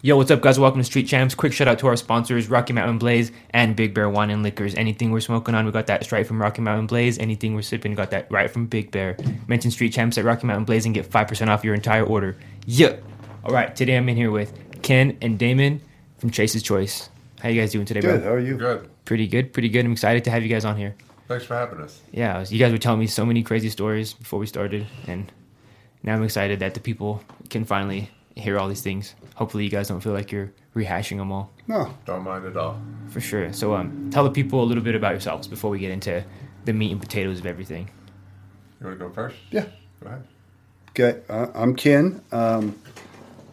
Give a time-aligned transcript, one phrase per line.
[0.00, 0.60] Yo, what's up, guys?
[0.60, 1.34] Welcome to Street Champs.
[1.34, 4.76] Quick shout out to our sponsors, Rocky Mountain Blaze and Big Bear Wine and Liquors.
[4.76, 7.18] Anything we're smoking on, we got that straight from Rocky Mountain Blaze.
[7.18, 9.16] Anything we're sipping, got that right from Big Bear.
[9.48, 12.36] Mention Street Champs at Rocky Mountain Blaze and get 5% off your entire order.
[12.64, 12.94] Yeah.
[13.44, 15.80] All right, today I'm in here with Ken and Damon
[16.18, 17.10] from Chase's Choice.
[17.40, 18.20] How you guys doing today, Good.
[18.20, 18.28] bro?
[18.30, 18.56] How are you?
[18.56, 18.88] Good.
[19.04, 19.84] Pretty good, pretty good.
[19.84, 20.94] I'm excited to have you guys on here.
[21.26, 22.00] Thanks for having us.
[22.12, 25.30] Yeah, you guys were telling me so many crazy stories before we started, and
[26.04, 29.14] now I'm excited that the people can finally hear all these things.
[29.34, 31.50] Hopefully, you guys don't feel like you're rehashing them all.
[31.66, 31.92] No.
[32.04, 32.80] Don't mind at all.
[33.08, 33.52] For sure.
[33.52, 36.24] So, um, tell the people a little bit about yourselves before we get into
[36.64, 37.90] the meat and potatoes of everything.
[38.80, 39.36] You want to go first?
[39.50, 39.66] Yeah.
[40.00, 40.24] Go ahead.
[40.90, 41.20] Okay.
[41.28, 42.22] Uh, I'm Ken.
[42.32, 42.78] Um,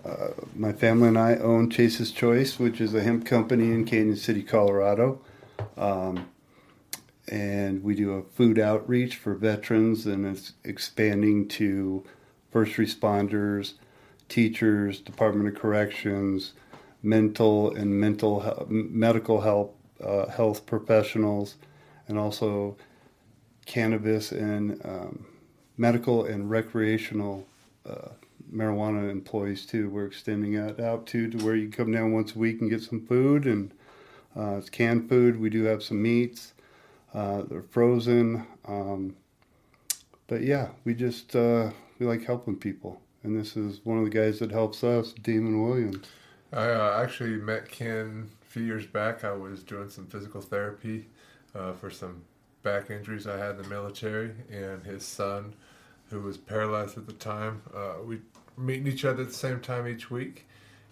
[0.05, 4.17] uh, my family and I own Chase's Choice, which is a hemp company in Cañon
[4.17, 5.20] City, Colorado.
[5.77, 6.27] Um,
[7.27, 12.03] and we do a food outreach for veterans, and it's expanding to
[12.52, 13.73] first responders,
[14.29, 16.53] teachers, Department of Corrections,
[17.03, 21.55] mental and mental medical help, uh, health professionals,
[22.08, 22.75] and also
[23.66, 25.25] cannabis and um,
[25.77, 27.45] medical and recreational
[27.88, 28.09] uh,
[28.53, 29.89] marijuana employees too.
[29.89, 32.81] We're extending that out too to where you come down once a week and get
[32.81, 33.73] some food and
[34.38, 35.39] uh, it's canned food.
[35.39, 36.53] We do have some meats.
[37.13, 38.45] Uh, they're frozen.
[38.66, 39.16] Um,
[40.28, 44.09] but yeah, we just uh, we like helping people, and this is one of the
[44.09, 46.06] guys that helps us, Damon Williams.
[46.54, 49.23] I uh, actually met Ken a few years back.
[49.23, 51.08] I was doing some physical therapy
[51.56, 52.22] uh, for some
[52.62, 55.56] back injuries I had in the military, and his son,
[56.09, 58.20] who was paralyzed at the time, uh, we
[58.58, 60.46] meeting each other at the same time each week,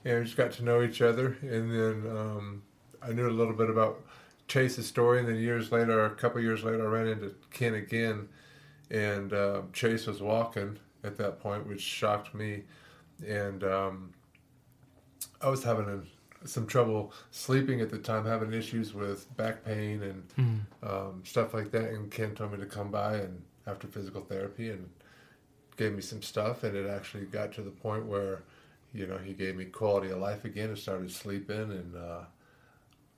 [0.04, 1.38] and we just got to know each other.
[1.42, 2.64] And then um,
[3.02, 4.02] I knew a little bit about
[4.48, 8.28] Chase's story, and then years later, a couple years later, I ran into Ken again,
[8.90, 12.64] and uh, Chase was walking at that point, which shocked me,
[13.26, 13.64] and.
[13.64, 14.14] Um,
[15.42, 20.02] I was having a, some trouble sleeping at the time, having issues with back pain
[20.02, 21.90] and um, stuff like that.
[21.92, 24.90] And Ken told me to come by and after physical therapy and
[25.78, 26.64] gave me some stuff.
[26.64, 28.44] And it actually got to the point where,
[28.94, 31.72] you know, he gave me quality of life again and started sleeping.
[31.72, 32.22] And uh,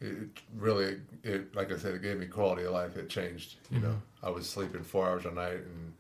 [0.02, 0.16] it
[0.58, 2.98] really, it like I said, it gave me quality of life.
[2.98, 3.56] It changed.
[3.72, 5.94] You know, I was sleeping four hours a night and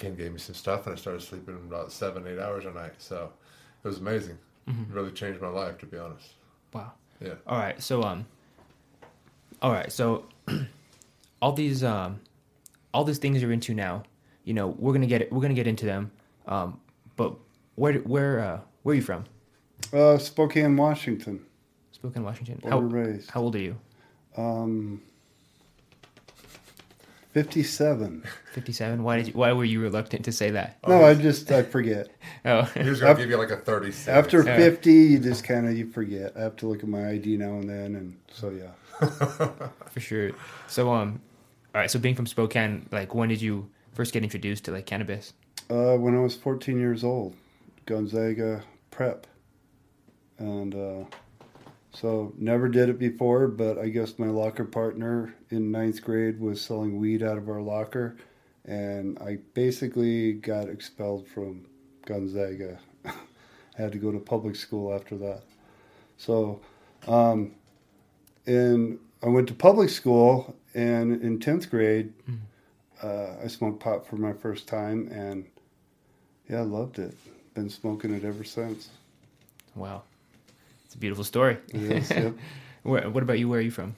[0.00, 2.94] Ken gave me some stuff and I started sleeping about seven, eight hours a night.
[2.98, 3.30] So
[3.84, 4.38] it was amazing.
[4.66, 6.34] It really changed my life, to be honest.
[6.72, 6.92] Wow.
[7.20, 7.34] Yeah.
[7.46, 7.80] All right.
[7.82, 8.24] So, um,
[9.60, 9.90] all right.
[9.90, 10.26] So,
[11.42, 12.20] all these, um,
[12.94, 14.04] all these things you're into now,
[14.44, 15.32] you know, we're gonna get it.
[15.32, 16.12] We're gonna get into them.
[16.46, 16.80] Um,
[17.16, 17.34] but
[17.74, 19.24] where, where, uh, where are you from?
[19.92, 21.44] Uh, Spokane, Washington.
[21.92, 22.58] Spokane, Washington.
[22.62, 23.30] Born How, raised.
[23.30, 23.76] how old are you?
[24.36, 25.02] Um,
[27.32, 28.24] 57.
[28.52, 29.02] Fifty-seven.
[29.04, 29.32] Why did you?
[29.34, 30.78] Why were you reluctant to say that?
[30.86, 32.08] No, I just I forget.
[32.44, 34.08] Oh, He was going Af- to give you like a 36.
[34.08, 34.56] After Yeah.
[34.56, 36.32] 50, you just kind of you forget.
[36.36, 38.70] I have to look at my ID now and then, and so yeah.
[39.90, 40.30] for sure.
[40.68, 41.20] So, um,
[41.74, 41.90] all right.
[41.90, 45.32] So, being from Spokane, like, when did you first get introduced to like cannabis?
[45.68, 47.36] Uh, when I was 14 years old,
[47.86, 49.26] Gonzaga prep,
[50.38, 51.04] and uh,
[51.92, 53.48] so never did it before.
[53.48, 57.60] But I guess my locker partner in ninth grade was selling weed out of our
[57.60, 58.16] locker,
[58.64, 61.66] and I basically got expelled from
[62.06, 62.78] Gonzaga.
[63.04, 63.12] I
[63.76, 65.42] had to go to public school after that.
[66.16, 66.60] So,
[67.08, 67.52] um,
[68.46, 72.12] and I went to public school, and in 10th grade,
[73.02, 75.46] uh, I smoked pot for my first time, and
[76.48, 77.16] yeah, I loved it.
[77.54, 78.90] Been smoking it ever since.
[79.74, 80.02] Wow,
[80.90, 81.56] it's a beautiful story.
[81.68, 82.34] It is, yep.
[82.82, 83.48] Where, what about you?
[83.48, 83.94] Where are you from?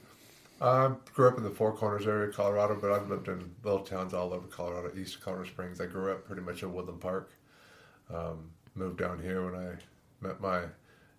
[0.61, 3.81] I grew up in the Four Corners area of Colorado, but I've lived in little
[3.81, 5.81] towns all over Colorado, east of Colorado Springs.
[5.81, 7.33] I grew up pretty much in Woodland Park.
[8.13, 9.77] Um, moved down here when I
[10.21, 10.65] met my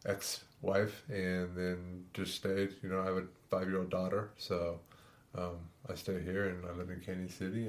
[0.05, 2.75] ex-wife, and then just stayed.
[2.83, 4.79] You know, I have a five-year-old daughter, so
[5.35, 5.57] um,
[5.89, 7.67] I stay here, and I live in Cañon City,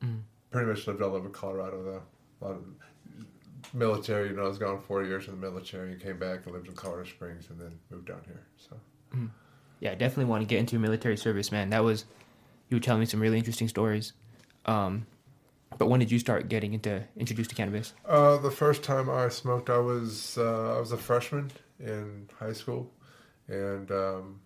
[0.00, 0.22] and
[0.52, 1.82] pretty much lived all over Colorado.
[1.82, 2.02] Though
[2.40, 2.64] a lot of
[3.72, 4.28] military.
[4.28, 6.68] You know, I was gone four years in the military, and came back and lived
[6.68, 8.42] in Colorado Springs, and then moved down here.
[8.56, 8.76] So.
[9.80, 11.70] Yeah, I definitely want to get into military service, man.
[11.70, 12.04] That was
[12.68, 14.12] you were telling me some really interesting stories.
[14.64, 15.06] Um,
[15.76, 17.92] but when did you start getting into introduced to cannabis?
[18.06, 22.52] Uh, the first time I smoked, I was uh, I was a freshman in high
[22.52, 22.92] school,
[23.48, 24.40] and um,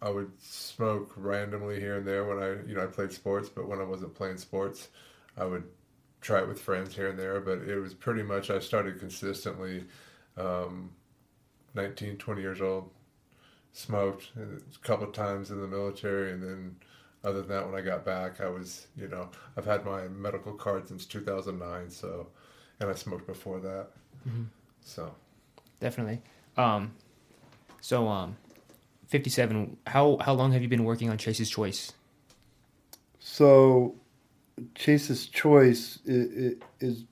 [0.00, 3.48] I would smoke randomly here and there when I you know I played sports.
[3.48, 4.88] But when I wasn't playing sports,
[5.36, 5.64] I would
[6.20, 7.40] try it with friends here and there.
[7.40, 9.84] But it was pretty much I started consistently,
[10.36, 10.90] um,
[11.74, 12.90] 19, 20 years old,
[13.72, 16.76] smoked a couple of times in the military, and then
[17.24, 20.52] other than that, when I got back, I was, you know, I've had my medical
[20.52, 22.28] card since 2009, so,
[22.80, 23.88] and I smoked before that.
[24.80, 25.14] So,
[25.80, 26.22] definitely.
[26.56, 26.92] Um,
[27.80, 28.36] so um,
[29.08, 29.76] fifty-seven.
[29.86, 31.92] How how long have you been working on Chase's Choice?
[33.18, 33.94] So,
[34.74, 37.04] Chase's choice is, is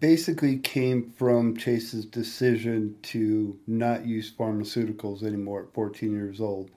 [0.00, 6.70] basically came from Chase's decision to not use pharmaceuticals anymore at 14 years old.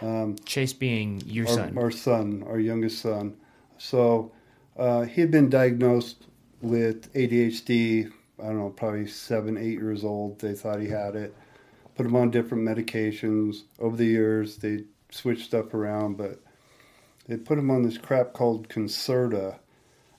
[0.00, 1.78] Um, Chase being your our, son.
[1.78, 3.36] our son, our youngest son.
[3.78, 4.32] So
[4.76, 6.26] uh, he had been diagnosed
[6.60, 8.10] with ADHD.
[8.42, 10.40] I don't know, probably seven, eight years old.
[10.40, 11.34] They thought he had it.
[11.94, 13.62] Put him on different medications.
[13.78, 16.40] Over the years, they switched stuff around, but
[17.26, 19.58] they put him on this crap called Concerta,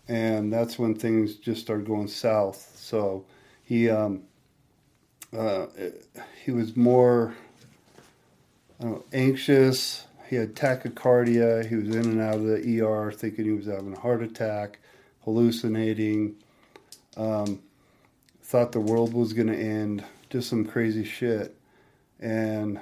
[0.07, 2.75] and that's when things just started going south.
[2.75, 3.25] So
[3.63, 4.23] he um,
[5.35, 5.67] uh,
[6.43, 7.35] he was more
[8.79, 10.05] know, anxious.
[10.29, 11.67] He had tachycardia.
[11.67, 14.79] He was in and out of the ER, thinking he was having a heart attack,
[15.23, 16.35] hallucinating.
[17.17, 17.61] Um,
[18.41, 20.03] thought the world was going to end.
[20.29, 21.55] Just some crazy shit.
[22.19, 22.79] And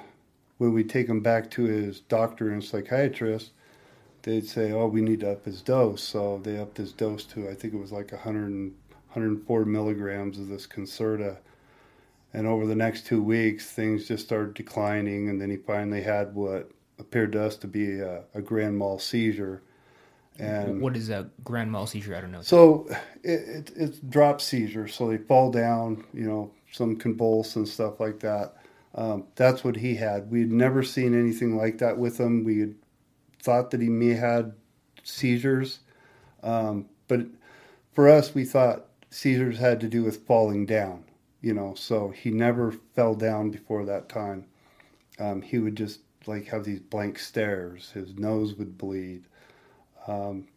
[0.58, 3.50] when we take him back to his doctor and psychiatrist,
[4.24, 7.48] they'd say, "Oh, we need to up his dose." So they upped his dose to
[7.48, 8.74] I think it was like 100 and,
[9.14, 11.38] 104 milligrams of this Concerta.
[12.32, 16.34] And over the next two weeks, things just started declining, and then he finally had
[16.34, 19.62] what appeared to us to be a, a grand mal seizure.
[20.36, 22.16] And what is a grand mal seizure?
[22.16, 22.42] I don't know.
[22.42, 22.88] so
[23.22, 24.88] it, it, it's drop seizure.
[24.88, 28.56] So they fall down, you know, some convulse and stuff like that.
[28.96, 30.28] Um, that's what he had.
[30.28, 32.42] We had never seen anything like that with him.
[32.42, 32.74] We had
[33.44, 34.54] thought that he may had
[35.02, 35.80] seizures,
[36.42, 37.26] um, but
[37.92, 41.04] for us, we thought seizures had to do with falling down.
[41.42, 44.46] You know, so he never fell down before that time.
[45.18, 47.90] Um, he would just like have these blank stares.
[47.90, 49.24] His nose would bleed.
[50.06, 50.48] Um,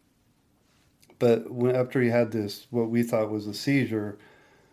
[1.18, 4.18] but when, after he had this, what we thought was a seizure,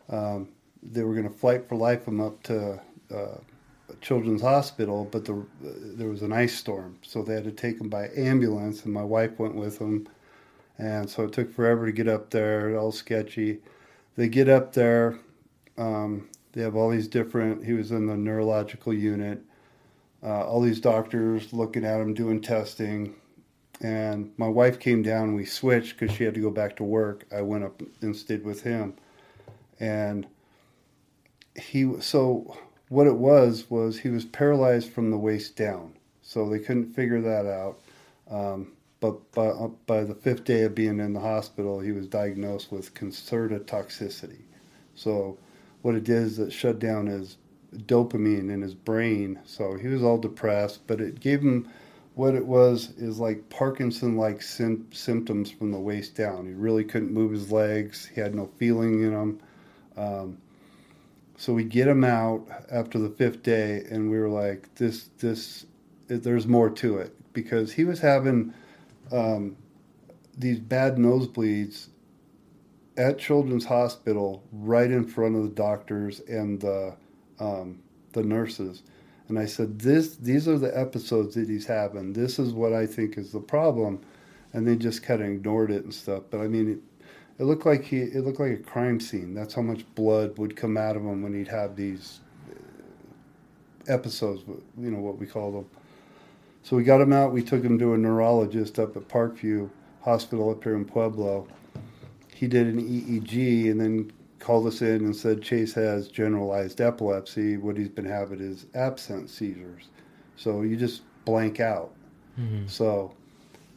[0.09, 0.47] um,
[0.81, 2.79] they were going to flight for life him up to
[3.13, 3.38] uh,
[4.01, 7.89] Children's Hospital, but the, there was an ice storm, so they had to take him
[7.89, 10.07] by ambulance, and my wife went with him,
[10.77, 12.77] and so it took forever to get up there.
[12.77, 13.59] All sketchy.
[14.15, 15.19] They get up there.
[15.77, 17.65] Um, they have all these different.
[17.65, 19.41] He was in the neurological unit.
[20.23, 23.15] Uh, all these doctors looking at him, doing testing
[23.81, 27.25] and my wife came down we switched because she had to go back to work
[27.35, 28.93] i went up and stayed with him
[29.79, 30.25] and
[31.55, 32.57] he so
[32.89, 35.93] what it was was he was paralyzed from the waist down.
[36.21, 37.79] So they couldn't figure that out.
[38.29, 39.51] Um, but by,
[39.85, 44.41] by the fifth day of being in the hospital he was diagnosed with concerta toxicity.
[44.95, 45.37] So
[45.81, 47.37] what it did is it shut down his
[47.75, 49.39] dopamine in his brain.
[49.45, 51.69] So he was all depressed but it gave him
[52.15, 56.47] what it was is like Parkinson like sim- symptoms from the waist down.
[56.47, 59.39] He really couldn't move his legs, he had no feeling in them.
[59.97, 60.37] Um,
[61.37, 65.65] so we get him out after the fifth day, and we were like, this, this,
[66.07, 68.53] there's more to it because he was having
[69.11, 69.57] um,
[70.37, 71.87] these bad nosebleeds
[72.97, 76.95] at Children's Hospital right in front of the doctors and the,
[77.39, 77.79] um,
[78.13, 78.83] the nurses
[79.27, 82.13] and I said, "This, these are the episodes that he's having.
[82.13, 84.01] This is what I think is the problem,"
[84.53, 86.23] and they just kind of ignored it and stuff.
[86.29, 86.81] But I mean,
[87.39, 89.33] it, looked like he, it looked like a crime scene.
[89.33, 92.19] That's how much blood would come out of him when he'd have these
[93.87, 94.44] episodes.
[94.77, 95.65] You know what we call them.
[96.63, 97.31] So we got him out.
[97.31, 99.69] We took him to a neurologist up at Parkview
[100.01, 101.47] Hospital up here in Pueblo.
[102.33, 107.57] He did an EEG and then called us in and said Chase has generalized epilepsy.
[107.57, 109.89] What he's been having is absence seizures.
[110.37, 111.94] So you just blank out.
[112.39, 112.68] Mm-hmm.
[112.68, 113.13] So,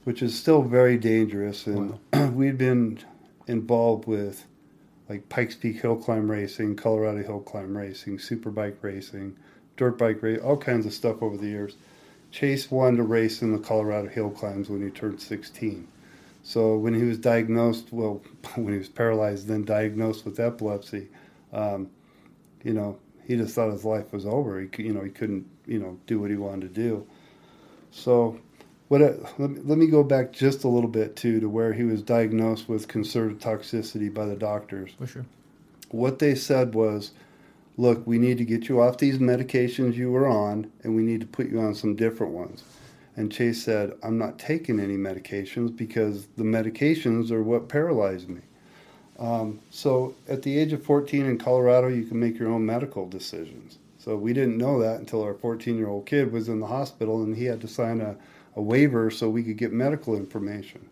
[0.04, 1.66] which is still very dangerous.
[1.66, 2.26] And wow.
[2.34, 2.98] we'd been
[3.48, 4.44] involved with
[5.08, 9.36] like Pikes Peak Hill Climb Racing, Colorado Hill Climb Racing, Superbike Racing,
[9.76, 11.76] Dirt Bike Racing, all kinds of stuff over the years.
[12.30, 15.88] Chase wanted to race in the Colorado Hill Climbs when he turned 16.
[16.42, 18.22] So when he was diagnosed, well,
[18.54, 21.08] when he was paralyzed, then diagnosed with epilepsy,
[21.52, 21.90] um,
[22.62, 24.60] you know, he just thought his life was over.
[24.60, 27.06] He, you know, he couldn't, you know, do what he wanted to do.
[27.90, 28.38] So,
[28.88, 29.00] what?
[29.00, 31.84] It, let, me, let me go back just a little bit too to where he
[31.84, 34.92] was diagnosed with Concerta toxicity by the doctors.
[34.98, 35.26] For sure.
[35.90, 37.12] What they said was,
[37.76, 41.20] look, we need to get you off these medications you were on, and we need
[41.20, 42.64] to put you on some different ones.
[43.16, 48.42] And Chase said, I'm not taking any medications because the medications are what paralyzed me.
[49.18, 53.08] Um, so at the age of 14 in Colorado, you can make your own medical
[53.08, 53.78] decisions.
[53.98, 57.22] So we didn't know that until our 14 year old kid was in the hospital
[57.22, 58.16] and he had to sign a,
[58.58, 60.86] a waiver so we could get medical information.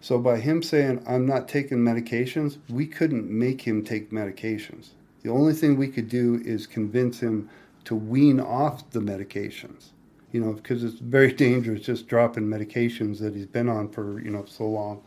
[0.00, 4.88] So by him saying, I'm not taking medications, we couldn't make him take medications.
[5.22, 7.48] The only thing we could do is convince him
[7.84, 9.90] to wean off the medications.
[10.32, 14.30] You know, because it's very dangerous just dropping medications that he's been on for you
[14.30, 15.02] know so long.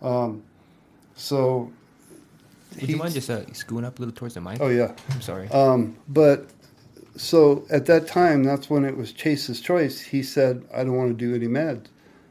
[0.00, 0.42] Um,
[1.14, 1.70] so.
[2.80, 4.58] Would you mind just uh, scooting up a little towards the mic?
[4.60, 4.94] Oh yeah.
[5.10, 5.48] I'm sorry.
[5.48, 6.48] Um, but
[7.16, 10.00] so at that time, that's when it was Chase's choice.
[10.00, 11.86] He said, "I don't want to do any meds."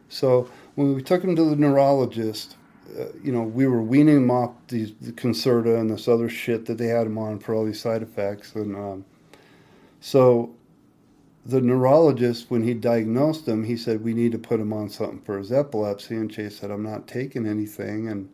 [0.09, 2.55] So when we took him to the neurologist,
[2.97, 6.65] uh, you know, we were weaning him off these the Concerta and this other shit
[6.65, 9.05] that they had him on for all these side effects, and um,
[9.99, 10.55] so
[11.45, 15.19] the neurologist, when he diagnosed him, he said we need to put him on something
[15.19, 18.29] for his epilepsy, and Chase said, "I'm not taking anything," and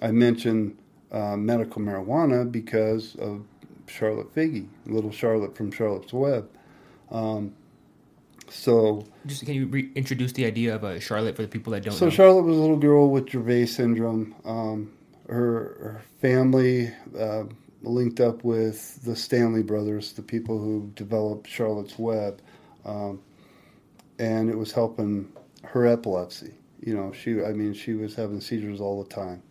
[0.00, 0.78] I mentioned
[1.10, 3.44] uh, medical marijuana because of
[3.92, 6.48] Charlotte Figi, little Charlotte from Charlotte's Web.
[7.10, 7.54] Um,
[8.48, 11.94] so, just can you reintroduce the idea of a Charlotte for the people that don't
[11.94, 11.98] know?
[11.98, 12.10] so know?
[12.10, 14.34] Charlotte was a little girl with Dravet syndrome.
[14.44, 14.92] Um,
[15.28, 17.44] her, her, family uh,
[17.82, 22.40] linked up with the Stanley brothers, the people who developed Charlotte's Web,
[22.84, 23.20] um,
[24.18, 25.32] and it was helping
[25.64, 26.54] her epilepsy.
[26.80, 29.42] You know, she, I mean, she was having seizures all the time,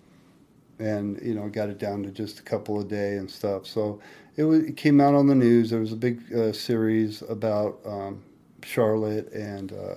[0.81, 3.67] and you know, got it down to just a couple a day and stuff.
[3.67, 4.01] So
[4.35, 5.69] it, was, it came out on the news.
[5.69, 8.23] There was a big uh, series about um,
[8.63, 9.95] Charlotte, and uh,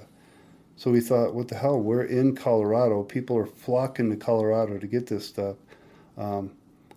[0.77, 1.81] so we thought, what the hell?
[1.81, 3.03] We're in Colorado.
[3.03, 5.57] People are flocking to Colorado to get this stuff.
[6.19, 6.53] Um,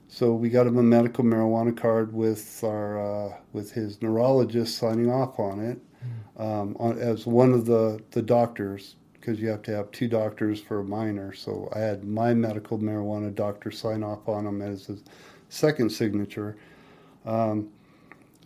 [0.09, 5.09] so we got him a medical marijuana card with our uh, with his neurologist signing
[5.09, 5.79] off on it
[6.37, 8.95] um, on, as one of the the doctors
[9.27, 11.33] because you have to have two doctors for a minor.
[11.33, 15.03] So I had my medical marijuana doctor sign off on them as his
[15.49, 16.55] second signature.
[17.25, 17.67] Um,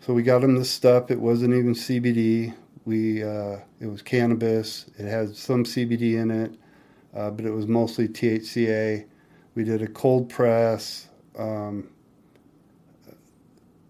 [0.02, 1.12] so we got him this stuff.
[1.12, 2.56] It wasn't even CBD.
[2.86, 4.90] We uh, it was cannabis.
[4.98, 6.56] It had some CBD in it,
[7.16, 9.06] uh, but it was mostly THCA.
[9.54, 11.90] We did a cold press um,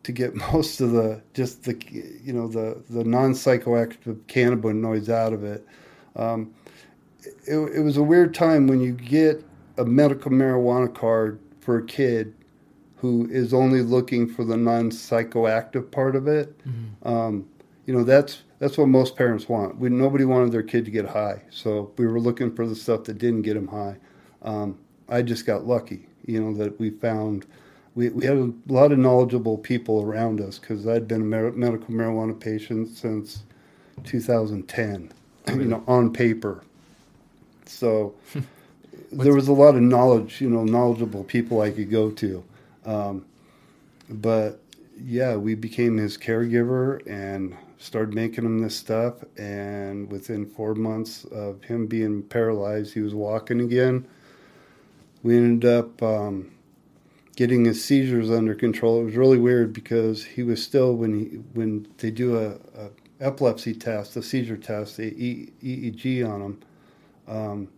[0.04, 1.82] to get most of the just the
[2.22, 5.66] you know the the non psychoactive cannabinoids out of it.
[6.18, 6.54] Um,
[7.24, 7.56] it.
[7.76, 9.44] It was a weird time when you get
[9.78, 12.34] a medical marijuana card for a kid
[12.98, 16.58] who is only looking for the non psychoactive part of it.
[16.60, 17.08] Mm-hmm.
[17.08, 17.48] Um,
[17.86, 19.78] you know that's that's what most parents want.
[19.78, 23.06] We, nobody wanted their kid to get high, so we were looking for the stuff
[23.06, 23.98] that didn't get them high.
[24.44, 24.78] Um,
[25.10, 27.46] I just got lucky, you know, that we found.
[27.96, 31.52] We, we had a lot of knowledgeable people around us because I'd been a mer-
[31.52, 33.44] medical marijuana patient since
[34.06, 35.12] 2010,
[35.50, 36.64] you know, on paper.
[37.66, 38.16] So
[39.12, 42.44] there was a lot of knowledge, you know, knowledgeable people I could go to.
[42.86, 43.26] Um,
[44.10, 44.60] but
[45.04, 49.16] yeah, we became his caregiver and started making him this stuff.
[49.38, 54.08] And within four months of him being paralyzed, he was walking again.
[55.24, 56.52] We ended up um,
[57.36, 59.02] getting his seizures under control.
[59.02, 62.90] It was really weird because he was still when he when they do a, a
[63.20, 66.62] epilepsy test, a seizure test, the EEG on him.
[67.28, 67.70] Um,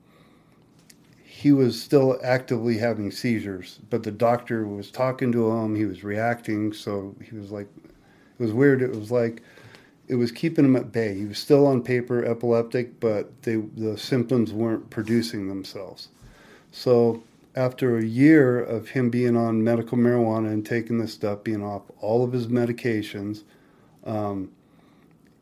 [1.23, 5.75] he was still actively having seizures, but the doctor was talking to him.
[5.75, 8.81] He was reacting, so he was like, it was weird.
[8.81, 9.41] It was like
[10.07, 11.15] it was keeping him at bay.
[11.15, 16.09] He was still on paper epileptic, but they, the symptoms weren't producing themselves.
[16.71, 17.23] So
[17.55, 21.83] after a year of him being on medical marijuana and taking this stuff, being off
[21.99, 23.43] all of his medications,
[24.05, 24.51] um,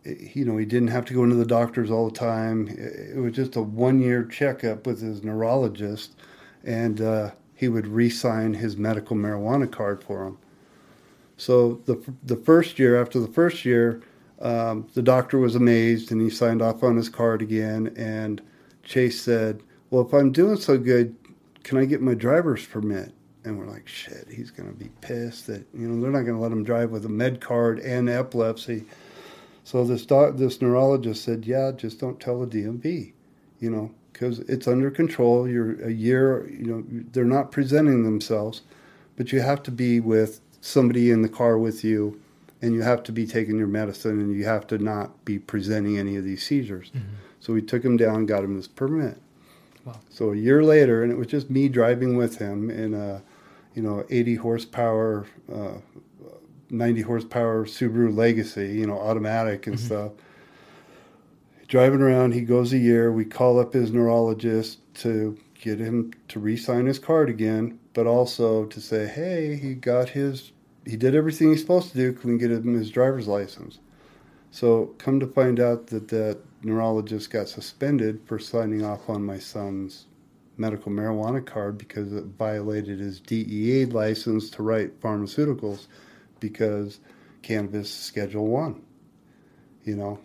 [0.04, 2.68] you know, he didn't have to go into the doctors all the time.
[2.70, 6.16] It, was just a one-year checkup with his neurologist,
[6.64, 10.38] and uh, he would re-sign his medical marijuana card for him.
[11.38, 14.02] So the the first year, after the first year,
[14.42, 17.94] um, the doctor was amazed and he signed off on his card again.
[17.96, 18.42] And
[18.84, 21.16] Chase said, Well, if I'm doing so good,
[21.64, 23.14] can I get my driver's permit?
[23.44, 26.36] And we're like, Shit, he's going to be pissed that, you know, they're not going
[26.36, 28.86] to let him drive with a med card and epilepsy.
[29.64, 33.14] So this, doc, this neurologist said, Yeah, just don't tell the DMV,
[33.60, 35.48] you know, because it's under control.
[35.48, 38.62] You're a year, you know, they're not presenting themselves,
[39.16, 42.20] but you have to be with somebody in the car with you
[42.62, 45.98] and you have to be taking your medicine and you have to not be presenting
[45.98, 46.92] any of these seizures.
[46.92, 47.16] Mm-hmm.
[47.40, 49.18] So we took him down, got him this permit.
[49.84, 50.00] Wow.
[50.10, 53.24] So a year later, and it was just me driving with him in a,
[53.74, 55.78] you know, 80 horsepower, uh,
[56.72, 59.86] 90 horsepower Subaru Legacy, you know, automatic and mm-hmm.
[59.86, 60.12] stuff.
[61.68, 63.12] Driving around, he goes a year.
[63.12, 68.66] We call up his neurologist to get him to re-sign his card again, but also
[68.66, 70.52] to say, hey, he got his
[70.86, 72.12] he did everything he's supposed to do.
[72.12, 73.78] Can we get him his driver's license?
[74.50, 79.38] So come to find out that that neurologist got suspended for signing off on my
[79.38, 80.08] son's
[80.58, 85.88] medical marijuana card because it violated his DEA license to write pharmaceuticals
[86.42, 87.00] because
[87.42, 88.82] cannabis Schedule One.
[89.86, 90.20] You know,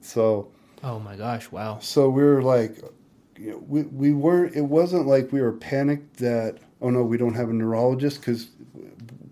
[0.00, 0.50] so
[0.82, 1.50] Oh my gosh!
[1.50, 1.78] Wow.
[1.80, 2.80] so we were like,
[3.36, 4.56] you know, we we weren't.
[4.56, 8.48] It wasn't like we were panicked that oh no, we don't have a neurologist because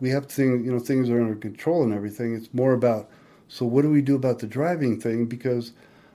[0.01, 0.67] we have things.
[0.67, 2.35] You know, things are under control and everything.
[2.35, 3.09] It's more about
[3.49, 5.27] so what do we do about the driving thing?
[5.27, 5.73] Because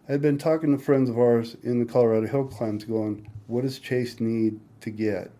[0.09, 3.79] I've been talking to friends of ours in the Colorado Hill Climbs, going, what does
[3.79, 5.31] Chase need to get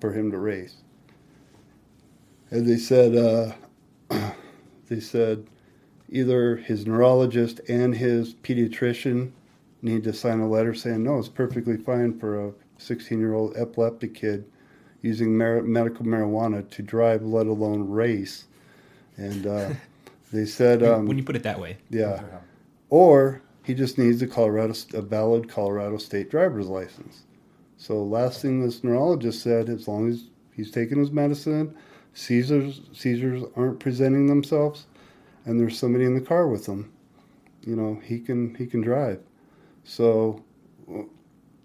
[0.00, 0.76] for him to race?
[2.50, 3.52] And they said, uh,
[4.88, 5.46] they said
[6.08, 9.32] either his neurologist and his pediatrician
[9.82, 13.56] need to sign a letter saying no, it's perfectly fine for a 16 year old
[13.56, 14.44] epileptic kid
[15.02, 18.44] using mar- medical marijuana to drive, let alone race.
[19.16, 19.70] And uh,
[20.32, 21.78] they said, um, when you put it that way.
[21.90, 22.22] yeah,
[22.90, 27.24] or he just needs a Colorado a valid Colorado state driver's license.
[27.76, 31.76] So last thing this neurologist said, as long as he's taking his medicine,
[32.18, 34.86] seizures seizures aren't presenting themselves,
[35.44, 36.90] and there's somebody in the car with him,
[37.64, 39.20] you know, he can he can drive.
[39.84, 40.42] So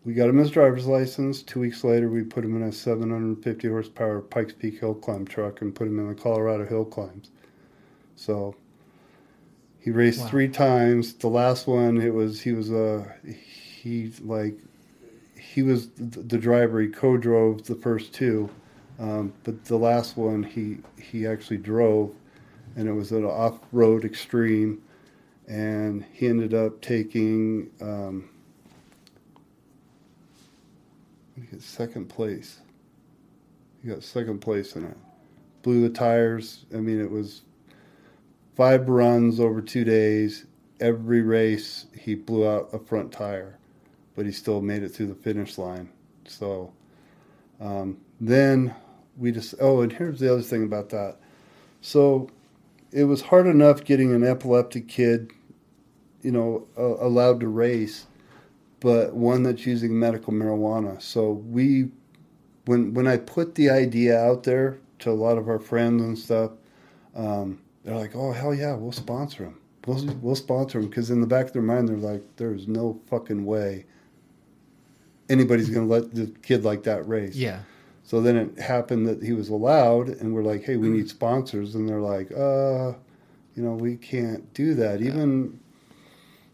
[0.05, 1.41] we got him his driver's license.
[1.41, 5.61] Two weeks later, we put him in a 750 horsepower Pikes Peak hill climb truck
[5.61, 7.31] and put him in the Colorado hill climbs.
[8.15, 8.55] So
[9.79, 10.27] he raced Wow.
[10.27, 11.13] three times.
[11.13, 14.57] The last one, it was he was a he like
[15.37, 16.79] he was the driver.
[16.79, 18.49] He co-drove the first two,
[18.99, 22.13] um, but the last one he he actually drove,
[22.75, 24.81] and it was an off-road extreme,
[25.47, 28.29] and he ended up taking um,
[31.59, 32.59] second place.
[33.81, 34.97] He got second place in it.
[35.61, 36.65] Blew the tires.
[36.73, 37.41] I mean, it was
[38.55, 40.45] five runs over two days.
[40.79, 43.57] Every race, he blew out a front tire,
[44.15, 45.89] but he still made it through the finish line.
[46.25, 46.73] So
[47.61, 48.75] um, then
[49.17, 51.17] we just, oh, and here's the other thing about that.
[51.81, 52.29] So
[52.91, 55.31] it was hard enough getting an epileptic kid,
[56.21, 58.05] you know, uh, allowed to race,
[58.79, 61.01] but one that's using medical marijuana.
[61.01, 61.89] So we,
[62.65, 66.17] when when I put the idea out there to a lot of our friends and
[66.17, 66.51] stuff,
[67.15, 69.59] um, they're like, "Oh hell yeah, we'll sponsor him.
[69.85, 72.99] We'll we'll sponsor him." Because in the back of their mind, they're like, "There's no
[73.07, 73.85] fucking way
[75.29, 77.59] anybody's gonna let the kid like that race." Yeah.
[78.05, 81.73] So then it happened that he was allowed, and we're like, "Hey, we need sponsors,"
[81.75, 82.93] and they're like, "Uh,
[83.55, 85.01] you know, we can't do that.
[85.01, 85.59] Even,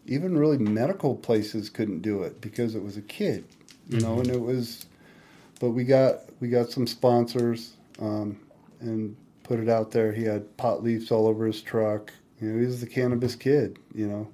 [0.06, 3.44] even really medical places couldn't do it because it was a kid,
[3.88, 4.86] you know, and it was."
[5.58, 8.38] But we got we got some sponsors, um,
[8.80, 10.12] and put it out there.
[10.12, 12.12] He had pot leaves all over his truck.
[12.40, 13.78] You know, he was the cannabis kid.
[13.94, 14.28] You know,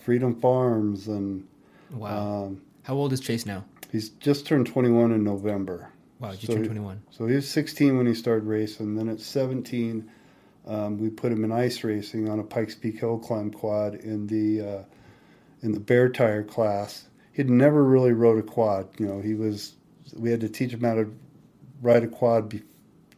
[0.00, 1.46] Freedom Farms, and
[1.92, 2.44] Wow.
[2.46, 3.64] um, How old is Chase now?
[3.92, 5.90] he's just turned 21 in November.
[6.20, 6.72] Wow, you So turned he-
[7.10, 8.96] So he was 16 when he started racing.
[8.96, 10.10] Then at 17,
[10.66, 14.26] um, we put him in ice racing on a Pikes Peak hill climb quad in
[14.26, 14.82] the uh,
[15.62, 17.08] in the bare tire class.
[17.32, 18.88] He'd never really rode a quad.
[18.98, 19.74] You know, he was.
[20.16, 21.14] We had to teach him how to
[21.82, 22.62] ride a quad be,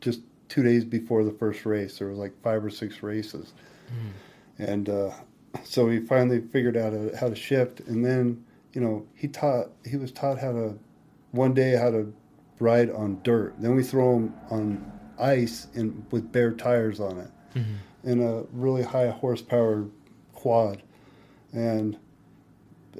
[0.00, 1.98] just two days before the first race.
[1.98, 3.52] There was like five or six races,
[4.58, 5.10] and uh,
[5.64, 7.80] so he finally figured out how to, how to shift.
[7.80, 10.78] And then you know he taught he was taught how to
[11.32, 12.12] one day how to
[12.60, 13.54] ride on dirt.
[13.58, 17.30] Then we throw him on ice and with bare tires on it
[18.04, 19.86] in a really high horsepower
[20.32, 20.82] quad.
[21.52, 21.98] And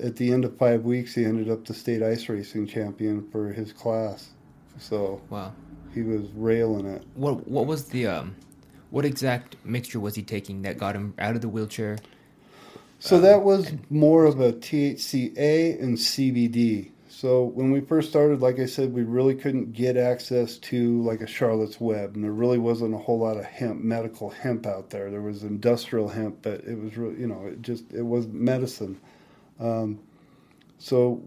[0.03, 3.53] at the end of five weeks, he ended up the state ice racing champion for
[3.53, 4.31] his class.
[4.79, 5.53] So Wow.
[5.95, 7.03] he was railing it.
[7.15, 8.35] What what was the um
[8.91, 11.99] what exact mixture was he taking that got him out of the wheelchair?
[12.99, 16.91] So Um, that was more of a THCA and CBD.
[17.21, 21.21] So when we first started, like I said, we really couldn't get access to like
[21.21, 24.89] a Charlotte's Web, and there really wasn't a whole lot of hemp, medical hemp out
[24.89, 25.11] there.
[25.11, 28.99] There was industrial hemp, but it was really, you know, it just it wasn't medicine.
[29.59, 30.01] Um,
[30.79, 31.23] so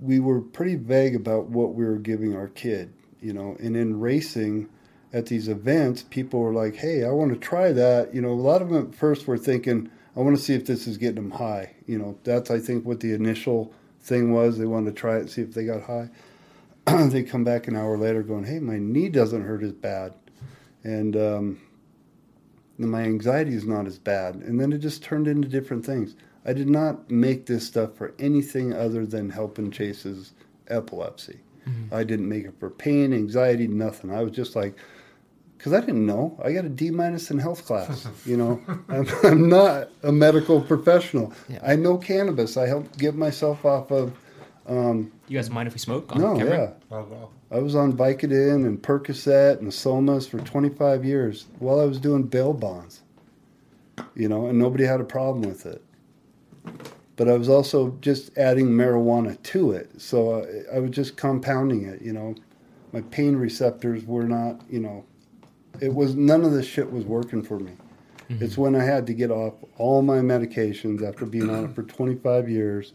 [0.00, 3.56] we were pretty vague about what we were giving our kid, you know.
[3.60, 4.68] And in racing,
[5.12, 8.32] at these events, people were like, "Hey, I want to try that." You know, a
[8.32, 11.14] lot of them at first were thinking, "I want to see if this is getting
[11.14, 13.72] them high." You know, that's I think what the initial
[14.08, 14.58] thing was.
[14.58, 16.10] They wanted to try it and see if they got high.
[17.08, 20.14] they come back an hour later going, "Hey, my knee doesn't hurt as bad,"
[20.82, 21.60] and um,
[22.78, 24.36] my anxiety is not as bad.
[24.36, 26.16] And then it just turned into different things.
[26.44, 30.32] I did not make this stuff for anything other than helping Chase's
[30.68, 31.40] epilepsy.
[31.92, 34.10] I didn't make it for pain, anxiety, nothing.
[34.10, 34.74] I was just like,
[35.58, 36.40] because I didn't know.
[36.42, 38.06] I got a D minus in health class.
[38.26, 41.32] You know, I'm, I'm not a medical professional.
[41.48, 41.58] Yeah.
[41.62, 42.56] I know cannabis.
[42.56, 44.12] I helped get myself off of
[44.66, 46.58] Um, You guys mind if we smoke on no, camera?
[46.90, 46.96] yeah.
[46.96, 47.28] Not at.
[47.50, 52.24] I was on Vicodin and Percocet and Somas for 25 years while I was doing
[52.24, 53.00] bail bonds.
[54.14, 55.82] You know, and nobody had a problem with it.
[57.16, 60.00] But I was also just adding marijuana to it.
[60.00, 62.34] So I, I was just compounding it, you know.
[62.92, 65.04] My pain receptors were not, you know,
[65.80, 67.72] it was none of this shit was working for me.
[68.30, 68.44] Mm-hmm.
[68.44, 71.82] It's when I had to get off all my medications after being on it for
[71.82, 72.92] 25 years.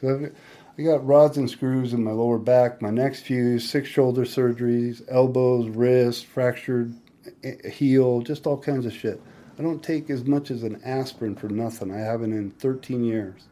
[0.00, 0.36] 'Cause I've,
[0.78, 5.02] I got rods and screws in my lower back, my neck's fused, six shoulder surgeries,
[5.08, 6.92] elbows, wrists, fractured
[7.42, 9.20] eh, eh heel, just all kinds of shit.
[9.58, 11.90] I don't take as much as an aspirin for nothing.
[11.90, 13.44] I haven't in 13 years.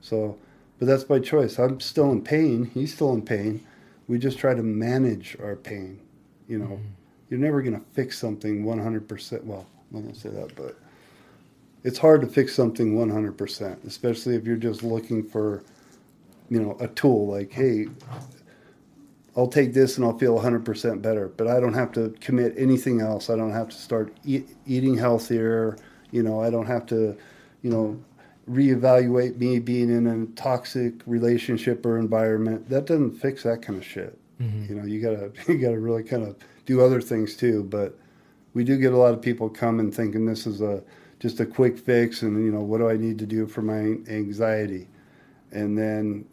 [0.00, 0.38] So,
[0.78, 1.58] but that's by choice.
[1.58, 2.66] I'm still in pain.
[2.72, 3.66] He's still in pain.
[4.06, 6.00] We just try to manage our pain.
[6.46, 6.86] You know, mm-hmm.
[7.32, 9.44] You're never going to fix something 100%.
[9.44, 10.76] Well, I'm not going to say that, but
[11.82, 15.64] it's hard to fix something 100%, especially if you're just looking for,
[16.50, 17.86] you know, a tool like, hey,
[19.34, 23.00] I'll take this and I'll feel 100% better, but I don't have to commit anything
[23.00, 23.30] else.
[23.30, 25.78] I don't have to start eat, eating healthier.
[26.10, 27.16] You know, I don't have to,
[27.62, 27.98] you know,
[28.46, 32.68] reevaluate me being in a toxic relationship or environment.
[32.68, 34.18] That doesn't fix that kind of shit.
[34.38, 34.66] Mm-hmm.
[34.68, 36.36] You know, you gotta you gotta really kind of
[36.66, 37.64] do other things too.
[37.64, 37.98] But
[38.54, 40.82] we do get a lot of people coming thinking this is a
[41.20, 43.96] just a quick fix, and you know, what do I need to do for my
[44.10, 44.88] anxiety?
[45.52, 46.24] And then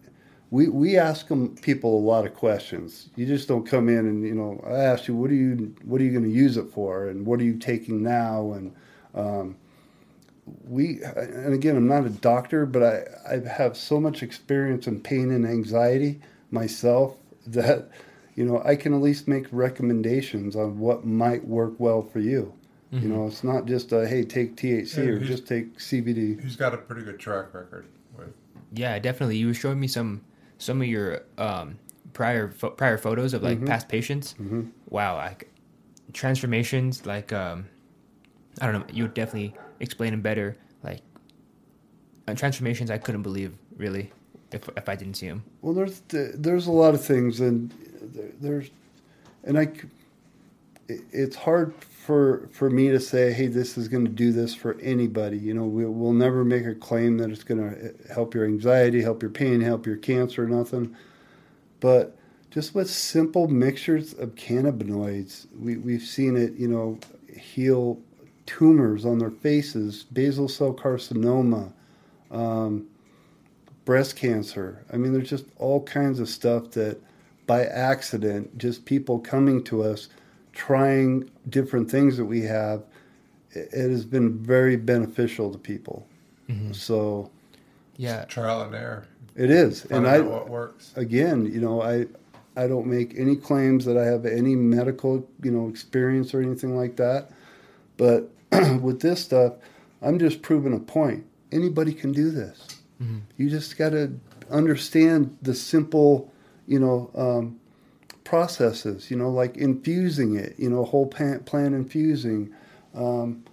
[0.52, 3.10] we we ask them people a lot of questions.
[3.15, 6.02] You just don't come in and you know I ask you what are you what
[6.02, 8.76] are you going to use it for, and what are you taking now, and
[9.13, 9.56] um,
[10.68, 15.02] we and again I'm not a doctor, but I I have so much experience in
[15.02, 16.20] pain and anxiety
[16.52, 17.15] myself
[17.48, 17.89] that
[18.39, 22.54] you know I can at least make recommendations on what might work well for you.
[22.91, 26.41] You know, it's not just a hey take THC Yeah, or just take CBD.
[26.41, 27.86] He's got a pretty good track record
[28.17, 28.30] with.
[28.73, 29.38] Yeah, definitely.
[29.38, 30.21] You were showing me some
[30.58, 31.78] some of your um,
[32.13, 34.34] prior pho- prior photos of like past patients.
[34.41, 34.71] Mhm.
[34.89, 35.52] Wow, like
[36.13, 37.06] transformations.
[37.06, 37.67] Like um,
[38.60, 38.86] I don't know.
[38.91, 40.58] You would definitely explain them better.
[40.84, 41.02] Like
[42.28, 44.12] uh, transformations, I couldn't believe really
[44.52, 45.43] if if I didn't see them.
[45.62, 47.88] Well, there's there's a lot of things, and there-
[48.39, 48.69] there's,
[49.43, 49.71] and I,
[50.88, 54.79] it's hard for for me to say, hey, this is going to do this for
[54.79, 55.38] anybody.
[55.38, 59.01] You know, we, we'll never make a claim that it's going to help your anxiety,
[59.01, 60.95] help your pain, help your cancer, nothing.
[61.79, 62.17] But
[62.51, 66.53] just with simple mixtures of cannabinoids, we we've seen it.
[66.53, 66.99] You know,
[67.38, 67.99] heal
[68.45, 71.71] tumors on their faces, basal cell carcinoma.
[72.31, 72.88] Um,
[73.89, 74.85] breast cancer.
[74.93, 77.01] I mean, there's just all kinds of stuff that
[77.49, 80.07] by accident, just people coming to us,
[80.53, 82.83] trying different things that we have,
[83.51, 86.05] it it has been very beneficial to people.
[86.47, 86.73] Mm-hmm.
[86.73, 87.31] So
[87.97, 89.07] Yeah, Trial and error.
[89.35, 89.81] it is.
[89.81, 90.93] Find And out I, what works.
[90.95, 92.05] again, you know, I,
[92.55, 96.77] I don't make any claims that I have any medical, you know, experience or anything
[96.77, 97.31] like that.
[97.97, 98.29] But
[98.81, 99.53] with this stuff,
[100.03, 101.25] I'm just proving a point.
[101.51, 102.59] Anybody can do this.
[103.01, 103.19] Mm-hmm.
[103.38, 104.19] You just got to
[104.51, 106.31] understand the simple,
[106.69, 107.60] you know, um,
[108.23, 109.12] processes.
[109.12, 110.55] You know, like infusing it.
[110.58, 112.53] You know, whole plant, plant infusing,
[112.93, 113.43] um,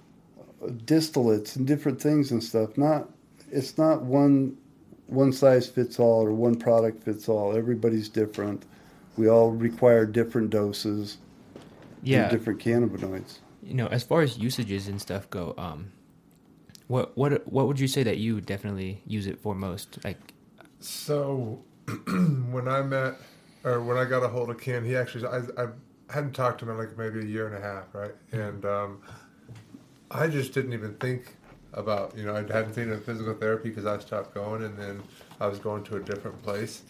[0.84, 2.76] distillates and different things and stuff.
[2.78, 3.10] Not,
[3.50, 4.56] it's not one
[5.08, 7.56] one size fits all or one product fits all.
[7.56, 8.64] Everybody's different.
[9.16, 11.18] We all require different doses
[12.02, 12.22] yeah.
[12.22, 13.38] and different cannabinoids.
[13.62, 15.92] you know, as far as usages and stuff go, um,
[16.86, 19.98] what what what would you say that you definitely use it for most?
[20.04, 20.18] Like,
[20.80, 21.62] So
[22.50, 23.14] when I met,
[23.64, 25.68] or when I got a hold of Ken, he actually, I, I
[26.10, 28.14] hadn't talked to him in like maybe a year and a half, right?
[28.32, 29.02] And um,
[30.10, 31.36] I just didn't even think
[31.72, 34.78] about, you know, I hadn't seen him in physical therapy because I stopped going and
[34.78, 35.02] then
[35.40, 36.82] I was going to a different place.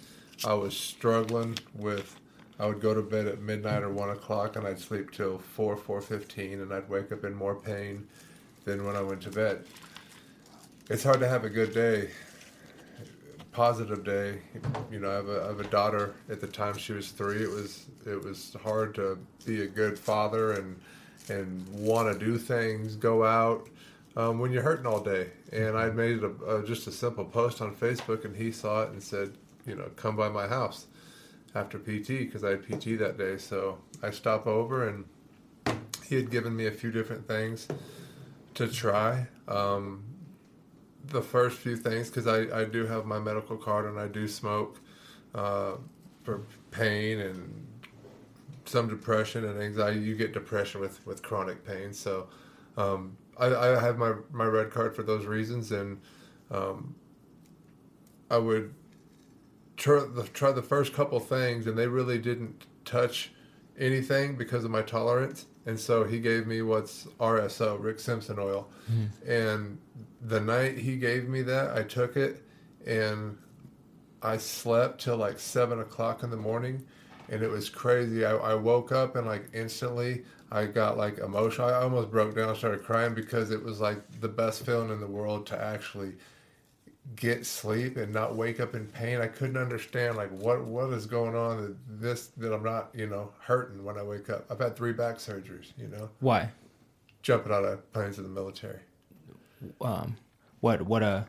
[0.44, 2.18] I was struggling with,
[2.58, 5.76] I would go to bed at midnight or one o'clock and I'd sleep till four,
[5.76, 8.06] four fifteen, and I'd wake up in more pain
[8.64, 9.64] than when I went to bed.
[10.88, 12.10] It's hard to have a good day
[13.56, 14.38] positive day.
[14.92, 16.14] You know, I have a, I have a daughter.
[16.28, 17.42] At the time, she was three.
[17.42, 20.78] It was it was hard to be a good father and
[21.30, 23.68] and want to do things, go out
[24.14, 25.30] um, when you're hurting all day.
[25.52, 28.90] And I made a, a, just a simple post on Facebook, and he saw it
[28.90, 29.32] and said,
[29.66, 30.86] you know, come by my house
[31.54, 33.38] after PT because I had PT that day.
[33.38, 35.04] So I stop over, and
[36.06, 37.66] he had given me a few different things
[38.54, 39.26] to try.
[39.48, 40.04] Um,
[41.08, 44.26] the first few things because I, I do have my medical card and I do
[44.26, 44.80] smoke
[45.34, 45.72] uh,
[46.24, 47.66] for pain and
[48.64, 50.00] some depression and anxiety.
[50.00, 51.92] You get depression with, with chronic pain.
[51.92, 52.28] So
[52.76, 55.72] um, I, I have my, my red card for those reasons.
[55.72, 56.00] And
[56.50, 56.94] um,
[58.30, 58.74] I would
[59.76, 63.32] try the, tried the first couple things, and they really didn't touch
[63.78, 65.46] anything because of my tolerance.
[65.66, 68.68] And so he gave me what's RSO, Rick Simpson oil.
[68.86, 69.28] Hmm.
[69.28, 69.78] And
[70.20, 72.42] the night he gave me that, I took it
[72.86, 73.36] and
[74.22, 76.86] I slept till like seven o'clock in the morning.
[77.28, 78.24] And it was crazy.
[78.24, 81.68] I, I woke up and like instantly I got like emotional.
[81.68, 85.06] I almost broke down, started crying because it was like the best feeling in the
[85.06, 86.12] world to actually
[87.14, 89.20] get sleep and not wake up in pain.
[89.20, 93.06] I couldn't understand like what what is going on that this that I'm not you
[93.06, 94.46] know hurting when I wake up.
[94.50, 95.72] I've had three back surgeries.
[95.78, 96.50] You know, Why?
[97.22, 98.80] jumping out of planes in the military.
[99.80, 100.16] Um,
[100.60, 101.24] what what uh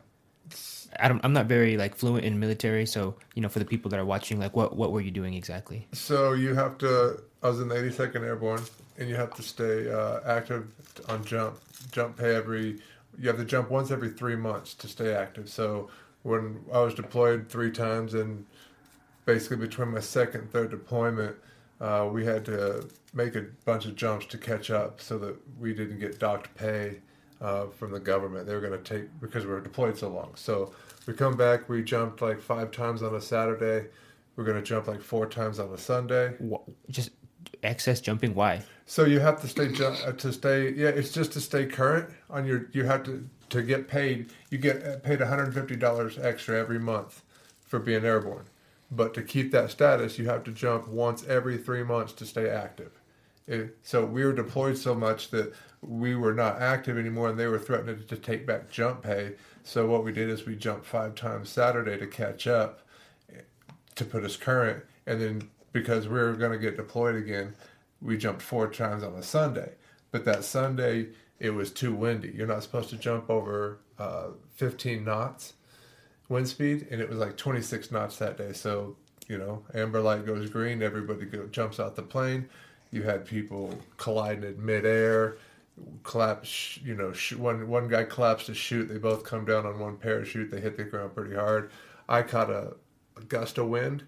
[0.98, 3.90] I don't, I'm not very like fluent in military, so you know, for the people
[3.90, 5.86] that are watching, like, what what were you doing exactly?
[5.92, 7.22] So you have to.
[7.42, 8.62] I was in the 82nd Airborne,
[8.98, 10.66] and you have to stay uh, active
[11.08, 11.58] on jump
[11.92, 12.78] jump pay every.
[13.18, 15.48] You have to jump once every three months to stay active.
[15.48, 15.88] So
[16.22, 18.44] when I was deployed three times, and
[19.24, 21.36] basically between my second and third deployment,
[21.80, 25.72] uh, we had to make a bunch of jumps to catch up, so that we
[25.74, 26.98] didn't get docked pay
[27.40, 28.46] uh, from the government.
[28.46, 30.32] They were going to take because we were deployed so long.
[30.34, 30.72] So
[31.06, 31.68] we come back.
[31.68, 33.88] We jumped like five times on a Saturday.
[34.36, 36.34] We're going to jump like four times on a Sunday.
[36.38, 37.10] Wha- Just
[37.62, 38.34] excess jumping.
[38.34, 38.62] Why?
[38.88, 40.72] So you have to stay uh, to stay.
[40.72, 42.68] Yeah, it's just to stay current on your.
[42.72, 44.30] You have to to get paid.
[44.48, 47.22] You get uh, paid one hundred fifty dollars extra every month
[47.66, 48.46] for being airborne.
[48.90, 52.48] But to keep that status, you have to jump once every three months to stay
[52.48, 52.92] active.
[53.46, 57.46] It, so we were deployed so much that we were not active anymore, and they
[57.46, 59.34] were threatening to take back jump pay.
[59.64, 62.80] So what we did is we jumped five times Saturday to catch up,
[63.96, 67.54] to put us current, and then because we were going to get deployed again,
[68.00, 69.72] we jumped four times on a Sunday.
[70.10, 71.08] But that Sunday
[71.38, 72.32] it was too windy.
[72.34, 75.54] You're not supposed to jump over uh, 15 knots
[76.28, 78.52] wind speed, and it was like 26 knots that day.
[78.52, 78.96] So
[79.28, 82.48] you know, amber light goes green, everybody go, jumps out the plane.
[82.90, 85.36] You had people colliding in midair,
[86.02, 86.78] collapse.
[86.82, 88.88] You know, sh- one one guy collapsed to shoot.
[88.88, 90.50] They both come down on one parachute.
[90.50, 91.70] They hit the ground pretty hard.
[92.08, 92.74] I caught a,
[93.18, 94.04] a gust of wind,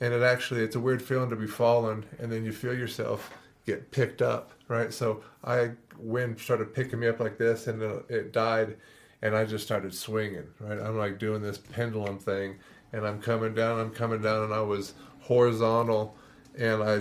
[0.00, 3.30] and it actually it's a weird feeling to be falling, and then you feel yourself
[3.66, 4.92] get picked up, right?
[4.92, 8.76] So I wind started picking me up like this, and then it died,
[9.22, 10.78] and I just started swinging, right?
[10.78, 12.56] I'm like doing this pendulum thing,
[12.92, 16.16] and I'm coming down, I'm coming down, and I was horizontal,
[16.58, 17.00] and i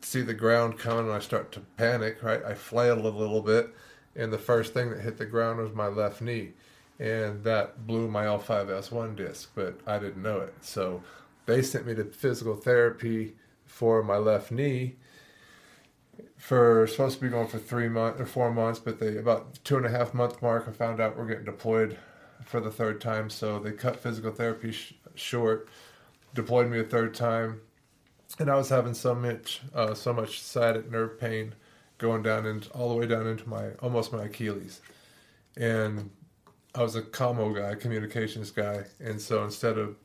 [0.00, 2.42] see the ground coming, and I start to panic, right?
[2.44, 3.74] I flail a little bit,
[4.16, 6.52] and the first thing that hit the ground was my left knee,
[6.98, 10.54] and that blew my L5S1 disc, but I didn't know it.
[10.62, 11.02] So
[11.48, 13.34] they sent me to physical therapy
[13.64, 14.96] for my left knee
[16.36, 19.76] for supposed to be going for three months or four months, but they about two
[19.78, 21.98] and a half month mark, I found out we're getting deployed
[22.44, 25.68] for the third time, so they cut physical therapy sh- short,
[26.34, 27.62] deployed me a third time,
[28.38, 31.54] and I was having so much uh, so much sciatic nerve pain
[31.96, 34.82] going down and all the way down into my almost my Achilles,
[35.56, 36.10] and
[36.74, 39.96] I was a commo guy, communications guy, and so instead of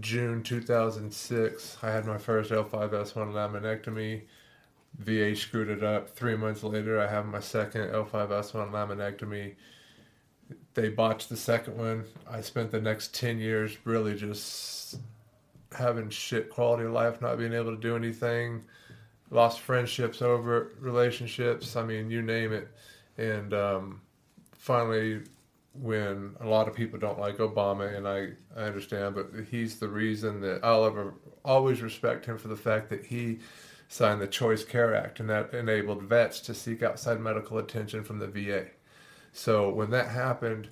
[0.00, 4.22] June 2006, I had my first L5S1 laminectomy.
[4.98, 6.10] VA screwed it up.
[6.10, 9.54] Three months later, I have my second L5S1 laminectomy.
[10.74, 12.04] They botched the second one.
[12.28, 14.98] I spent the next 10 years really just
[15.72, 18.64] having shit quality of life, not being able to do anything
[19.30, 21.76] lost friendships over relationships.
[21.76, 22.68] I mean, you name it.
[23.16, 24.00] And um,
[24.52, 25.22] finally,
[25.74, 29.88] when a lot of people don't like Obama, and I, I understand, but he's the
[29.88, 33.40] reason that I'll ever always respect him for the fact that he
[33.88, 38.18] signed the Choice Care Act, and that enabled vets to seek outside medical attention from
[38.18, 38.66] the VA.
[39.32, 40.68] So when that happened,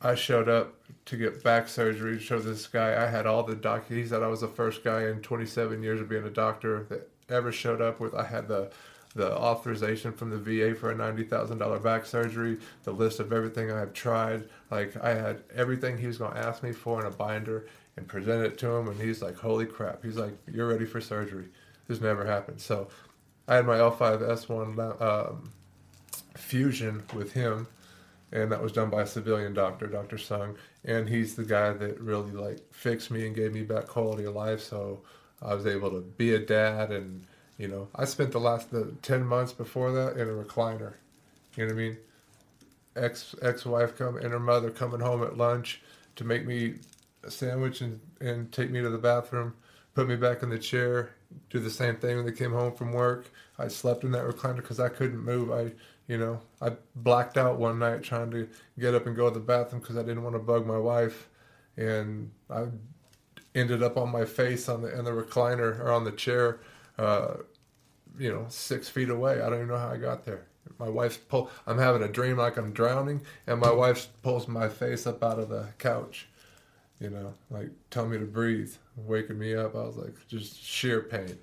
[0.00, 0.74] I showed up
[1.06, 2.16] to get back surgery.
[2.16, 3.88] to Show this guy I had all the doc.
[3.88, 7.08] He said I was the first guy in 27 years of being a doctor that
[7.28, 8.14] ever showed up with.
[8.14, 8.70] I had the
[9.14, 12.58] the authorization from the VA for a ninety thousand dollar back surgery.
[12.84, 14.44] The list of everything I have tried.
[14.70, 18.08] Like I had everything he was going to ask me for in a binder, and
[18.08, 21.48] presented it to him, and he's like, "Holy crap!" He's like, "You're ready for surgery."
[21.88, 22.60] This never happened.
[22.60, 22.88] So,
[23.48, 25.50] I had my L5S1 um,
[26.36, 27.66] fusion with him,
[28.32, 30.16] and that was done by a civilian doctor, Dr.
[30.16, 34.24] Sung, and he's the guy that really like fixed me and gave me back quality
[34.24, 34.60] of life.
[34.60, 35.02] So
[35.42, 37.26] I was able to be a dad, and
[37.58, 40.94] you know, I spent the last the ten months before that in a recliner.
[41.56, 41.96] You know what I mean?
[42.96, 45.82] Ex ex wife come and her mother coming home at lunch
[46.16, 46.74] to make me
[47.24, 49.54] a sandwich and, and take me to the bathroom,
[49.94, 51.14] put me back in the chair,
[51.50, 53.30] do the same thing when they came home from work.
[53.58, 55.50] I slept in that recliner because I couldn't move.
[55.52, 55.72] I,
[56.06, 59.40] you know, I blacked out one night trying to get up and go to the
[59.40, 61.28] bathroom because I didn't want to bug my wife,
[61.76, 62.66] and I
[63.54, 66.60] ended up on my face on the in the recliner or on the chair,
[66.98, 67.34] uh,
[68.18, 69.40] you know, six feet away.
[69.40, 70.46] I don't even know how I got there.
[70.78, 71.50] My wife's pull.
[71.66, 75.38] I'm having a dream like I'm drowning, and my wife pulls my face up out
[75.38, 76.28] of the couch
[77.02, 79.74] you know, like tell me to breathe, waking me up.
[79.74, 81.36] I was like just sheer pain.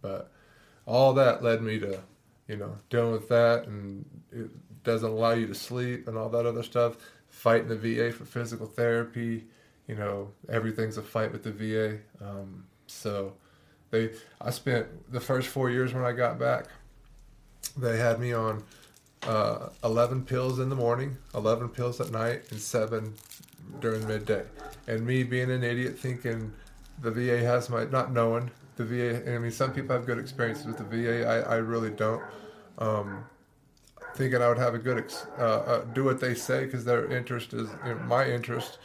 [0.00, 0.30] But
[0.86, 1.98] all that led me to,
[2.48, 4.50] you know, dealing with that and it
[4.84, 6.96] doesn't allow you to sleep and all that other stuff.
[7.28, 9.44] Fighting the VA for physical therapy,
[9.88, 11.98] you know, everything's a fight with the VA.
[12.24, 13.34] Um, so
[13.90, 16.66] they, I spent the first four years when I got back,
[17.76, 18.62] they had me on
[19.24, 23.14] uh, 11 pills in the morning, 11 pills at night, and seven
[23.80, 24.44] during midday.
[24.86, 26.52] And me being an idiot thinking
[27.00, 30.66] the VA has my, not knowing the VA, I mean, some people have good experiences
[30.66, 31.26] with the VA.
[31.26, 32.22] I, I really don't.
[32.78, 33.24] Um,
[34.14, 37.10] thinking I would have a good, ex- uh, uh, do what they say because their
[37.10, 38.78] interest is you know, my interest.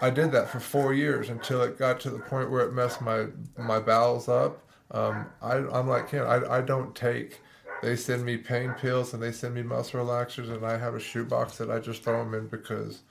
[0.00, 3.00] I did that for four years until it got to the point where it messed
[3.00, 3.26] my,
[3.58, 4.62] my bowels up.
[4.92, 6.26] Um, I, I'm like him.
[6.26, 7.40] I, I don't take,
[7.82, 11.00] they send me pain pills and they send me muscle relaxers and I have a
[11.00, 13.02] shoebox that I just throw them in because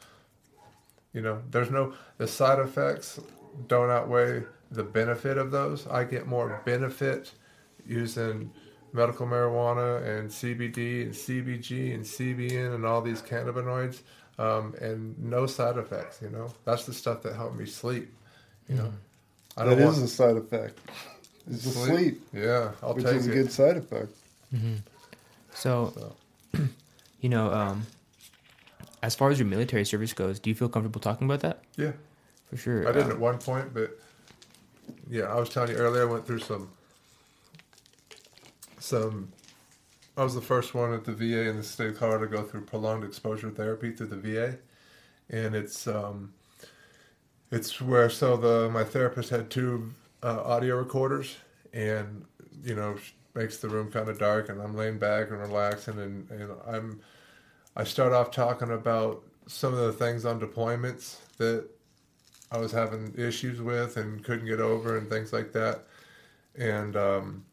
[1.13, 3.19] you know, there's no the side effects
[3.67, 5.88] don't outweigh the benefit of those.
[5.88, 7.32] I get more benefit
[7.86, 8.51] using
[8.93, 14.01] medical marijuana and CBD and CBG and CBN and all these cannabinoids,
[14.38, 16.19] um, and no side effects.
[16.21, 18.12] You know, that's the stuff that helped me sleep.
[18.67, 18.93] You know,
[19.58, 19.97] I that is want...
[20.03, 20.79] a side effect.
[21.51, 21.88] It's sleep.
[21.88, 22.21] sleep.
[22.32, 23.32] Yeah, I'll which take is it.
[23.32, 24.12] a good side effect.
[24.53, 24.75] Mm-hmm.
[25.53, 26.15] So,
[26.53, 26.63] so,
[27.21, 27.88] you know, um,
[29.01, 31.63] as far as your military service goes, do you feel comfortable talking about that?
[31.75, 31.93] Yeah,
[32.49, 32.88] for sure.
[32.88, 33.97] I did um, at one point, but
[35.10, 36.04] yeah, I was telling you earlier.
[36.04, 36.69] I went through some
[38.78, 39.34] some.
[40.15, 42.43] I was the first one at the VA in the state of Colorado to go
[42.43, 44.58] through prolonged exposure therapy through the VA,
[45.30, 46.34] and it's um,
[47.52, 49.91] it's where so the my therapist had two
[50.22, 51.38] uh, audio recorders,
[51.74, 52.26] and
[52.63, 52.95] you know
[53.34, 57.00] makes the room kind of dark, and I'm laying back and relaxing, and, and I'm
[57.76, 61.67] I start off talking about some of the things on deployments that
[62.51, 65.85] I was having issues with and couldn't get over and things like that.
[66.57, 67.45] And um,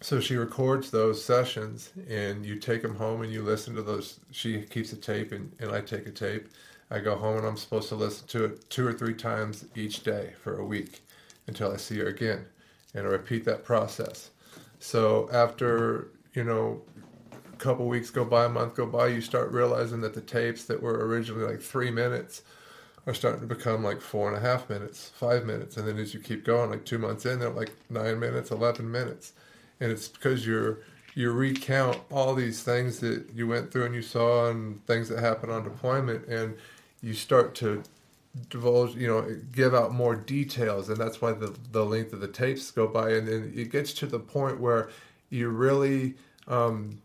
[0.00, 4.20] so she records those sessions and you take them home and you listen to those.
[4.30, 6.48] She keeps a tape and, and I take a tape.
[6.90, 10.02] I go home and I'm supposed to listen to it two or three times each
[10.02, 11.02] day for a week
[11.46, 12.46] until I see her again.
[12.94, 14.30] And I repeat that process.
[14.78, 16.82] So after, you know,
[17.32, 20.64] a couple weeks go by, a month go by, you start realizing that the tapes
[20.64, 22.42] that were originally like three minutes
[23.06, 26.14] are starting to become like four and a half minutes, five minutes, and then as
[26.14, 29.32] you keep going, like two months in, they're like nine minutes, eleven minutes,
[29.80, 30.78] and it's because you're
[31.14, 35.20] you recount all these things that you went through and you saw and things that
[35.20, 36.56] happened on deployment, and
[37.02, 37.82] you start to
[38.48, 42.28] divulge, you know, give out more details, and that's why the the length of the
[42.28, 44.88] tapes go by, and then it gets to the point where
[45.28, 46.14] you really
[46.48, 47.02] um,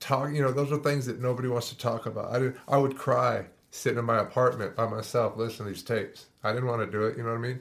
[0.00, 2.32] talk you know those are things that nobody wants to talk about.
[2.32, 6.26] I did i would cry sitting in my apartment by myself listening to these tapes
[6.42, 7.60] i didn't want to do it you know what i mean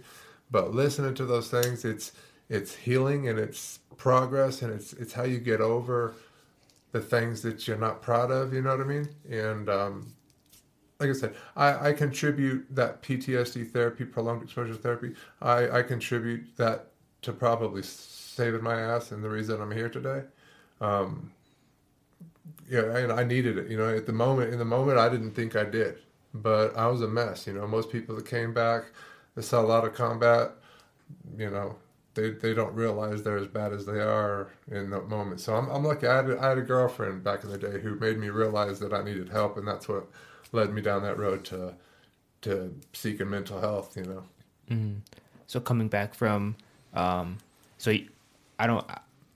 [0.50, 2.13] but listening to those things it's
[2.50, 6.13] it's healing and it's progress and it's it's how you get over
[6.91, 10.13] the things that you're not proud of you know what i mean and um,
[11.00, 15.13] like I said, I, I contribute that PTSD therapy, prolonged exposure therapy.
[15.41, 16.88] I, I contribute that
[17.22, 20.24] to probably saving my ass and the reason I'm here today.
[20.82, 21.32] Um,
[22.70, 23.70] yeah, and I needed it.
[23.70, 26.00] You know, at the moment, in the moment, I didn't think I did,
[26.34, 27.48] but I was a mess.
[27.48, 28.86] You know, most people that came back,
[29.36, 30.52] they saw a lot of combat.
[31.38, 31.76] You know,
[32.14, 35.39] they they don't realize they're as bad as they are in the moment.
[35.39, 36.08] So I'm I'm lucky.
[36.08, 39.04] I had had a girlfriend back in the day who made me realize that I
[39.04, 40.08] needed help, and that's what
[40.52, 41.74] led me down that road to
[42.41, 43.95] to seeking mental health.
[43.95, 44.24] You know.
[44.70, 45.00] Mm-hmm.
[45.45, 46.58] So coming back from,
[46.93, 47.38] um,
[47.78, 47.93] so
[48.60, 48.86] I don't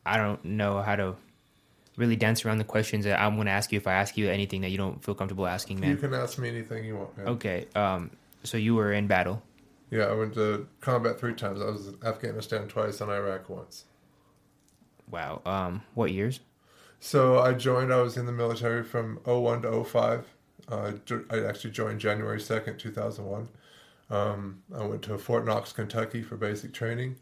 [0.05, 1.15] I don't know how to
[1.97, 4.29] really dance around the questions that I'm going to ask you if I ask you
[4.29, 5.91] anything that you don't feel comfortable asking, man.
[5.91, 7.27] You can ask me anything you want, man.
[7.29, 7.67] Okay.
[7.75, 8.11] Um,
[8.43, 9.41] so you were in battle.
[9.89, 11.61] Yeah, I went to combat three times.
[11.61, 13.85] I was in Afghanistan twice and Iraq once.
[15.09, 15.41] Wow.
[15.45, 16.39] Um, what years?
[17.01, 20.25] So I joined, I was in the military from 01 to 05.
[20.69, 20.91] Uh,
[21.29, 23.49] I actually joined January 2nd, 2001.
[24.09, 27.17] Um, I went to Fort Knox, Kentucky for basic training.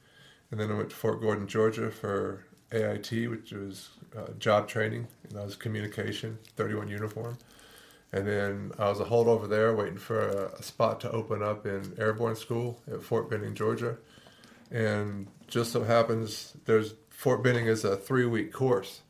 [0.52, 5.08] And then I went to Fort Gordon, Georgia for AIT, which was uh, job training.
[5.24, 7.38] And that was communication, 31 uniform.
[8.12, 11.66] And then I was a holdover there waiting for a, a spot to open up
[11.66, 13.98] in airborne school at Fort Benning, Georgia.
[14.72, 19.02] And just so happens there's Fort Benning is a three week course.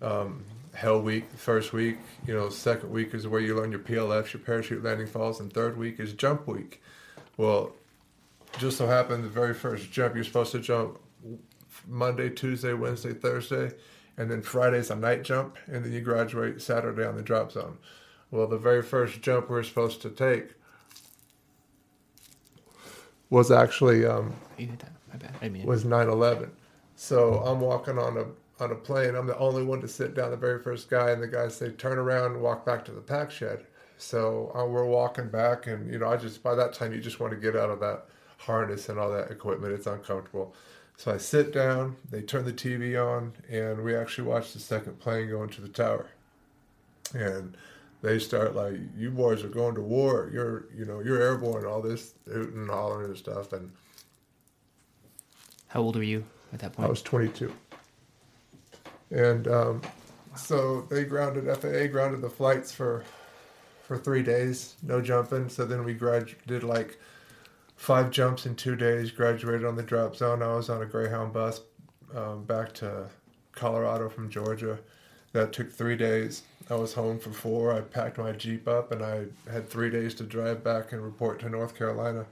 [0.00, 0.44] Um,
[0.74, 4.40] Hell Week, first week, you know, second week is where you learn your PLFs, your
[4.40, 6.80] parachute landing falls, and third week is jump week.
[7.36, 7.72] Well,
[8.58, 10.98] just so happened the very first jump you're supposed to jump
[11.86, 13.72] Monday, Tuesday, Wednesday, Thursday,
[14.22, 17.76] and then Friday's a night jump, and then you graduate Saturday on the drop zone.
[18.30, 20.54] Well, the very first jump we were supposed to take
[23.30, 24.92] was actually um, You hit that.
[25.12, 25.34] My bad.
[25.42, 26.50] I mean, was 9/11.
[26.94, 28.26] So I'm walking on a
[28.62, 29.16] on a plane.
[29.16, 31.70] I'm the only one to sit down, the very first guy, and the guys say,
[31.70, 33.66] "Turn around and walk back to the pack shed."
[33.98, 37.18] So uh, we're walking back, and you know, I just by that time you just
[37.18, 38.06] want to get out of that
[38.38, 39.72] harness and all that equipment.
[39.72, 40.54] It's uncomfortable.
[41.02, 41.96] So I sit down.
[42.12, 45.66] They turn the TV on, and we actually watch the second plane go into the
[45.66, 46.06] tower.
[47.12, 47.56] And
[48.02, 50.30] they start like, "You boys are going to war.
[50.32, 53.72] You're, you know, you're airborne." All this hooting and hollering and stuff, and
[55.66, 56.86] how old were you at that point?
[56.86, 57.52] I was 22.
[59.10, 59.82] And um,
[60.36, 63.02] so they grounded FAA grounded the flights for
[63.82, 65.48] for three days, no jumping.
[65.48, 66.96] So then we grad did like
[67.82, 69.10] five jumps in two days.
[69.10, 70.40] Graduated on the drop zone.
[70.40, 71.62] I was on a Greyhound bus
[72.14, 73.08] um, back to
[73.50, 74.78] Colorado from Georgia.
[75.32, 76.42] That took three days.
[76.70, 77.72] I was home for four.
[77.72, 81.40] I packed my Jeep up and I had three days to drive back and report
[81.40, 82.24] to North Carolina.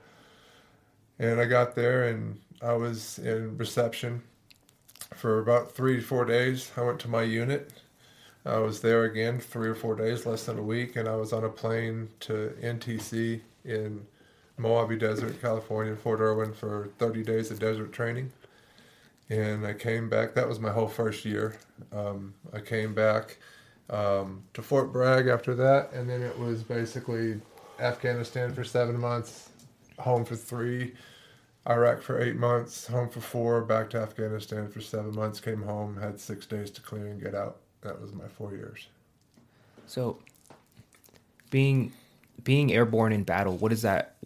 [1.19, 4.23] And I got there and I was in reception
[5.17, 6.71] for about three four days.
[6.77, 7.73] I went to my unit.
[8.47, 11.33] I was there again three or four days, less than a week, and I was
[11.33, 14.07] on a plane to NTC in
[14.61, 18.31] Mojave Desert, California, Fort Irwin for 30 days of desert training.
[19.29, 20.35] And I came back.
[20.35, 21.57] That was my whole first year.
[21.93, 23.39] Um, I came back
[23.89, 27.41] um, to Fort Bragg after that, and then it was basically
[27.79, 29.51] Afghanistan for seven months,
[29.99, 30.95] home for three,
[31.69, 35.97] Iraq for eight months, home for four, back to Afghanistan for seven months, came home,
[36.01, 37.59] had six days to clear and get out.
[37.83, 38.89] That was my four years.
[39.87, 40.19] So,
[41.51, 41.93] being
[42.45, 44.17] being airborne in battle, what does that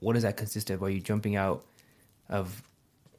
[0.00, 0.82] what does that consist of?
[0.82, 1.64] Are you jumping out
[2.28, 2.62] of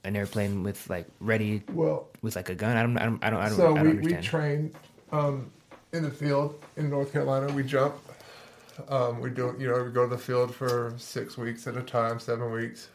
[0.04, 2.76] an airplane with like ready Well, with like a gun?
[2.78, 4.22] I don't I don't I don't I don't, so I don't we, understand.
[4.22, 4.74] we train
[5.12, 5.52] um,
[5.94, 7.52] in the field in North Carolina.
[7.54, 7.96] We jump.
[8.90, 11.84] Um, we do you know we go to the field for six weeks at a
[11.84, 12.90] time, seven weeks.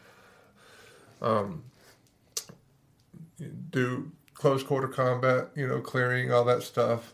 [1.21, 1.63] Um,
[3.69, 7.13] do close quarter combat, you know, clearing all that stuff,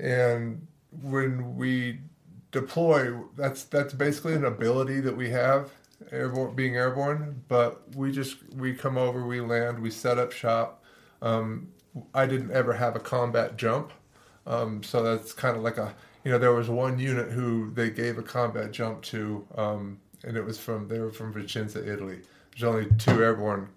[0.00, 0.66] and
[1.02, 2.00] when we
[2.54, 5.70] deploy, that's that's basically an ability that we have,
[6.10, 7.42] airborne, being airborne.
[7.48, 10.82] But we just we come over, we land, we set up shop.
[11.20, 11.68] Um,
[12.14, 13.92] I didn't ever have a combat jump,
[14.46, 15.94] um, so that's kind of like a
[16.24, 20.36] you know there was one unit who they gave a combat jump to, um, and
[20.36, 22.20] it was from they were from Vicenza, Italy.
[22.52, 23.68] There's only two airborne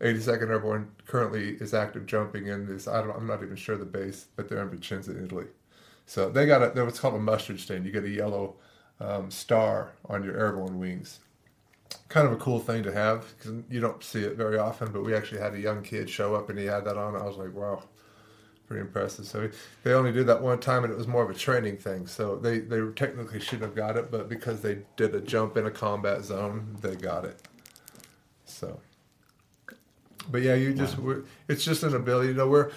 [0.00, 2.86] 82nd Airborne currently is active jumping in this.
[2.86, 5.46] I don't, I'm not even sure the base, but they're in Vicenza, Italy.
[6.08, 7.84] So they got a, they're what's called a mustard stain.
[7.84, 8.56] You get a yellow
[8.98, 11.20] um, star on your airborne wings.
[12.08, 14.90] Kind of a cool thing to have because you don't see it very often.
[14.90, 17.14] But we actually had a young kid show up and he had that on.
[17.14, 17.82] I was like, wow,
[18.66, 19.26] pretty impressive.
[19.26, 19.50] So
[19.82, 22.06] they only did that one time and it was more of a training thing.
[22.06, 25.66] So they, they technically shouldn't have got it, but because they did a jump in
[25.66, 27.42] a combat zone, they got it.
[28.46, 28.80] So
[30.30, 32.28] but yeah, you just we're, it's just an ability.
[32.28, 32.70] You know, we're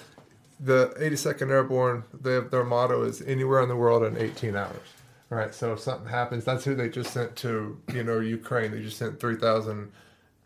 [0.61, 2.03] the 82nd Airborne.
[2.13, 4.87] They have, their motto is anywhere in the world in 18 hours.
[5.29, 5.55] Right.
[5.55, 8.71] So if something happens, that's who they just sent to you know Ukraine.
[8.71, 9.91] They just sent 3,000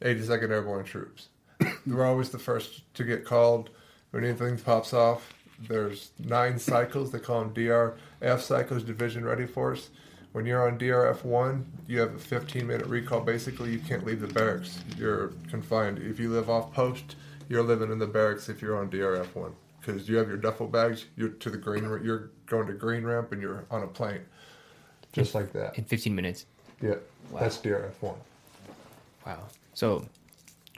[0.01, 1.29] 82nd Airborne troops.
[1.85, 3.71] They're always the first to get called
[4.11, 5.33] when anything pops off.
[5.67, 7.11] There's nine cycles.
[7.11, 9.89] They call them DRF cycles, Division Ready Force.
[10.33, 13.21] When you're on DRF one, you have a 15 minute recall.
[13.21, 14.81] Basically, you can't leave the barracks.
[14.99, 15.97] You're confined.
[15.97, 17.15] If you live off post,
[17.49, 19.55] you're living in the barracks if you're on DRF one
[19.85, 21.05] because you have your duffel bags.
[21.15, 21.83] You're to the green.
[21.83, 24.21] You're going to green ramp and you're on a plane,
[25.13, 25.77] just like that.
[25.77, 26.45] in 15 minutes.
[26.81, 26.95] Yeah,
[27.31, 27.39] Wow.
[27.41, 28.15] that's DRF one.
[29.25, 29.39] Wow.
[29.73, 30.05] So,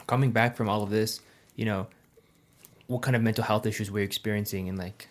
[0.08, 1.22] coming back from all of this,
[1.56, 1.88] you know,
[2.88, 5.08] what kind of mental health issues were you experiencing and like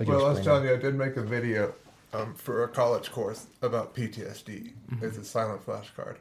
[0.00, 1.74] you Well, I was telling you, I did make a video
[2.12, 4.72] um, for a college course about PTSD.
[4.92, 5.04] Mm-hmm.
[5.04, 6.16] It's a silent flashcard.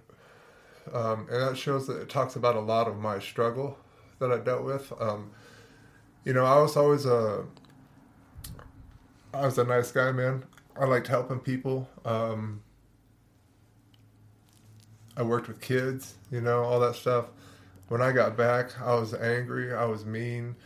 [0.94, 3.78] um, and that shows that it talks about a lot of my struggle
[4.20, 4.92] that I dealt with.
[5.00, 5.32] Um,
[6.28, 7.46] you know, I was always a,
[9.34, 10.44] I was a nice guy, man.
[10.78, 11.88] I liked helping people.
[12.04, 12.62] Um,
[15.16, 17.28] I worked with kids, you know, all that stuff.
[17.88, 19.74] When I got back, I was angry.
[19.74, 20.58] I was mean.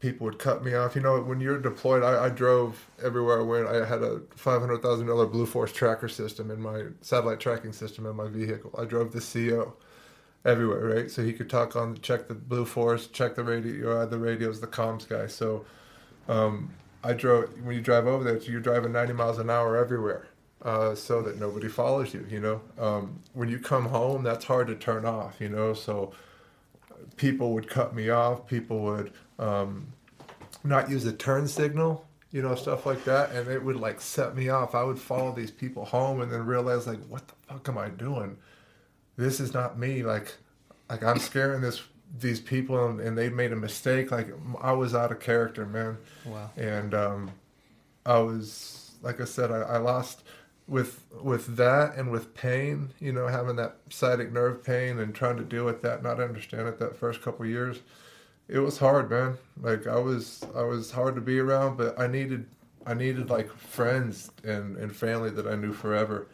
[0.00, 0.96] People would cut me off.
[0.96, 3.66] You know, when you're deployed, I, I drove everywhere I went.
[3.68, 7.74] I had a five hundred thousand dollar Blue Force tracker system in my satellite tracking
[7.74, 8.74] system in my vehicle.
[8.78, 9.74] I drove the CO
[10.44, 11.10] everywhere, right?
[11.10, 14.60] So he could talk on, check the Blue Force, check the radio, uh, the radios,
[14.60, 15.26] the comms guy.
[15.26, 15.64] So
[16.28, 16.70] um,
[17.02, 17.50] I drove.
[17.62, 20.28] When you drive over there, you're driving ninety miles an hour everywhere
[20.62, 22.26] uh, so that nobody follows you.
[22.28, 25.40] You know, um, when you come home, that's hard to turn off.
[25.40, 26.12] You know, so
[27.16, 28.46] people would cut me off.
[28.46, 29.86] People would um,
[30.62, 32.06] not use a turn signal.
[32.32, 34.74] You know, stuff like that, and it would like set me off.
[34.74, 37.88] I would follow these people home, and then realize like, what the fuck am I
[37.90, 38.36] doing?
[39.16, 40.02] This is not me.
[40.02, 40.34] Like,
[40.88, 41.82] like I'm scaring this
[42.18, 44.10] these people, and, and they made a mistake.
[44.10, 44.28] Like
[44.60, 45.98] I was out of character, man.
[46.24, 46.50] Wow.
[46.56, 47.30] And um,
[48.06, 50.22] I was, like I said, I, I lost
[50.66, 55.36] with with that and with pain you know having that sciatic nerve pain and trying
[55.36, 57.80] to deal with that not understand it that first couple years
[58.48, 62.06] it was hard man like i was i was hard to be around but i
[62.06, 62.46] needed
[62.86, 66.26] i needed like friends and and family that i knew forever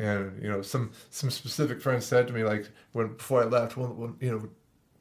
[0.00, 3.76] and you know some some specific friends said to me like when before i left
[3.76, 4.48] well, well you know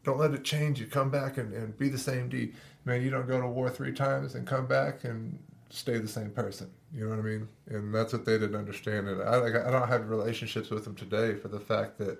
[0.04, 2.52] don't let it change you come back and, and be the same d
[2.86, 5.39] man you don't go to war three times and come back and
[5.70, 6.70] stay the same person.
[6.93, 7.47] You know what I mean?
[7.68, 9.08] And that's what they didn't understand.
[9.08, 12.20] And I like I don't have relationships with them today for the fact that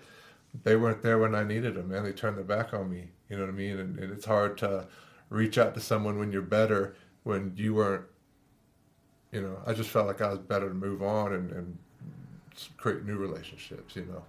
[0.64, 3.10] they weren't there when I needed them, and they turned their back on me.
[3.30, 3.80] You know what I mean?
[3.80, 4.88] And, and it's hard to
[5.30, 8.06] reach out to someone when you're better when you weren't.
[9.32, 11.78] You know, I just felt like I was better to move on and, and
[12.78, 13.95] create new relationships.
[13.95, 14.24] You know,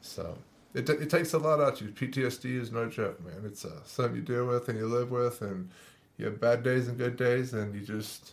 [0.00, 0.36] so
[0.74, 1.88] it, it takes a lot out of you.
[1.92, 3.42] PTSD is no joke, man.
[3.46, 5.70] It's uh, something you deal with and you live with, and
[6.16, 8.32] you have bad days and good days, and you just,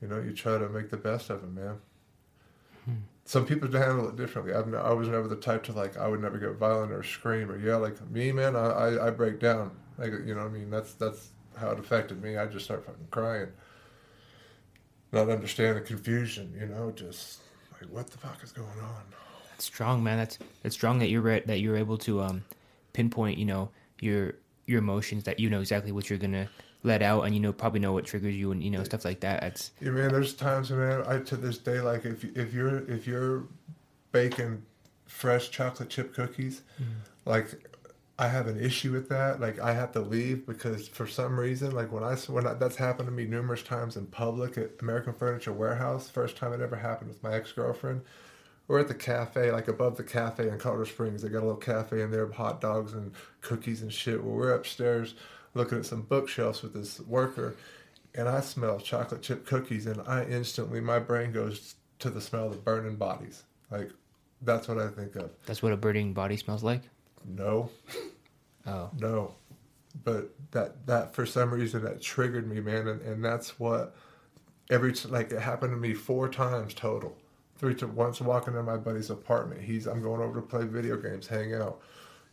[0.00, 1.76] you know, you try to make the best of it, man.
[2.86, 2.92] Hmm.
[3.26, 4.54] Some people handle it differently.
[4.54, 7.50] I've, I was never the type to like, I would never get violent or scream
[7.50, 7.80] or yell.
[7.80, 9.72] Like me, man, I, I, I break down.
[9.98, 12.38] Like, you know, I mean, that's that's how it affected me.
[12.38, 13.48] I just start fucking crying,
[15.12, 16.56] not understand the confusion.
[16.58, 17.40] You know, just
[17.80, 19.02] like, what the fuck is going on?
[19.50, 20.18] That's strong, man.
[20.18, 22.44] That's that's strong that you're re- that you're able to um,
[22.92, 23.38] pinpoint.
[23.38, 23.70] You know,
[24.00, 24.34] your
[24.66, 25.24] your emotions.
[25.24, 26.48] That you know exactly what you're gonna
[26.84, 29.20] let out and you know probably know what triggers you and you know stuff like
[29.20, 32.88] that That's yeah man there's times man i to this day like if if you're
[32.88, 33.44] if you're
[34.12, 34.62] baking
[35.06, 36.86] fresh chocolate chip cookies mm.
[37.24, 37.67] like
[38.18, 41.70] i have an issue with that like i have to leave because for some reason
[41.72, 45.12] like when i when I, that's happened to me numerous times in public at american
[45.12, 48.02] furniture warehouse first time it ever happened with my ex-girlfriend
[48.68, 51.22] we're at the cafe, like above the cafe in Colorado Springs.
[51.22, 54.22] They got a little cafe in there, hot dogs and cookies and shit.
[54.22, 55.14] Well, we're upstairs
[55.54, 57.56] looking at some bookshelves with this worker,
[58.14, 62.48] and I smell chocolate chip cookies, and I instantly my brain goes to the smell
[62.48, 63.42] of burning bodies.
[63.70, 63.90] Like
[64.42, 65.30] that's what I think of.
[65.46, 66.82] That's what a burning body smells like.
[67.24, 67.70] No.
[68.66, 68.90] Oh.
[68.98, 69.34] No.
[70.04, 73.94] But that that for some reason that triggered me, man, and, and that's what
[74.70, 77.16] every like it happened to me four times total.
[77.56, 79.62] Three to once walking in my buddy's apartment.
[79.62, 81.80] He's I'm going over to play video games, hang out.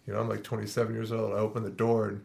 [0.06, 1.34] You know, I'm like 27 years old.
[1.34, 2.22] I open the door and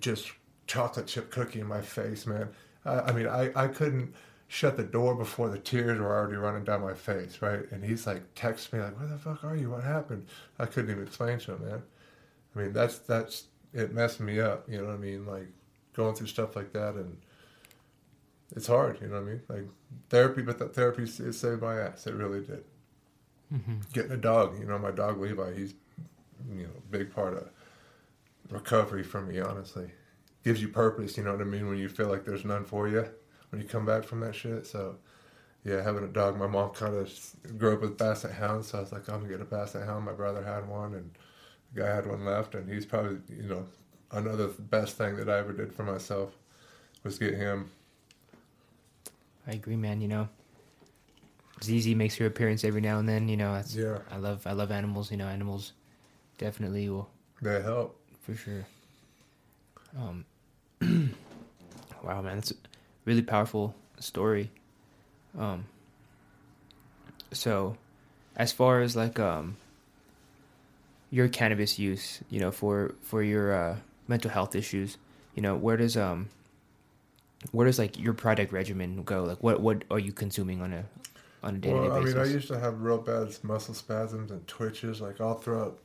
[0.00, 0.30] just
[0.66, 2.48] chocolate chip cookie in my face, man.
[2.84, 4.14] I, I mean, I, I couldn't
[4.48, 7.70] shut the door before the tears were already running down my face, right?
[7.70, 9.70] And he's like, text me like, "Where the fuck are you?
[9.70, 10.26] What happened?"
[10.58, 11.82] I couldn't even explain to him, man.
[12.54, 14.68] I mean, that's that's it messed me up.
[14.68, 15.26] You know what I mean?
[15.26, 15.48] Like
[15.94, 17.16] going through stuff like that, and
[18.54, 19.00] it's hard.
[19.00, 19.42] You know what I mean?
[19.48, 19.68] Like
[20.10, 22.06] therapy, but that therapy it saved my ass.
[22.06, 22.64] It really did.
[23.52, 23.76] Mm-hmm.
[23.92, 25.74] Getting a dog, you know, my dog Levi, he's
[26.52, 27.48] you know, big part of
[28.50, 29.90] recovery for me, honestly.
[30.44, 32.88] Gives you purpose, you know what I mean, when you feel like there's none for
[32.88, 33.08] you
[33.54, 34.66] when you come back from that shit.
[34.66, 34.96] So,
[35.64, 37.08] yeah, having a dog, my mom kind of
[37.56, 40.04] grew up with Basset Hounds, so I was like, I'm gonna get a Basset Hound.
[40.04, 41.08] My brother had one, and
[41.72, 43.64] the guy had one left, and he's probably, you know,
[44.10, 46.36] another best thing that I ever did for myself
[47.04, 47.70] was get him.
[49.46, 50.00] I agree, man.
[50.00, 50.28] You know,
[51.62, 53.28] ZZ makes her appearance every now and then.
[53.28, 53.98] You know, that's, yeah.
[54.10, 55.12] I love I love animals.
[55.12, 55.74] You know, animals
[56.38, 57.08] definitely will.
[57.40, 58.66] They help for sure.
[59.96, 60.24] Um,
[62.02, 62.52] wow, man, that's
[63.04, 64.50] really powerful story.
[65.38, 65.66] Um,
[67.32, 67.76] so,
[68.36, 69.56] as far as like um,
[71.10, 73.76] your cannabis use, you know, for for your uh,
[74.08, 74.96] mental health issues,
[75.34, 76.28] you know, where does um,
[77.52, 79.24] where does like your product regimen go?
[79.24, 80.84] Like, what what are you consuming on a
[81.42, 81.90] on a day to day basis?
[81.90, 85.34] Well, I mean, I used to have real bad muscle spasms and twitches, like all
[85.34, 85.78] throughout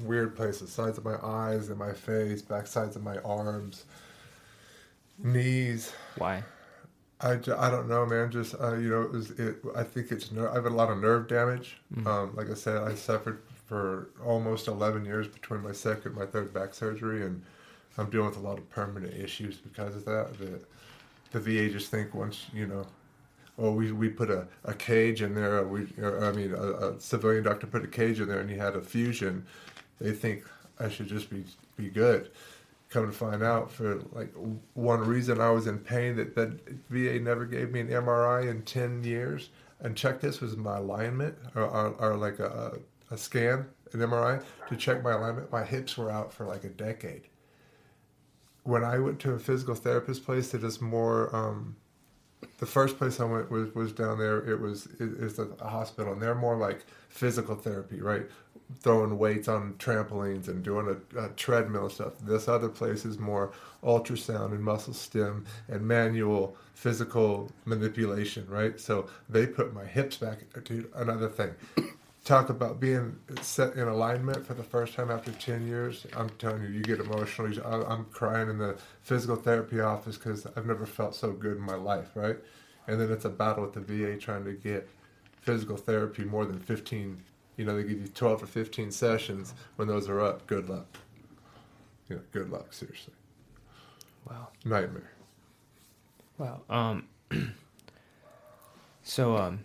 [0.00, 3.84] weird places, sides of my eyes and my face, back sides of my arms,
[5.22, 5.92] knees.
[6.16, 6.42] Why?
[7.22, 8.30] I, I don't know, man.
[8.30, 9.56] Just uh, you know, it was it.
[9.76, 11.78] I think it's ner- I have a lot of nerve damage.
[12.06, 16.26] Um, like I said, I suffered for almost eleven years between my second and my
[16.26, 17.42] third back surgery, and
[17.96, 20.38] I'm dealing with a lot of permanent issues because of that.
[20.38, 20.64] That
[21.32, 22.86] the VA just think once you know,
[23.58, 25.62] oh, we, we put a, a cage in there.
[25.66, 28.56] We or, I mean, a, a civilian doctor put a cage in there, and he
[28.56, 29.46] had a fusion.
[30.00, 30.44] They think
[30.80, 31.44] I should just be
[31.76, 32.30] be good.
[32.92, 34.32] Come to find out, for like
[34.74, 38.62] one reason, I was in pain that that VA never gave me an MRI in
[38.62, 39.50] ten years.
[39.80, 42.78] And check this was my alignment, or, or, or like a,
[43.10, 45.50] a scan, an MRI to check my alignment.
[45.50, 47.22] My hips were out for like a decade
[48.64, 51.76] when I went to a physical therapist place that is more, um,
[52.58, 54.38] the first place I went was, was down there.
[54.48, 58.26] It was it's a, hospital, and they're more like physical therapy, right?
[58.80, 62.14] Throwing weights on trampolines and doing a, a treadmill stuff.
[62.20, 68.80] This other place is more ultrasound and muscle stim and manual physical manipulation, right?
[68.80, 70.38] So they put my hips back.
[70.64, 71.54] Dude, another thing
[72.24, 76.62] talk about being set in alignment for the first time after 10 years i'm telling
[76.62, 77.48] you you get emotional
[77.88, 81.74] i'm crying in the physical therapy office because i've never felt so good in my
[81.74, 82.36] life right
[82.86, 84.88] and then it's a battle with the va trying to get
[85.40, 87.20] physical therapy more than 15
[87.56, 90.86] you know they give you 12 or 15 sessions when those are up good luck
[92.08, 93.14] you know good luck seriously
[94.28, 94.48] Wow.
[94.64, 95.10] nightmare
[96.38, 96.62] Wow.
[96.68, 97.08] Um.
[99.02, 99.60] so um,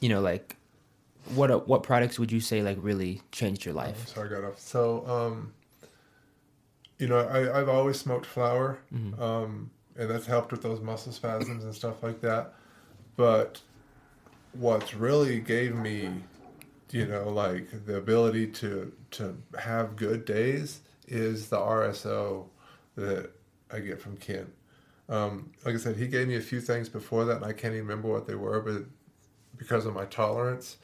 [0.00, 0.56] you know, like,
[1.34, 4.08] what uh, what products would you say like really changed your life?
[4.08, 4.58] Sorry, I got off.
[4.58, 5.52] So, um,
[6.98, 9.20] you know, I, I've always smoked flower, Mm-hmm.
[9.22, 12.54] um, and that's helped with those muscle spasms and stuff like that.
[13.16, 13.60] But
[14.52, 16.10] what's really gave me,
[16.90, 22.46] you know, like the ability to to have good days is the RSO
[22.96, 23.30] that
[23.70, 24.50] I get from Ken.
[25.08, 27.74] Um, like I said, he gave me a few things before that, and I can't
[27.74, 28.84] even remember what they were, but
[29.58, 30.78] because of my tolerance,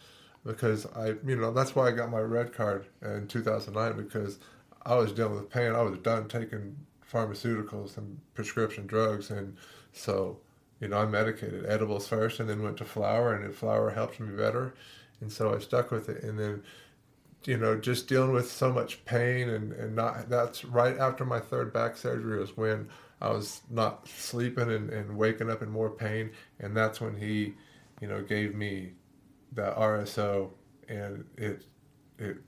[0.44, 4.38] because I, you know, that's why I got my red card in 2009 because
[4.84, 5.72] I was dealing with pain.
[5.72, 6.76] I was done taking
[7.10, 9.56] pharmaceuticals and prescription drugs, and
[9.92, 10.38] so,
[10.80, 14.34] you know, I medicated edibles first, and then went to flower, and flower helped me
[14.34, 14.74] better,
[15.20, 16.62] and so I stuck with it, and then.
[17.44, 21.40] You know, just dealing with so much pain and, and not that's right after my
[21.40, 22.90] third back surgery was when
[23.22, 27.54] I was not sleeping and, and waking up in more pain and that's when he,
[28.02, 28.92] you know, gave me
[29.52, 30.52] the RSO,
[30.88, 31.64] and it,
[32.18, 32.38] it,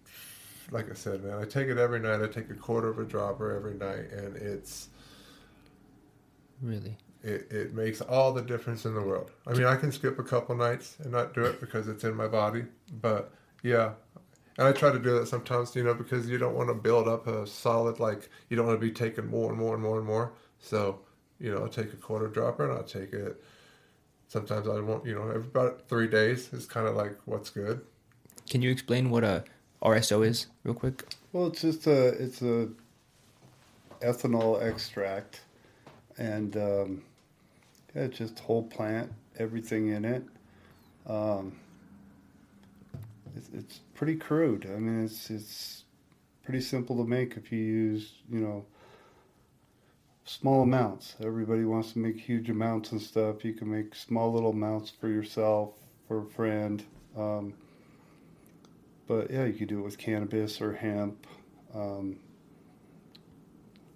[0.70, 2.22] like I said, man, I take it every night.
[2.22, 4.88] I take a quarter of a dropper every night, and it's
[6.62, 6.96] Really?
[7.22, 9.30] it, it makes all the difference in the world.
[9.46, 12.14] I mean, I can skip a couple nights and not do it because it's in
[12.14, 12.64] my body,
[13.00, 13.32] but
[13.62, 13.92] yeah.
[14.58, 17.08] And I try to do that sometimes, you know, because you don't want to build
[17.08, 19.98] up a solid, like, you don't want to be taking more and more and more
[19.98, 20.32] and more.
[20.58, 21.00] So,
[21.40, 23.42] you know, I'll take a quarter dropper and I'll take it.
[24.32, 27.82] Sometimes I won't, you know, every about three days is kind of like what's good.
[28.48, 29.44] Can you explain what a
[29.82, 31.04] RSO is, real quick?
[31.34, 32.70] Well, it's just a it's a
[34.00, 35.42] ethanol extract,
[36.16, 37.02] and um,
[37.94, 40.24] yeah, it's just whole plant, everything in it.
[41.06, 41.58] Um,
[43.36, 44.64] it's, it's pretty crude.
[44.64, 45.84] I mean, it's it's
[46.42, 48.64] pretty simple to make if you use you know
[50.24, 51.16] small amounts.
[51.22, 53.44] Everybody wants to make huge amounts and stuff.
[53.44, 55.74] You can make small little amounts for yourself,
[56.08, 56.82] for a friend.
[57.16, 57.54] Um,
[59.06, 61.26] but yeah, you could do it with cannabis or hemp.
[61.74, 62.18] Um,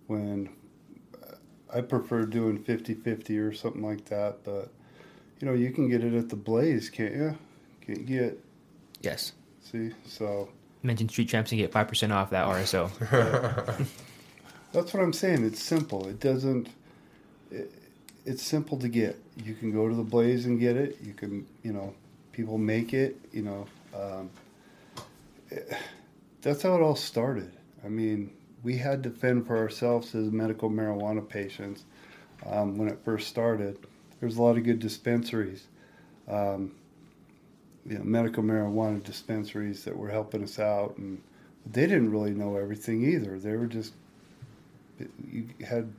[0.07, 0.51] when
[1.72, 4.70] I prefer doing 50-50 or something like that, but
[5.41, 7.37] you know, you can get it at the Blaze, can't you?
[7.83, 8.45] Can you get
[9.03, 9.33] Yes.
[9.61, 9.91] see?
[10.07, 10.49] So
[10.83, 12.91] Mention Street Champs and get five percent off that RSO.
[14.77, 15.43] that's what I'm saying.
[15.45, 16.07] It's simple.
[16.07, 16.68] It doesn't.
[17.51, 17.72] It,
[18.27, 19.16] it's simple to get.
[19.43, 20.99] You can go to the Blaze and get it.
[21.03, 21.95] You can, you know,
[22.33, 23.16] people make it.
[23.33, 24.31] You know, um,
[25.51, 25.72] it-
[26.43, 27.51] that's how it all started.
[27.85, 28.31] I mean,
[28.62, 31.85] we had to fend for ourselves as medical marijuana patients
[32.45, 33.79] um, when it first started.
[34.20, 35.64] There's a lot of good dispensaries,
[36.29, 36.72] um,
[37.89, 41.20] you know, medical marijuana dispensaries that were helping us out, and
[41.64, 43.39] they didn't really know everything either.
[43.39, 43.93] They were just
[45.31, 45.93] you had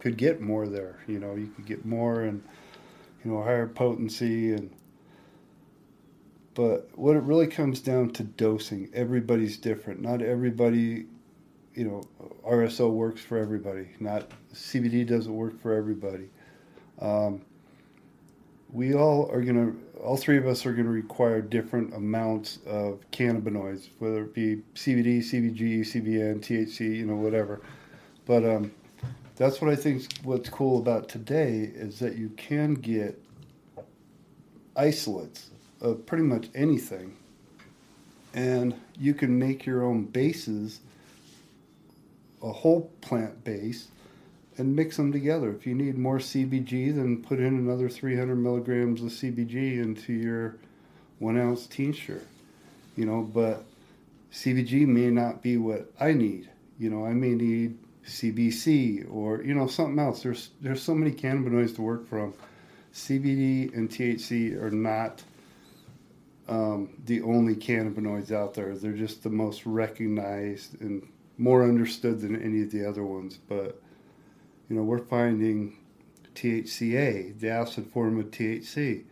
[0.00, 1.00] could get more there.
[1.06, 2.42] You know, you could get more and
[3.24, 4.70] you know higher potency and.
[6.54, 8.90] But what it really comes down to dosing.
[8.92, 10.02] Everybody's different.
[10.02, 11.06] Not everybody,
[11.72, 12.02] you know,
[12.44, 13.90] RSO works for everybody.
[14.00, 16.28] Not CBD doesn't work for everybody.
[17.00, 17.42] Um,
[18.70, 19.72] we all are gonna,
[20.02, 25.18] all three of us are gonna require different amounts of cannabinoids, whether it be CBD,
[25.18, 27.60] CBG, CBN, THC, you know, whatever.
[28.28, 28.72] But um,
[29.36, 33.20] that's what I think what's cool about today is that you can get
[34.76, 35.48] isolates
[35.80, 37.16] of pretty much anything,
[38.34, 40.80] and you can make your own bases,
[42.42, 43.88] a whole plant base,
[44.58, 45.50] and mix them together.
[45.50, 50.56] If you need more CBG, then put in another 300 milligrams of CBG into your
[51.18, 52.22] one ounce tincture.
[52.94, 53.64] You know, but
[54.32, 56.50] CBG may not be what I need.
[56.78, 57.78] You know, I may need
[58.08, 60.22] CBC or you know something else.
[60.22, 62.34] There's there's so many cannabinoids to work from.
[62.94, 65.22] CBD and THC are not
[66.48, 68.74] um, the only cannabinoids out there.
[68.76, 71.06] They're just the most recognized and
[71.36, 73.38] more understood than any of the other ones.
[73.48, 73.80] But
[74.68, 75.76] you know, we're finding
[76.34, 79.04] THCA, the acid form of THC.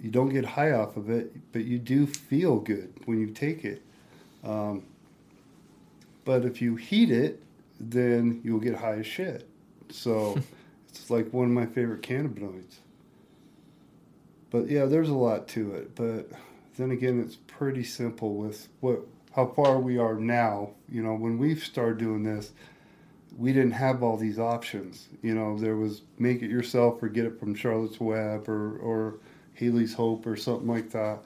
[0.00, 3.64] You don't get high off of it, but you do feel good when you take
[3.64, 3.82] it.
[4.42, 4.84] Um,
[6.24, 7.42] but if you heat it,
[7.80, 9.48] then you'll get high as shit.
[9.88, 10.38] So
[10.88, 12.76] it's like one of my favorite cannabinoids.
[14.50, 15.94] But yeah, there's a lot to it.
[15.94, 16.30] But
[16.76, 19.00] then again, it's pretty simple with what
[19.34, 20.70] how far we are now.
[20.88, 22.52] You know, when we started doing this,
[23.38, 25.08] we didn't have all these options.
[25.22, 29.18] You know, there was make it yourself or get it from Charlotte's Web or or
[29.54, 31.20] Haleigh's Hope or something like that.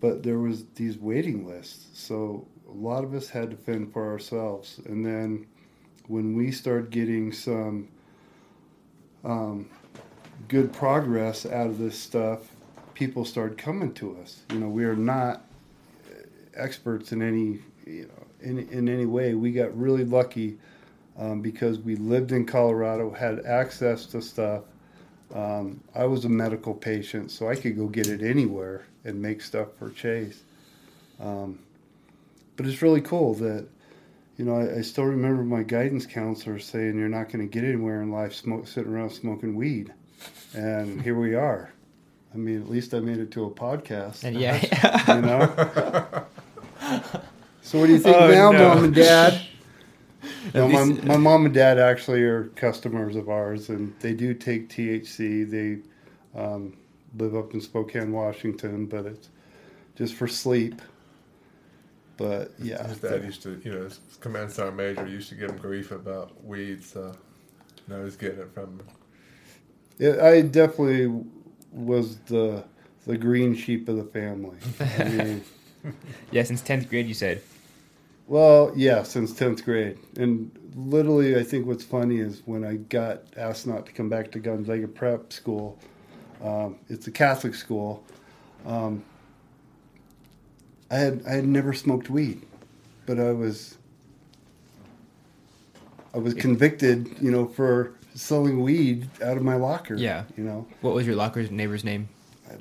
[0.00, 4.10] But there was these waiting lists, so a lot of us had to fend for
[4.10, 4.80] ourselves.
[4.86, 5.46] And then
[6.10, 7.86] when we start getting some
[9.24, 9.70] um,
[10.48, 12.40] good progress out of this stuff,
[12.94, 14.42] people start coming to us.
[14.50, 15.44] You know, we are not
[16.54, 19.34] experts in any, you know, in, in any way.
[19.34, 20.58] We got really lucky
[21.16, 24.64] um, because we lived in Colorado, had access to stuff.
[25.32, 29.40] Um, I was a medical patient, so I could go get it anywhere and make
[29.40, 30.42] stuff for Chase.
[31.20, 31.60] Um,
[32.56, 33.68] but it's really cool that,
[34.40, 37.62] you know, I, I, still remember my guidance counselor saying, "You're not going to get
[37.62, 39.92] anywhere in life smoke, sitting around smoking weed,"
[40.54, 41.70] and here we are.
[42.32, 44.24] I mean, at least I made it to a podcast.
[44.24, 44.56] And yeah,
[45.14, 46.24] you know.
[47.60, 48.68] so what do you think oh, now, no.
[48.68, 49.42] mom and dad?
[50.54, 54.70] No, my, my mom and dad actually are customers of ours, and they do take
[54.70, 55.50] THC.
[55.50, 56.78] They um,
[57.18, 59.28] live up in Spokane, Washington, but it's
[59.96, 60.80] just for sleep.
[62.20, 65.48] But yeah, his dad used to, you know, his command sergeant major used to give
[65.48, 67.16] him grief about weed, so
[67.88, 68.82] now he's getting it from.
[69.98, 71.24] Yeah, I definitely
[71.72, 72.62] was the
[73.06, 74.58] the green sheep of the family.
[74.98, 75.44] I mean,
[76.30, 77.40] yeah, since tenth grade, you said.
[78.26, 79.98] Well, yeah, since 10th grade.
[80.16, 84.30] And literally, I think what's funny is when I got asked not to come back
[84.32, 85.76] to Gonzaga Prep School,
[86.40, 88.04] um, it's a Catholic school.
[88.64, 89.02] Um,
[90.90, 92.42] I had I had never smoked weed,
[93.06, 93.76] but I was
[96.14, 99.94] I was convicted, you know, for selling weed out of my locker.
[99.94, 100.66] Yeah, you know.
[100.80, 102.08] What was your locker's neighbor's name?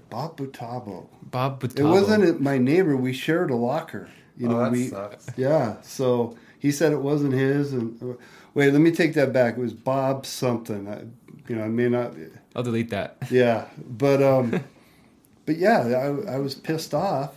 [0.09, 1.07] Bob Butabo.
[1.23, 1.79] Bob Butabo.
[1.79, 2.95] It wasn't my neighbor.
[2.95, 4.09] We shared a locker.
[4.37, 5.27] You know, oh, we sucks.
[5.35, 5.81] yeah.
[5.81, 8.15] So he said it wasn't his, and uh,
[8.53, 9.57] wait, let me take that back.
[9.57, 10.87] It was Bob something.
[10.87, 11.03] I,
[11.49, 12.13] you know, I may not.
[12.55, 13.17] I'll delete that.
[13.29, 14.63] Yeah, but um,
[15.45, 15.79] but yeah,
[16.27, 17.35] I, I was pissed off,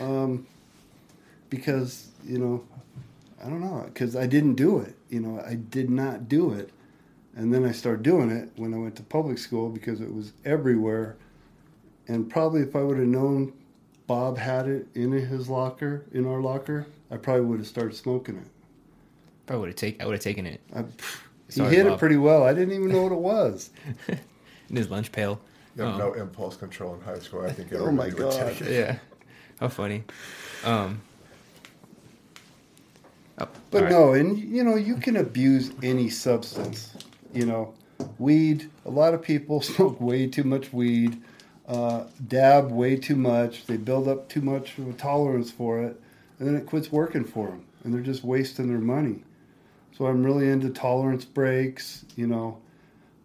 [0.00, 0.46] um,
[1.50, 2.64] because you know,
[3.44, 4.94] I don't know, because I didn't do it.
[5.08, 6.70] You know, I did not do it,
[7.34, 10.32] and then I started doing it when I went to public school because it was
[10.44, 11.16] everywhere,
[12.08, 13.52] and probably if I would have known
[14.06, 18.36] Bob had it in his locker, in our locker, I probably would have started smoking
[18.36, 18.46] it.
[19.46, 20.02] Probably would have taken.
[20.02, 20.60] I would have taken it.
[20.74, 20.84] I,
[21.48, 21.94] he hit Bob.
[21.94, 22.42] it pretty well.
[22.42, 23.70] I didn't even know what it was.
[24.70, 25.40] in his lunch pail.
[25.76, 25.98] You have oh.
[25.98, 27.44] no impulse control in high school.
[27.44, 28.98] I think oh my god, yeah,
[29.60, 30.04] how funny.
[30.64, 31.00] Um,
[33.38, 33.90] oh, but right.
[33.90, 36.96] no, and you know you can abuse any substance.
[37.32, 37.74] You know,
[38.18, 38.70] weed.
[38.84, 41.20] A lot of people smoke way too much weed
[41.66, 43.66] uh, dab way too much.
[43.66, 46.00] They build up too much of a tolerance for it,
[46.38, 49.24] and then it quits working for them, and they're just wasting their money.
[49.96, 52.58] So I'm really into tolerance breaks, you know,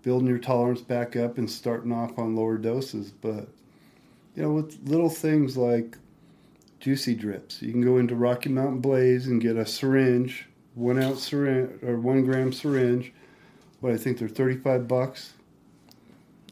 [0.04, 3.12] building your tolerance back up and starting off on lower doses.
[3.12, 3.48] But
[4.36, 5.98] you know, with little things like
[6.82, 11.24] juicy drips, you can go into Rocky Mountain Blaze and get a syringe, one ounce
[11.24, 13.14] syringe or one gram syringe.
[13.82, 15.34] But I think they're 35 bucks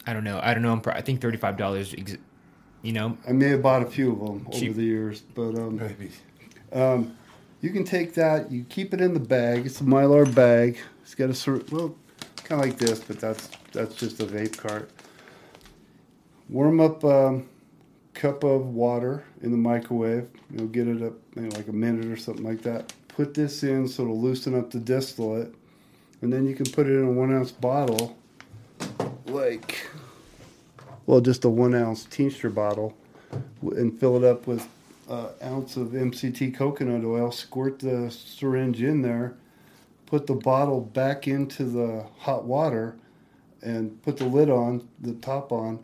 [0.09, 0.39] I don't know.
[0.41, 0.71] I don't know.
[0.71, 1.93] I'm pro- I think thirty five dollars.
[2.81, 4.69] You know, I may have bought a few of them Cheap.
[4.71, 6.11] over the years, but um, maybe.
[6.71, 7.15] Um,
[7.61, 8.51] you can take that.
[8.51, 9.67] You keep it in the bag.
[9.67, 10.79] It's a mylar bag.
[11.03, 11.95] It's got a sort well,
[12.37, 14.89] kind of like this, but that's that's just a vape cart.
[16.49, 17.47] warm up um,
[18.13, 20.27] cup of water in the microwave.
[20.51, 22.93] You know, get it up like a minute or something like that.
[23.07, 25.53] Put this in so it'll loosen up the distillate,
[26.21, 28.17] and then you can put it in a one ounce bottle,
[29.25, 29.89] like
[31.09, 32.95] well, just a one ounce tincture bottle,
[33.61, 34.67] and fill it up with
[35.09, 37.31] an ounce of MCT coconut oil.
[37.31, 39.33] Squirt the syringe in there,
[40.05, 42.95] put the bottle back into the hot water,
[43.63, 45.79] and put the lid on, the top on,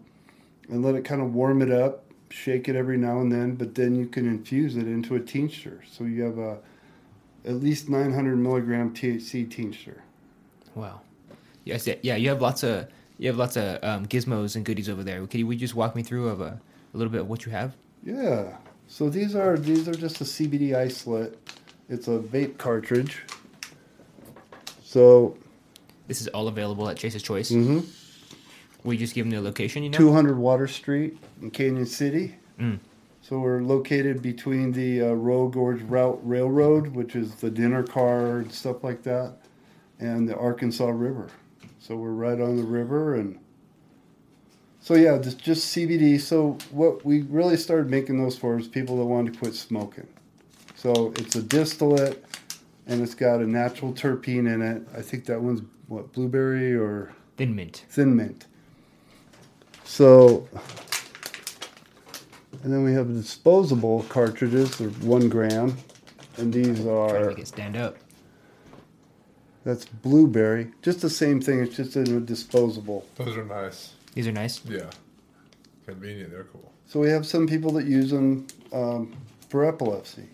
[0.70, 2.05] and let it kind of warm it up.
[2.36, 5.82] Shake it every now and then, but then you can infuse it into a tincture.
[5.90, 6.58] So you have a
[7.46, 10.04] at least 900 milligram THC tincture.
[10.76, 11.00] Wow.
[11.64, 11.88] Yes.
[12.02, 12.18] Yeah.
[12.18, 15.26] You have lots of you have lots of um, gizmos and goodies over there.
[15.28, 16.60] Can you, would you just walk me through of a,
[16.94, 17.74] a little bit of what you have?
[18.04, 18.58] Yeah.
[18.88, 21.38] So these are these are just a CBD isolate.
[21.88, 23.24] It's a vape cartridge.
[24.84, 25.38] So
[26.08, 27.50] This is all available at Chase's Choice.
[27.52, 27.86] mhm.
[28.84, 29.98] We just give them the location, you know.
[29.98, 32.36] 200 Water Street in Cañon City.
[32.60, 32.80] Mm.
[33.22, 38.38] So we're located between the uh, Royal Gorge Route Railroad, which is the dinner car
[38.38, 39.38] and stuff like that,
[40.00, 41.30] and the Arkansas River.
[41.80, 43.40] So we're right on the river, and
[44.80, 46.20] so yeah, just, just CBD.
[46.20, 50.08] So what we really started making those for is people that wanted to quit smoking.
[50.76, 52.24] So it's a distillate,
[52.86, 54.84] and it's got a natural terpene in it.
[54.96, 57.86] I think that one's what blueberry or Thin mint.
[57.90, 58.46] thin mint.
[59.84, 60.48] So,
[62.66, 65.78] and then we have disposable cartridges, they're one gram,
[66.38, 67.95] and these Try to are make it stand up.
[69.63, 71.59] that's blueberry, just the same thing.
[71.59, 73.05] It's just in a disposable.
[73.18, 73.93] Those are nice.
[74.16, 74.66] These are nice.
[74.66, 74.89] Yeah.
[75.86, 76.32] Convenient.
[76.32, 76.72] They're cool.
[76.88, 79.16] So we have some people that use them um,
[79.49, 80.28] for epilepsy,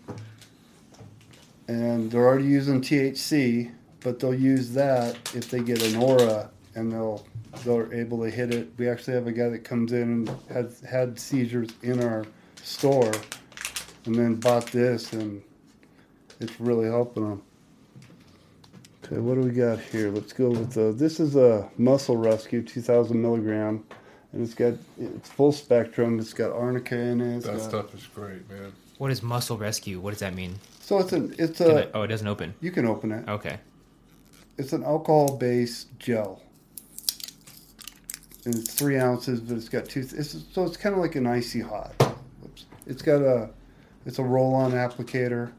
[1.68, 3.70] and they're already using THC,
[4.00, 7.26] but they'll use that if they get an aura, and they'll
[7.64, 8.68] they're able to hit it.
[8.78, 12.24] We actually have a guy that comes in and has had seizures in our
[12.62, 13.12] store,
[14.06, 15.42] and then bought this, and
[16.40, 17.42] it's really helping them.
[19.04, 20.10] Okay, what do we got here?
[20.10, 20.92] Let's go with the.
[20.92, 23.84] This is a Muscle Rescue, 2,000 milligram,
[24.32, 26.18] and it's got it's full spectrum.
[26.18, 27.36] It's got arnica in it.
[27.38, 28.72] it's That got- stuff is great, man.
[28.98, 29.98] What is muscle rescue?
[29.98, 30.54] What does that mean?
[30.80, 31.66] So it's an it's a.
[31.66, 32.54] a I- oh, it doesn't open.
[32.60, 33.28] you can open it.
[33.28, 33.58] Okay.
[34.58, 36.41] It's an alcohol-based gel,
[38.44, 40.00] and it's three ounces, but it's got two.
[40.00, 41.92] It's, so it's kind of like an icy hot.
[42.40, 42.66] Whoops.
[42.86, 43.50] It's got a
[44.04, 45.52] it's a roll-on applicator,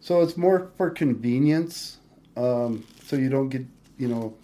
[0.00, 1.98] so it's more for convenience.
[2.36, 3.64] Um, so you don't get
[3.98, 4.34] you know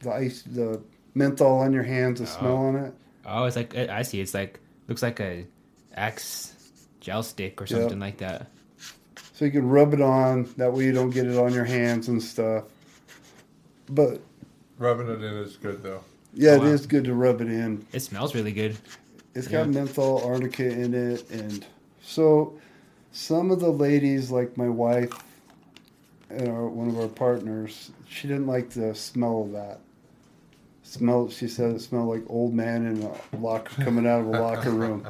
[0.00, 0.80] the ice the
[1.14, 2.94] menthol on your hands, the smell on it.
[3.26, 4.20] Oh, it's like I I see.
[4.20, 5.46] It's like looks like a
[5.94, 6.54] axe
[7.00, 8.46] gel stick or something like that.
[9.32, 10.52] So you can rub it on.
[10.58, 12.64] That way you don't get it on your hands and stuff.
[13.88, 14.20] But
[14.78, 16.04] Rubbing it in is good though.
[16.34, 16.64] Yeah, Oh, wow.
[16.66, 17.84] is good to rub it in.
[17.92, 18.76] It smells really good.
[19.34, 19.72] It's got Yeah.
[19.72, 21.64] menthol arnica in it, and
[22.02, 22.54] so
[23.12, 25.12] some of the ladies, like my wife
[26.28, 29.80] and our, one of our partners, she didn't like the smell of that.
[30.82, 31.28] Smell.
[31.30, 34.70] She said it smelled like old man in a locker coming out of a locker
[34.70, 35.06] room.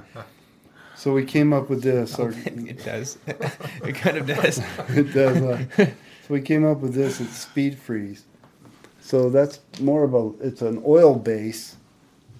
[0.95, 2.15] So we came up with this.
[2.19, 3.17] Our, it does.
[3.27, 4.59] it kind of does.
[4.91, 5.37] it does.
[5.39, 5.89] Uh, so
[6.29, 7.21] we came up with this.
[7.23, 8.25] It's Speed Freeze.
[9.11, 10.33] So that's more of a.
[10.47, 11.75] It's an oil base.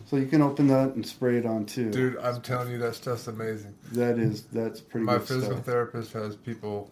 [0.07, 1.91] So you can open that and spray it on too.
[1.91, 3.75] Dude, I'm telling you, that stuff's amazing.
[3.93, 5.65] That is that's pretty My good physical stuff.
[5.67, 6.89] therapist has people,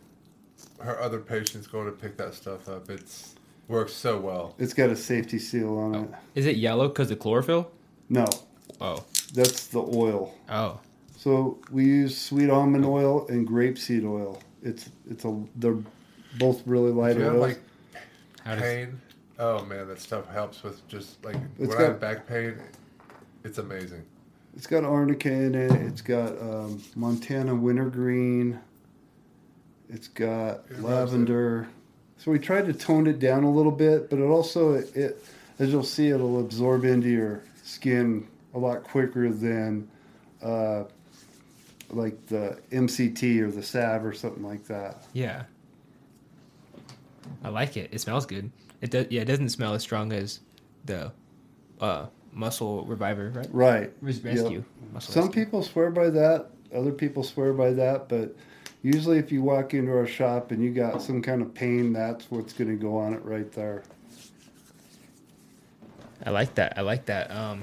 [0.80, 2.90] her other patients go to pick that stuff up.
[2.90, 3.36] It's
[3.68, 4.54] works so well.
[4.58, 6.10] It's got a safety seal on it.
[6.34, 7.70] Is it yellow because of chlorophyll?
[8.08, 8.26] No,
[8.80, 9.04] Oh.
[9.32, 10.34] that's the oil.
[10.48, 10.80] Oh.
[11.16, 14.40] So we use sweet almond oil and grapeseed oil.
[14.62, 15.76] It's it's a they're
[16.38, 17.42] both really light If you have oils.
[17.42, 17.60] like
[18.44, 19.00] How does pain,
[19.38, 22.56] oh man, that stuff helps with just like It's when I have back pain.
[23.44, 24.04] It's amazing.
[24.56, 25.72] It's got arnica in it.
[25.72, 28.58] It's got um, Montana wintergreen.
[29.88, 31.68] It's got It rubs lavender.
[32.18, 35.24] So we tried to tone it down a little bit, but it also it, it
[35.58, 39.88] as you'll see it'll absorb into your skin a lot quicker than
[40.42, 40.84] uh,
[41.90, 45.04] like the MCT or the salve or something like that.
[45.12, 45.44] Yeah.
[47.44, 47.90] I like it.
[47.92, 48.50] It smells good.
[48.80, 49.06] It does.
[49.10, 50.40] Yeah, it doesn't smell as strong as
[50.84, 51.12] the
[51.80, 53.48] uh, muscle reviver, right?
[53.52, 53.92] Right.
[54.00, 54.34] Res- Yep.
[54.36, 54.64] rescue.
[54.92, 55.44] Muscle Some rescue.
[55.44, 56.46] people swear by that.
[56.74, 58.08] Other people swear by that.
[58.08, 58.34] But
[58.82, 62.30] usually, if you walk into our shop and you got some kind of pain, that's
[62.30, 63.82] what's going to go on it right there.
[66.24, 66.74] I like that.
[66.76, 67.30] I like that.
[67.30, 67.62] Um,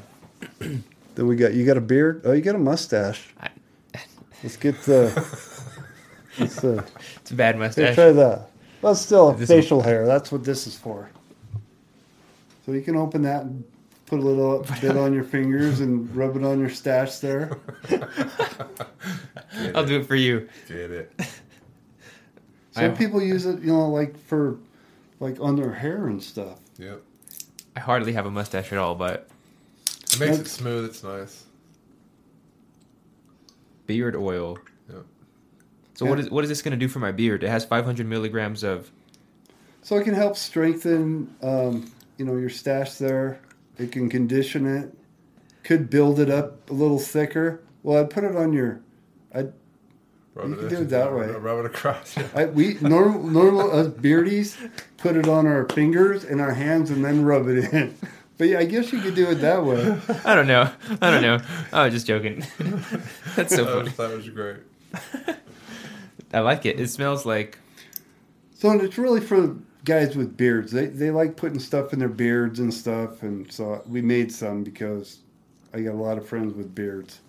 [1.16, 2.24] Then we got you got a beard.
[2.26, 3.34] Oh, you got a mustache.
[3.39, 3.47] I,
[4.43, 5.05] Let's get the.
[6.38, 6.84] let's uh,
[7.22, 7.95] it's a bad here, mustache.
[7.95, 8.49] try that.
[8.86, 10.05] Well, still This facial hair.
[10.05, 11.09] That's what this is for.
[12.67, 13.63] So you can open that and
[14.05, 17.57] put a little bit on your fingers and rub it on your stash there.
[19.73, 19.88] I'll it.
[19.88, 20.47] do it for you.
[20.67, 21.11] Get it.
[22.73, 24.59] Some I- people use it, you know, like for
[25.19, 26.59] like on their hair and stuff.
[26.77, 27.01] Yep.
[27.75, 29.27] I hardly have a mustache at all, but
[30.13, 30.86] It makes it smooth.
[30.86, 31.43] It's nice.
[33.88, 34.59] beard oil.
[35.95, 35.99] Yep.
[35.99, 37.43] So what is what is this going to do for my beard?
[37.43, 38.91] It has 500 milligrams of.
[39.81, 43.39] So it can help strengthen, um, you know, your stash there.
[43.77, 44.93] It can condition it.
[45.63, 47.61] Could build it up a little thicker.
[47.83, 48.81] Well, I'd put it on your.
[49.33, 49.53] I'd
[50.35, 51.39] Rub You it can do it that rub way.
[51.39, 52.17] Rub it across.
[52.17, 52.27] Yeah.
[52.35, 54.57] I, we normal normal us beardies
[54.97, 57.97] put it on our fingers and our hands and then rub it in.
[58.37, 59.97] But yeah, I guess you could do it that way.
[60.25, 60.69] I don't know.
[61.01, 61.39] I don't know.
[61.71, 62.43] I was just joking.
[63.37, 63.83] That's so that, funny.
[63.83, 65.37] was, that was great.
[66.36, 66.79] I like it.
[66.79, 67.57] It smells like
[68.53, 69.55] So it's really for
[69.86, 70.71] guys with beards.
[70.71, 74.63] They they like putting stuff in their beards and stuff, and so we made some
[74.63, 75.19] because
[75.73, 77.19] I got a lot of friends with beards.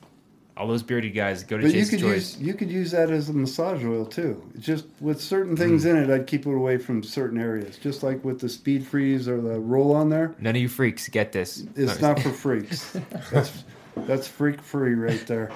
[0.57, 2.37] all those bearded guys go to But you could Choice.
[2.37, 4.43] use you could use that as a massage oil too.
[4.59, 5.91] Just with certain things hmm.
[5.91, 7.77] in it, I'd keep it away from certain areas.
[7.79, 11.09] Just like with the Speed Freeze or the roll on there, None of you freaks
[11.09, 11.65] get this.
[11.77, 12.97] it's No, not for freaks.
[13.31, 13.65] That's
[13.97, 15.51] that's freak free right there.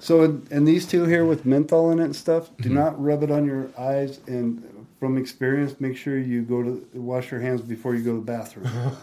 [0.00, 2.74] So and, and these two here with menthol in it and stuff, do Mm-hmm.
[2.74, 4.20] not rub it on your eyes.
[4.26, 8.18] And from experience, make sure you go to wash your hands before you go to
[8.18, 8.68] the bathroom.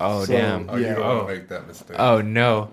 [0.00, 0.70] Oh So- damn.
[0.70, 1.26] Oh, you don't Oh.
[1.26, 1.96] make that mistake.
[1.98, 2.70] Oh no.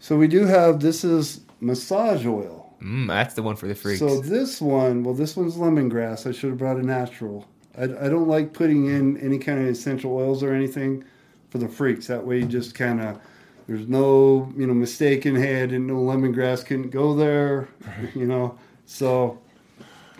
[0.00, 2.74] So we do have this is massage oil.
[2.82, 3.98] Mm, that's the one for the freaks.
[3.98, 6.26] So this one, well, this one's lemongrass.
[6.26, 7.46] I should have brought a natural.
[7.76, 11.04] I, I don't like putting in any kind of essential oils or anything
[11.50, 12.06] for the freaks.
[12.06, 13.18] That way, you just kind of
[13.66, 15.36] there's no you know mistaken.
[15.36, 17.68] Hey, I didn't know lemongrass couldn't go there.
[18.14, 19.38] You know, so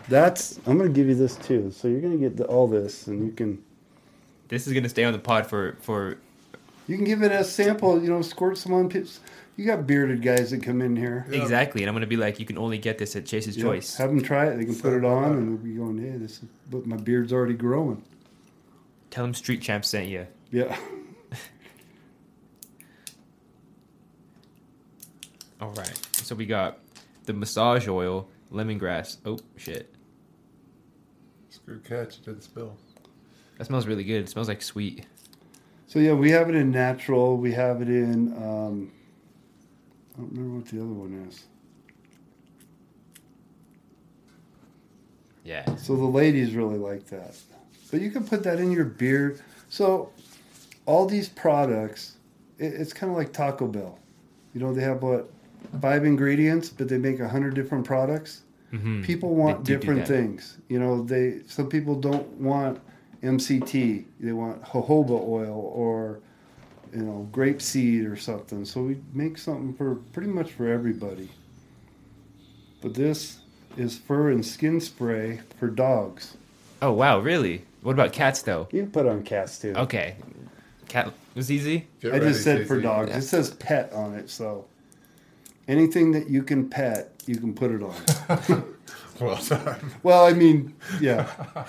[0.09, 1.71] that's I'm gonna give you this too.
[1.71, 3.63] So you're gonna get the, all this, and you can
[4.49, 6.19] this is gonna stay on the pod for for.
[6.87, 8.03] you can give it a sample.
[8.03, 8.89] You know, squirt some on.
[8.89, 9.21] Pips.
[9.57, 11.27] You got bearded guys that come in here.
[11.31, 11.41] Yeah.
[11.41, 13.97] Exactly, and I'm gonna be like, you can only get this at Chase's Yeah, Choice.
[13.97, 14.57] Have them try it.
[14.57, 15.39] They can put it on, that.
[15.39, 18.03] and they'll be going, "Hey, this is but my beard's already growing."
[19.11, 20.27] Tell them Street Champ sent you.
[20.51, 20.77] Yeah.
[25.61, 25.97] All right.
[26.13, 26.79] So we got
[27.25, 29.19] the massage oil, lemongrass.
[29.25, 29.95] Oh shit,
[31.51, 32.19] Screw catch.
[32.19, 32.77] It didn't spill.
[33.59, 34.23] that smells really good.
[34.25, 35.07] It smells like sweet.
[35.87, 37.37] So yeah, we have it in natural.
[37.37, 38.33] We have it in.
[38.37, 38.93] Um,
[40.15, 41.45] I don't remember what the other one is.
[45.45, 45.77] Yeah.
[45.77, 47.37] So the ladies really like that,
[47.91, 49.41] but you can put that in your beard.
[49.69, 50.11] So
[50.87, 52.17] all these products,
[52.59, 53.99] it, it's kind of like Taco Bell.
[54.55, 55.31] You know, they have what
[55.81, 58.43] five ingredients, but they make a hundred different products.
[58.73, 59.03] Mm-hmm.
[59.03, 60.09] People want They do do different that.
[60.09, 60.59] things.
[60.69, 62.81] You know, they some people don't want
[63.23, 64.05] MCT.
[64.21, 66.21] They want jojoba oil or
[66.93, 68.65] you know grape seed or something.
[68.65, 71.29] So we make something for pretty much for everybody.
[72.81, 73.39] But this
[73.77, 76.37] is fur and skin spray for dogs.
[76.83, 77.65] Oh wow, really?
[77.83, 78.69] What about cats though?
[78.73, 79.73] You can put on cats too.
[79.77, 80.17] Okay,
[80.89, 81.87] cat was easy.
[82.01, 82.83] Get I ready, just said for Casey.
[82.83, 83.11] dogs.
[83.11, 83.19] Yeah.
[83.19, 84.67] It says pet on it, so
[85.69, 88.65] anything that you can pet, you can put it on.
[89.21, 89.93] Well done.
[90.03, 91.31] well, I mean, yeah.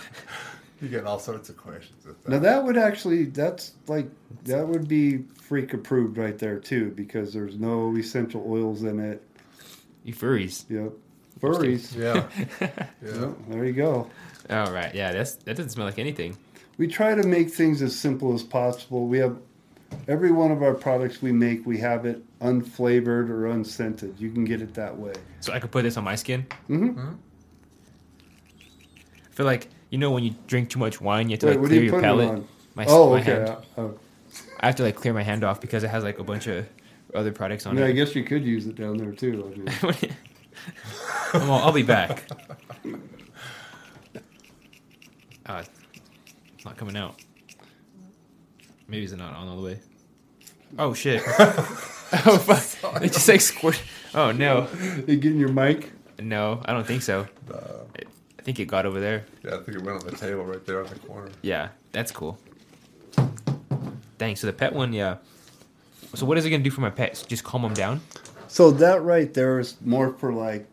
[0.81, 2.29] You get all sorts of questions with that.
[2.29, 4.07] Now that would actually that's like
[4.43, 9.23] that would be freak approved right there too because there's no essential oils in it.
[10.03, 10.65] You furries.
[10.69, 10.91] Yep.
[11.39, 11.95] Furries.
[11.95, 12.27] Yeah.
[13.01, 13.19] Yeah.
[13.21, 14.09] Yep, there you go.
[14.49, 14.93] All right.
[14.93, 16.37] Yeah, that's that doesn't smell like anything.
[16.77, 19.07] We try to make things as simple as possible.
[19.07, 19.37] We have
[20.09, 24.15] every one of our products we make, we have it unflavored or unscented.
[24.19, 25.13] You can get it that way.
[25.41, 26.45] So I could put this on my skin.
[26.67, 27.13] hmm
[28.59, 31.57] I feel like you know when you drink too much wine, you have to Wait,
[31.59, 32.29] like clear you your palate.
[32.29, 32.47] on?
[32.75, 33.31] My, Oh, my okay.
[33.31, 33.57] hand.
[33.77, 33.99] Oh,
[34.59, 36.67] I have to like clear my hand off because it has like a bunch of
[37.13, 39.51] other products on yeah, I guess you could use it down there too.
[39.83, 40.15] I mean,
[41.31, 42.23] Come on, I'll be back.
[45.47, 45.63] Uh,
[46.55, 47.21] it's not coming out.
[48.87, 49.79] Maybe it's not on all the way.
[50.79, 51.21] Oh shit!
[52.25, 53.01] oh fuck!
[53.03, 53.81] It just like squirt.
[54.13, 54.67] Oh no,
[55.07, 55.91] you getting your mic?
[56.19, 57.27] no, I don't think so.
[57.51, 57.83] Uh,
[58.39, 59.25] I think it got over there.
[59.43, 61.31] yeah, I think it went on the table right there on the corner.
[61.41, 62.37] Yeah, that's cool.
[64.17, 64.41] Thanks.
[64.41, 65.17] So the pet one, yeah.
[66.13, 67.23] So what is it gonna do for my pets?
[67.23, 68.01] Just calm them down?
[68.47, 70.67] So that right there is more for like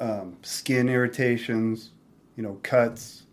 [0.00, 1.90] um, skin irritations,
[2.36, 3.24] you know, cuts.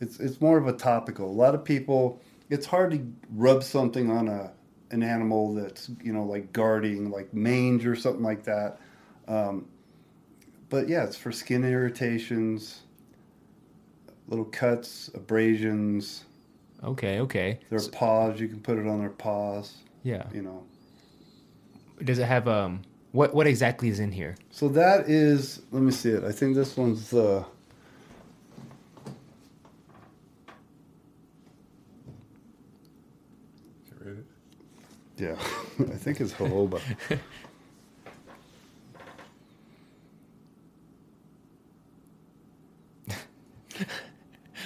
[0.00, 1.30] It's it's more of a topical.
[1.30, 4.50] A lot of people, it's hard to rub something on a
[4.90, 8.80] an animal that's you know like guarding, like mange or something like that.
[9.26, 9.66] Um,
[10.70, 12.80] but yeah, it's for skin irritations,
[14.28, 16.24] little cuts, abrasions,
[16.84, 17.58] Okay, okay.
[17.70, 19.78] Their So- paws, you can put it on their paws.
[20.04, 20.24] yeah.
[20.32, 20.62] You know.
[22.04, 22.82] Does it have um
[23.12, 24.36] what what exactly is in here?
[24.50, 25.60] So that is.
[25.72, 26.22] Let me see it.
[26.24, 27.44] I think this one's the.
[33.88, 34.26] Can you read it?
[35.18, 35.32] Yeah,
[35.80, 36.80] I think it's jojoba.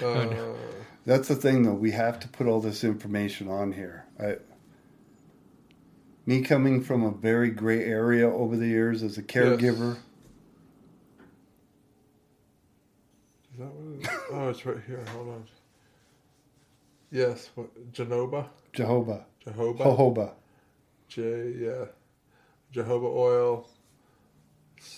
[0.02, 0.28] Uh,
[1.06, 1.72] That's the thing, though.
[1.72, 4.04] We have to put all this information on here.
[4.20, 4.36] I,
[6.26, 9.96] me coming from a very gray area over the years as a caregiver.
[13.52, 14.08] Is that what it is?
[14.32, 15.04] Oh, it's right here.
[15.08, 15.44] Hold on.
[17.10, 20.32] Yes, what, Jehovah, Jehovah, jojoba.
[21.14, 21.84] J, yeah,
[22.70, 23.68] Jehovah oil,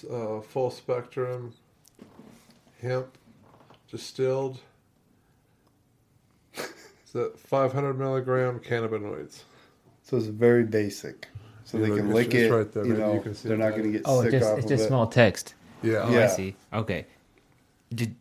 [0.08, 1.52] uh, full spectrum,
[2.80, 3.18] hemp,
[3.90, 4.60] distilled.
[6.56, 9.42] Is that 500 milligram cannabinoids?
[10.04, 11.26] So it's very basic.
[11.64, 12.50] So Yeah, they can it's- lick it.
[12.52, 14.40] right there, you know, You can see they're not going to get Oh, sick it's
[14.40, 14.88] just off it's of just it.
[14.88, 15.54] small text.
[15.82, 16.02] Yeah.
[16.04, 16.54] Oh, I see.
[16.72, 17.06] Okay.
[17.92, 18.14] J-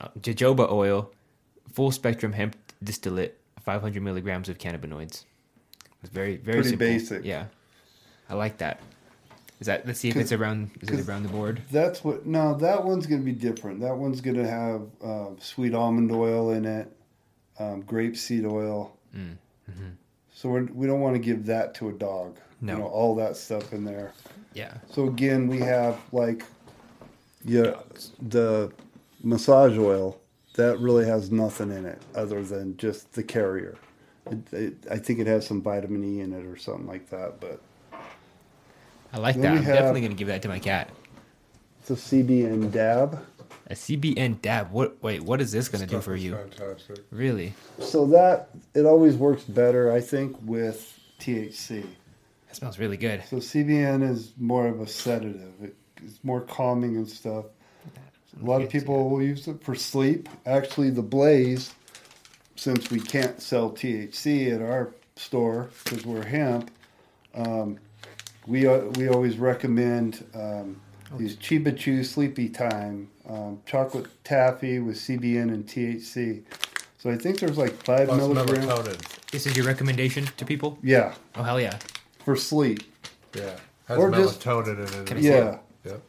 [0.00, 1.10] uh, jojoba oil,
[1.72, 5.24] full spectrum hemp distillate, 500 milligrams of cannabinoids.
[6.04, 6.86] It's very very Pretty simple.
[6.86, 7.24] basic.
[7.24, 7.46] Yeah,
[8.28, 8.80] I like that.
[9.58, 9.86] Is that?
[9.86, 10.70] Let's see if it's around.
[10.82, 11.62] Is it around the board?
[11.70, 12.26] That's what.
[12.26, 13.80] No, that one's going to be different.
[13.80, 16.94] That one's going to have uh, sweet almond oil in it,
[17.58, 18.94] um, grapeseed oil.
[19.16, 19.36] Mm.
[20.34, 22.36] So we're, we don't want to give that to a dog.
[22.60, 22.74] No.
[22.74, 24.12] You know, all that stuff in there.
[24.52, 24.74] Yeah.
[24.90, 26.44] So again, we have like,
[27.44, 27.76] yeah,
[28.20, 28.70] the
[29.22, 30.20] massage oil
[30.56, 33.76] that really has nothing in it other than just the carrier.
[34.30, 37.40] It, it, I think it has some vitamin E in it or something like that,
[37.40, 37.60] but
[39.12, 39.52] I like that.
[39.52, 40.90] I'm have- definitely gonna give that to my cat.
[41.80, 43.24] it's a CBN dab.
[43.68, 44.72] A CBN dab.
[44.72, 45.02] What?
[45.02, 46.36] Wait, what is this gonna do for you?
[46.36, 46.98] Fantastic.
[47.10, 47.54] Really?
[47.78, 51.86] So that it always works better, I think, with THC.
[52.48, 53.22] That smells really good.
[53.28, 55.52] So CBN is more of a sedative.
[55.62, 57.46] It, it's more calming and stuff.
[58.40, 60.28] A lot of people will use it for sleep.
[60.44, 61.72] Actually, the Blaze,
[62.56, 66.70] since we can't sell THC at our store because we're hemp,
[67.34, 67.78] um,
[68.46, 70.80] we uh, we always recommend um,
[71.16, 76.42] these Chiba Chew Sleepy Time um, chocolate taffy with CBN and THC.
[76.98, 78.64] So I think there's like five Plus milligrams.
[78.66, 79.30] melatonin.
[79.30, 80.78] This is your recommendation to people?
[80.82, 81.78] Yeah, Oh hell yeah!
[82.24, 82.82] for sleep.
[83.34, 83.56] Yeah.
[83.88, 85.06] Has Or just- melatonin in it.
[85.06, 85.44] Can I as see Yeah.
[85.44, 85.62] well.
[85.84, 86.02] Yep.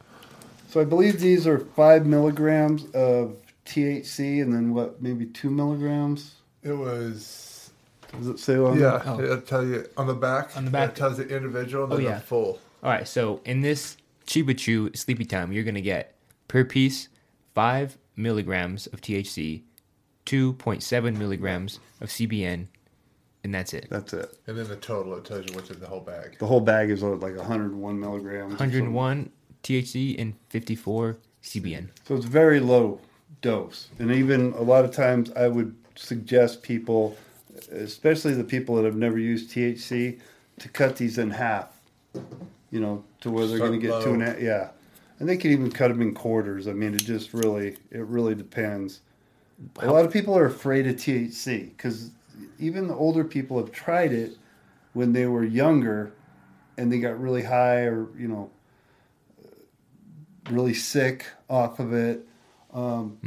[0.69, 3.35] So I believe these are five milligrams of
[3.65, 6.35] THC, and then what, maybe two milligrams?
[6.63, 7.71] It was.
[8.17, 8.79] Does it say on?
[8.79, 9.19] Yeah, Oh.
[9.21, 10.55] it'll tell you on the back.
[10.55, 10.91] On the back.
[10.91, 12.15] It tells the individual and Oh, then yeah.
[12.15, 12.59] the full.
[12.83, 13.97] All right, so in this
[14.27, 16.15] Chiba Chew Sleepy Time, you're gonna get
[16.47, 17.09] per piece
[17.53, 19.63] five milligrams of THC,
[20.25, 22.67] two point seven milligrams of CBN,
[23.43, 23.87] and that's it.
[23.89, 24.37] That's it.
[24.47, 26.37] And then the total, it tells you what's in the whole bag.
[26.39, 28.51] The whole bag is like 101 milligrams.
[28.51, 29.31] 101
[29.63, 31.89] THC and 54 CBN.
[32.07, 33.01] So it's very low
[33.41, 33.89] dose.
[33.99, 37.17] And even a lot of times I would suggest people,
[37.71, 40.19] especially the people that have never used THC,
[40.59, 41.71] to cut these in half.
[42.71, 44.03] You know, to where they're going to get low.
[44.03, 44.39] two and a half.
[44.39, 44.69] Yeah.
[45.19, 46.67] And they can even cut them in quarters.
[46.67, 49.01] I mean, it just really, it really depends.
[49.79, 52.11] A lot of people are afraid of THC because
[52.59, 54.37] even the older people have tried it
[54.93, 56.11] when they were younger
[56.77, 58.49] and they got really high or, you know,
[60.49, 62.27] really sick off of it.
[62.75, 63.17] Um,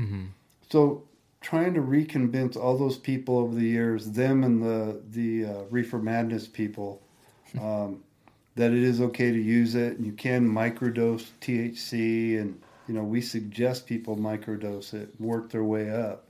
[0.70, 1.02] So
[1.40, 5.98] trying to reconvince all those people over the years, them and the the uh, reefer
[5.98, 7.00] madness people,
[7.60, 8.02] um,
[8.56, 13.02] that it is okay to use it and you can microdose THC and you know
[13.02, 16.24] we suggest people microdose it, work their way up.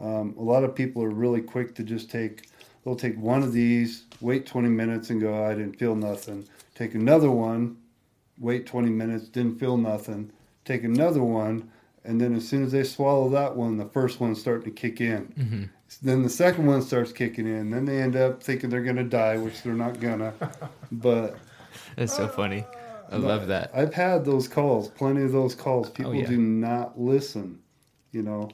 [0.00, 2.48] Um, a lot of people are really quick to just take.
[2.84, 6.44] They'll take one of these, wait 20 minutes, and go, "I didn't feel nothing."
[6.74, 7.76] Take another one,
[8.38, 10.30] wait 20 minutes, didn't feel nothing.
[10.64, 11.68] Take another one,
[12.08, 15.02] and then as soon as they swallow that one, the first one's starting to kick
[15.02, 15.70] in.
[16.00, 17.68] Then the second one starts kicking in.
[17.68, 20.32] Then they end up thinking they're going to die, which they're not gonna.
[20.92, 21.36] but
[21.96, 22.64] That's so funny.
[23.12, 23.70] I love that.
[23.74, 25.90] I've had those calls, plenty of those calls.
[25.90, 26.26] People yeah.
[26.26, 27.58] do not listen,
[28.12, 28.48] you know.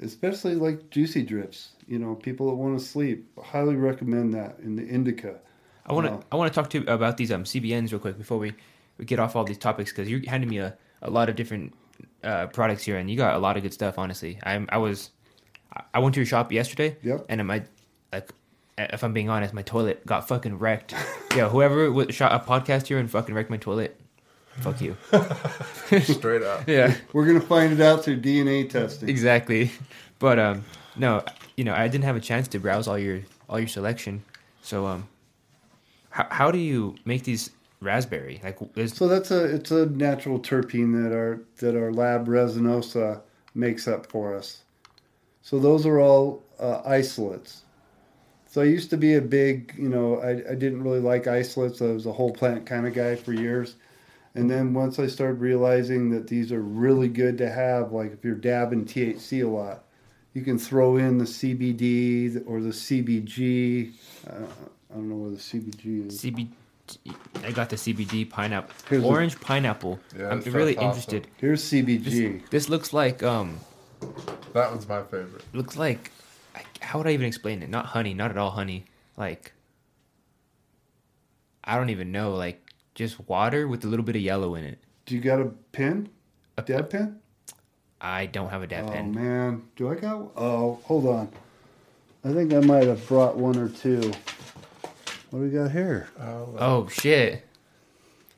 [0.00, 3.28] Especially like juicy drips, you know, people that want to sleep.
[3.42, 5.40] Highly recommend that in the indica.
[5.84, 6.24] I want to.
[6.30, 8.54] I want to talk to you about these um CBNs real quick before we,
[8.98, 11.74] we get off all these topics because you're handing me a, a lot of different
[12.24, 13.98] uh, products here and you got a lot of good stuff.
[13.98, 15.10] Honestly, I'm I was
[15.74, 16.96] I- I went to your shop yesterday.
[17.02, 17.26] Yep.
[17.28, 17.62] And my
[18.12, 18.30] like
[18.78, 20.94] if I'm being honest, my toilet got fucking wrecked.
[21.36, 24.00] yeah, whoever shot a podcast here and fucking wrecked my toilet.
[24.60, 24.96] fuck you.
[26.02, 26.66] Straight up.
[26.68, 26.94] Yeah.
[27.12, 29.08] We're gonna find it out through DNA testing.
[29.08, 29.70] exactly.
[30.18, 30.64] But um,
[30.96, 31.22] no,
[31.56, 34.22] you know, I didn't have a chance to browse all your all your selection.
[34.62, 35.08] So um,
[36.10, 37.50] how how do you make these
[37.80, 38.40] raspberry?
[38.42, 43.22] Like, is So that's a it's a natural terpene that our that our lab resinosa
[43.54, 44.62] makes up for us.
[45.42, 47.62] So those are all uh, isolates.
[48.46, 51.80] So I used to be a big, you know, I, I didn't really like isolates.
[51.80, 53.76] I was a whole plant kind of guy for years.
[54.34, 58.24] And then once I started realizing that these are really good to have, like if
[58.24, 59.84] you're dabbing THC a lot,
[60.34, 63.92] you can throw in the CBD or the CBG.
[64.28, 64.32] Uh,
[64.90, 66.22] I don't know where the CBG is.
[66.22, 66.48] CB?
[67.44, 69.98] I got the CBD pineapple, Here's a- orange pineapple.
[70.18, 70.88] Yeah, I'm really awesome.
[70.88, 71.26] interested.
[71.38, 72.48] Here's This, CBG.
[72.50, 73.58] this looks like um,
[74.52, 75.44] That one's my favorite.
[75.52, 76.10] looks like
[76.54, 77.70] I- how would I even explain it?
[77.70, 78.84] Not honey, not at all honey.
[79.16, 79.52] Like
[81.64, 82.34] I don't even know.
[82.34, 82.60] Like
[82.94, 84.78] just water with a little bit of yellow in it.
[85.06, 86.08] Do you got a pen?
[86.56, 87.20] A dab pen?
[88.00, 89.14] I don't have a dab oh pen.
[89.16, 90.30] Oh man, do I got?
[90.36, 91.28] Oh, hold on.
[92.24, 94.12] I think I might have brought one or two.
[95.30, 96.08] What do we got here?
[96.20, 97.34] Oh, Oh shit!
[97.34, 97.40] You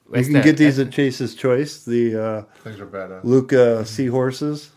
[0.09, 0.45] What's can that?
[0.45, 3.25] get these at Chase's Choice, the uh, things are badass.
[3.25, 4.71] Lookah Seahorses.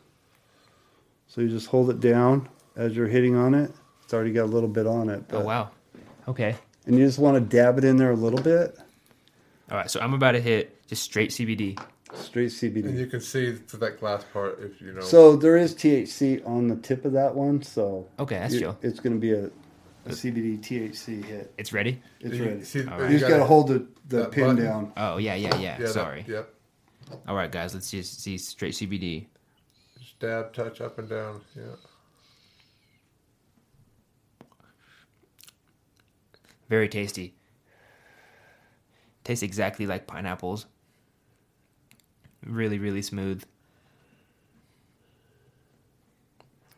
[1.28, 2.48] So you just hold it down
[2.78, 3.72] as you're hitting on it.
[4.04, 5.24] It's already got a little bit on it.
[5.32, 5.72] Oh wow.
[6.28, 6.56] Okay.
[6.86, 8.78] And you just want to dab it in there a little bit.
[9.70, 9.90] All right.
[9.92, 11.78] So I'm about to hit just straight CBD.
[12.14, 12.86] Straight CBD.
[12.86, 15.02] And you can see through that glass part if you know.
[15.02, 18.78] So there is THC on the tip of that one, so Okay, that's you- chill.
[18.82, 19.50] it's going to be a,
[20.06, 21.54] a CBD THC hit.
[21.58, 22.02] It's ready.
[22.20, 22.64] It's ready.
[22.64, 23.12] see- All You right.
[23.12, 24.64] just got to hold the, the that pin button.
[24.64, 24.94] down.
[24.98, 25.60] Oh yeah, yeah, yeah.
[25.60, 26.26] Yeah, that- Sorry.
[26.28, 26.54] yep.
[27.28, 27.74] All right, guys.
[27.74, 29.26] Let's just see straight CBD.
[30.00, 31.42] Just dab, touch up and down.
[31.56, 31.64] Yeah.
[36.70, 37.36] Very tasty.
[39.24, 40.66] Tastes exactly like pineapples.
[42.46, 43.44] Really, really smooth.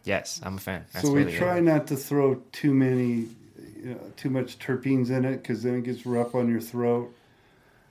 [0.08, 0.86] Yes, I'm a fan.
[0.94, 1.66] That's so we really try good.
[1.66, 3.28] not to throw too many,
[3.84, 7.14] you know, too much terpenes in it because then it gets rough on your throat.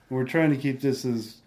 [0.09, 1.37] We're trying to keep this as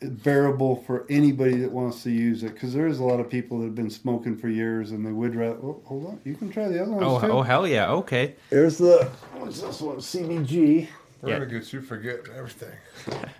[0.00, 3.64] bearable for anybody that wants to use it because there's a lot of people that
[3.66, 5.56] have been smoking for years and they would rather.
[5.56, 7.32] Oh, hold on, you can try the other ones Oh, too.
[7.32, 7.90] oh hell yeah!
[7.90, 8.34] Okay.
[8.50, 9.96] There's the what's this one?
[9.96, 10.88] CBG.
[11.22, 11.38] We're Yeah.
[11.38, 12.74] gonna get you forgetting everything.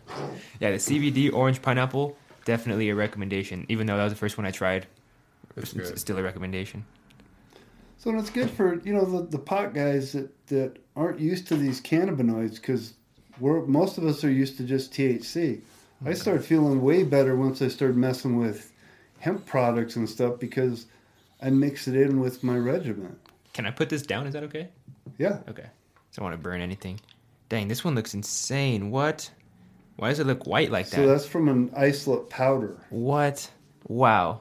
[0.61, 2.17] Yeah, the CBD orange pineapple
[2.47, 3.67] definitely a recommendation.
[3.69, 4.87] Even though that was the first one I tried,
[5.57, 5.99] It's it's good.
[5.99, 6.85] still a recommendation.
[7.99, 11.57] So it's good for you know the, the pot guys that, that aren't used to
[11.57, 12.95] these cannabinoids because
[13.41, 15.61] we're most of us are used to just THC.
[16.05, 18.71] I started feeling way better once I started messing with
[19.19, 20.87] hemp products and stuff because
[21.41, 23.17] I mix it in with my regimen.
[23.55, 24.27] Can I put this down?
[24.27, 24.69] Is that okay?
[25.19, 25.65] Yeah, Okay.
[26.15, 26.99] Don't want to burn anything.
[27.49, 28.91] Dang, this one looks insane.
[28.91, 29.31] What?
[29.97, 30.97] Why does it look white like that?
[30.97, 32.77] so that's from an isolate powder.
[32.91, 33.51] What?
[33.89, 34.41] Wow.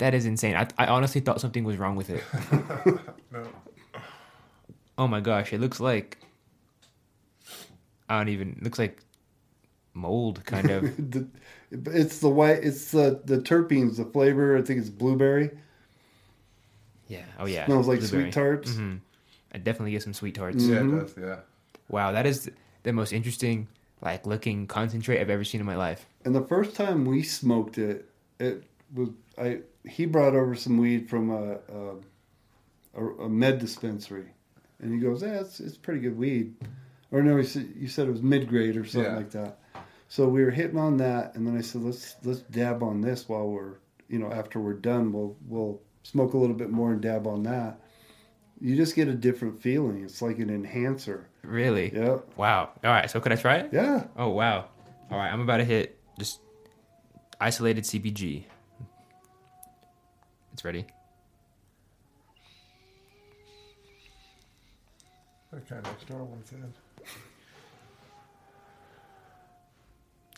[0.00, 0.56] That is insane.
[0.56, 2.22] I, I honestly thought something was wrong with it.
[3.32, 3.46] No.
[4.98, 6.18] Oh my gosh, it looks like
[8.08, 9.02] I don't even looks like
[9.94, 10.96] mold kind of.
[11.12, 11.28] The-
[11.72, 12.64] it's the white.
[12.64, 14.56] It's the the terpenes, the flavor.
[14.56, 15.50] I think it's blueberry.
[17.06, 17.22] yeah.
[17.38, 17.66] Oh yeah.
[17.66, 18.24] Smells like Blueberry.
[18.24, 18.74] sweet tarts.
[18.74, 18.96] hmm
[19.54, 20.64] I definitely get some sweet tarts.
[20.64, 20.96] Yeah, Mhm.
[20.96, 21.14] it does.
[21.16, 21.36] Yeah.
[21.88, 22.50] Wow, that is
[22.82, 23.68] the most interesting
[24.02, 26.06] like looking concentrate I've ever seen in my life.
[26.24, 28.08] And the first time we smoked it,
[28.40, 29.60] it was I.
[29.88, 31.58] He brought over some weed from a
[32.94, 34.26] a, a, med dispensary,
[34.80, 36.54] and he goes, "Yeah, it's it's pretty good weed."
[37.12, 39.16] Or no, he said, you said it was mid grade or something Yeah.
[39.16, 39.58] like that.
[40.08, 43.28] So we were hitting on that, and then I said, "Let's let's dab on this
[43.28, 43.74] while we're
[44.08, 47.42] you know after we're done, we'll we'll smoke a little bit more and dab on
[47.44, 47.80] that."
[48.60, 50.04] You just get a different feeling.
[50.04, 51.26] It's like an enhancer.
[51.42, 51.94] Really?
[51.94, 52.68] Yeah, Wow.
[52.84, 53.70] All right, so could I try it?
[53.72, 54.04] yeah.
[54.16, 54.66] Oh wow.
[55.10, 56.40] All right, I'm about to hit just
[57.40, 58.44] isolated CBG.
[60.60, 60.84] It's ready.
[65.54, 66.62] Okay, next door one's in.
[67.02, 67.06] I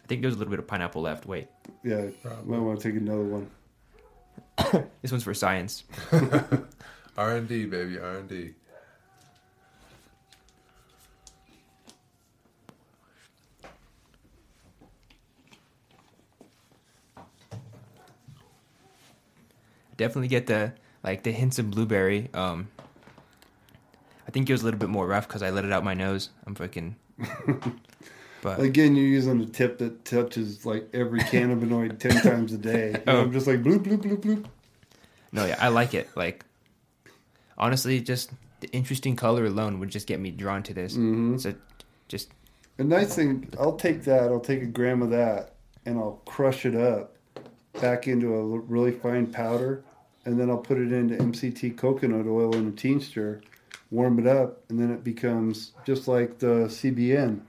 [0.06, 1.26] think there's a little bit of pineapple left.
[1.26, 1.48] Wait,
[1.82, 2.56] Yeah, Probably.
[2.56, 3.50] might want to take another one.
[5.02, 5.82] this one's for science.
[7.16, 8.54] R and D, baby, R and D.
[19.96, 22.28] Definitely get the like the hints of blueberry.
[22.34, 22.68] Um,
[24.26, 25.94] I think it was a little bit more rough because I let it out my
[25.94, 26.30] nose.
[26.46, 26.94] I'm freaking.
[28.40, 32.86] But Again, you're using a tip that touches like every cannabinoid ten times a day.
[32.88, 33.20] You know, Oh.
[33.22, 34.44] I'm just like bloop bloop bloop bloop.
[35.30, 36.08] no, yeah, I like it.
[36.16, 36.44] Like
[37.56, 40.96] honestly, just the interesting color alone would just get me drawn to this.
[40.96, 41.40] Mhm.
[41.40, 41.54] So
[42.08, 42.30] just
[42.78, 44.24] a nice thing, I'll take that.
[44.24, 45.54] I'll take a gram of that,
[45.86, 47.11] and I'll crush it up
[47.80, 49.84] back into a really fine powder,
[50.24, 53.40] and then I'll put it into MCT coconut oil in a tincture,
[53.90, 57.40] warm it up, and then it becomes just like the CBN,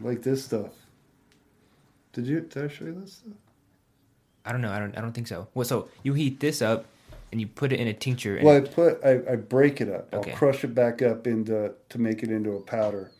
[0.00, 0.72] like this stuff.
[2.12, 2.40] Did you?
[2.40, 3.32] Did I show you this stuff?
[4.44, 4.70] I don't know.
[4.70, 4.96] I don't.
[4.96, 5.48] I don't think so.
[5.54, 6.86] Well, so you heat this up,
[7.32, 8.36] and you put it in a tincture.
[8.36, 10.12] And Well, I put I, I break it up.
[10.14, 10.30] Okay.
[10.30, 13.10] I'll crush it back up into to make it into a powder,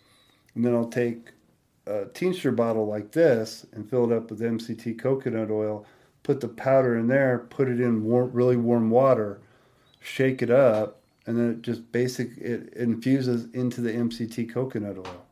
[0.55, 1.31] and then I'll take
[1.86, 5.85] a tincture bottle like this and fill it up with MCT coconut oil.
[6.23, 7.47] Put the powder in there.
[7.51, 9.40] Put it in warm, really warm water.
[10.01, 15.24] Shake it up, and then it just basic it infuses into the MCT coconut oil.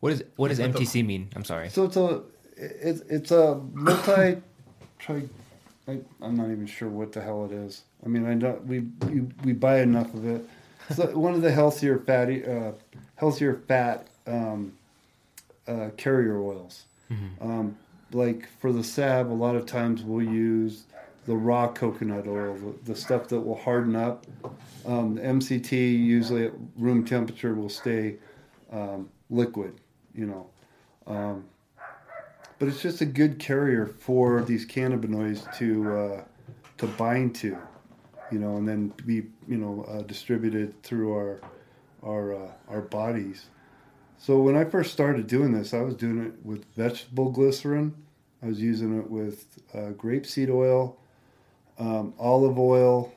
[0.00, 1.28] what is what does You put the- MTC mean?
[1.36, 1.68] I'm sorry.
[1.70, 2.22] So it's a
[2.56, 4.40] it's it's a multi.
[4.98, 5.22] try,
[5.88, 7.82] I, I'm not even sure what the hell it is.
[8.04, 10.48] I mean, I know we we, we buy enough of it.
[10.96, 12.72] So one of the healthier fatty, uh,
[13.14, 14.72] healthier fat um,
[15.66, 16.84] uh, carrier oils.
[17.40, 17.76] Um,
[18.12, 20.84] like for the salve, a lot of times we'll use
[21.26, 24.26] the raw coconut oil, the, the stuff that will harden up.
[24.86, 28.16] Um, the MCT usually at room temperature will stay
[28.72, 29.74] um, liquid,
[30.14, 30.46] you know.
[31.06, 31.44] Um,
[32.58, 36.24] but it's just a good carrier for these cannabinoids to uh,
[36.78, 37.58] to bind to,
[38.30, 41.40] you know, and then be you know uh, distributed through our
[42.02, 43.46] our uh, our bodies.
[44.22, 47.92] So when I first started doing this, I was doing it with vegetable glycerin.
[48.40, 50.96] I was using it with uh, grapeseed oil,
[51.76, 53.12] um, olive oil,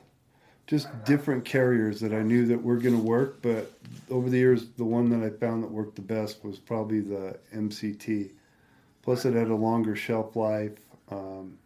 [0.66, 3.40] just different carriers that I knew that were going to work.
[3.40, 3.70] But
[4.10, 7.38] over the years, the one that I found that worked the best was probably the
[7.54, 8.30] MCT.
[9.02, 10.72] Plus, it had a longer shelf life,
[11.12, 11.56] um,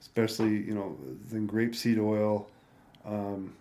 [0.00, 0.96] especially you know
[1.28, 2.48] than grapeseed oil.
[3.04, 3.52] Um,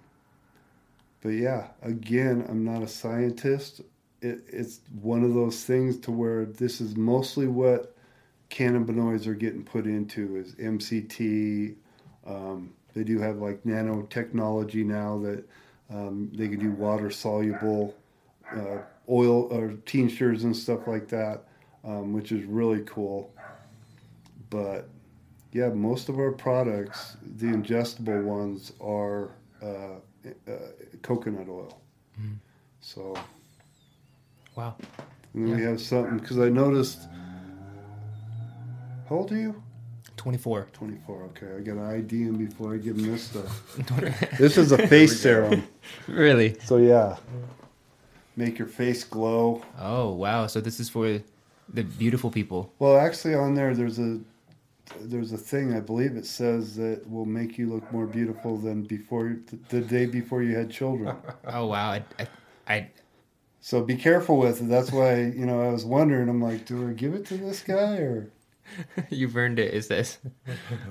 [1.23, 3.81] but yeah, again, I'm not a scientist.
[4.21, 7.95] It, it's one of those things to where this is mostly what
[8.49, 11.75] cannabinoids are getting put into is MCT.
[12.25, 15.43] Um, they do have like nanotechnology now that
[15.89, 17.95] um, they can do water soluble
[18.55, 18.79] uh,
[19.09, 21.43] oil or tinctures and stuff like that,
[21.83, 23.33] um, which is really cool.
[24.49, 24.89] But
[25.51, 29.31] yeah, most of our products, the ingestible ones, are
[29.61, 29.95] uh,
[30.47, 30.51] uh,
[31.01, 31.81] coconut oil.
[32.81, 33.15] So
[34.59, 34.75] Wow.
[35.33, 37.07] and then we have something because I noticed.
[39.07, 39.63] How old are you?
[40.17, 40.67] 24.
[40.73, 41.23] 24.
[41.23, 43.77] Okay, I got to ID him before I give him this stuff.
[44.37, 45.65] this is a face serum.
[46.07, 46.59] really?
[46.65, 47.15] So yeah,
[48.35, 49.63] make your face glow.
[49.79, 50.47] Oh wow.
[50.47, 51.21] So this is for
[51.69, 52.73] the beautiful people.
[52.79, 54.19] Well, actually, on there there's a
[54.99, 58.83] there's a thing I believe it says that will make you look more beautiful than
[58.83, 59.37] before
[59.69, 61.15] the day before you had children.
[61.47, 61.91] Oh wow.
[61.91, 62.27] I, I,
[62.67, 62.89] I
[63.61, 64.69] So be careful with it.
[64.69, 66.29] That's why you know I was wondering.
[66.29, 68.31] I'm like, do I give it to this guy or?
[69.09, 69.73] you've earned it.
[69.73, 70.17] Is this?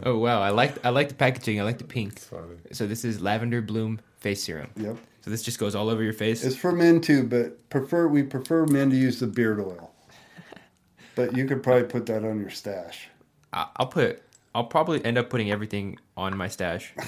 [0.03, 0.41] Oh wow.
[0.43, 1.61] I like I like the packaging.
[1.61, 2.15] I like the pink.
[2.15, 2.79] It's.
[2.79, 4.71] So this is lavender bloom face serum.
[4.77, 4.97] Yep.
[5.23, 6.45] So this just goes all over your face.
[6.45, 9.93] It's for men too, but prefer we prefer men to use the beard oil.
[11.15, 13.09] But you could probably put that on your stash.
[13.53, 14.23] I- I'll put.
[14.55, 16.95] I'll probably end up putting everything on my stash.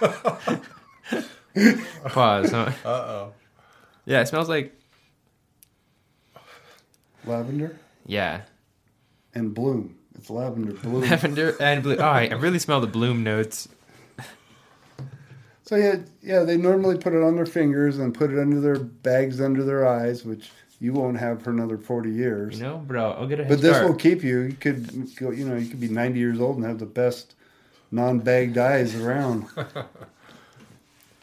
[2.06, 2.50] Pause.
[2.50, 2.72] Huh?
[2.84, 3.32] Uh oh.
[4.06, 4.74] Yeah, it smells like.
[7.26, 8.42] Lavender Yeah,
[9.34, 9.96] and bloom.
[10.14, 11.00] It's lavender bloom.
[11.02, 11.96] lavender and blue.
[11.96, 13.66] Oh, I I really smell the bloom notes.
[15.62, 18.78] so yeah, yeah, they normally put it on their fingers and put it under their
[18.78, 20.50] bags under their eyes, which
[20.80, 22.58] you won't have for another forty years.
[22.58, 23.12] You know, bro.
[23.12, 23.88] I'll get a head but this start.
[23.88, 24.40] will keep you.
[24.40, 25.30] You could go.
[25.30, 27.34] You know, you could be ninety years old and have the best
[27.90, 29.46] non-bagged eyes around.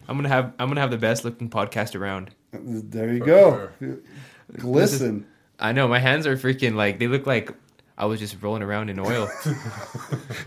[0.08, 0.54] I'm gonna have.
[0.60, 2.32] I'm gonna have the best looking podcast around.
[2.52, 3.70] There you For go.
[4.58, 5.26] Glisten.
[5.60, 7.54] I know my hands are freaking like they look like
[7.98, 9.30] I was just rolling around in oil.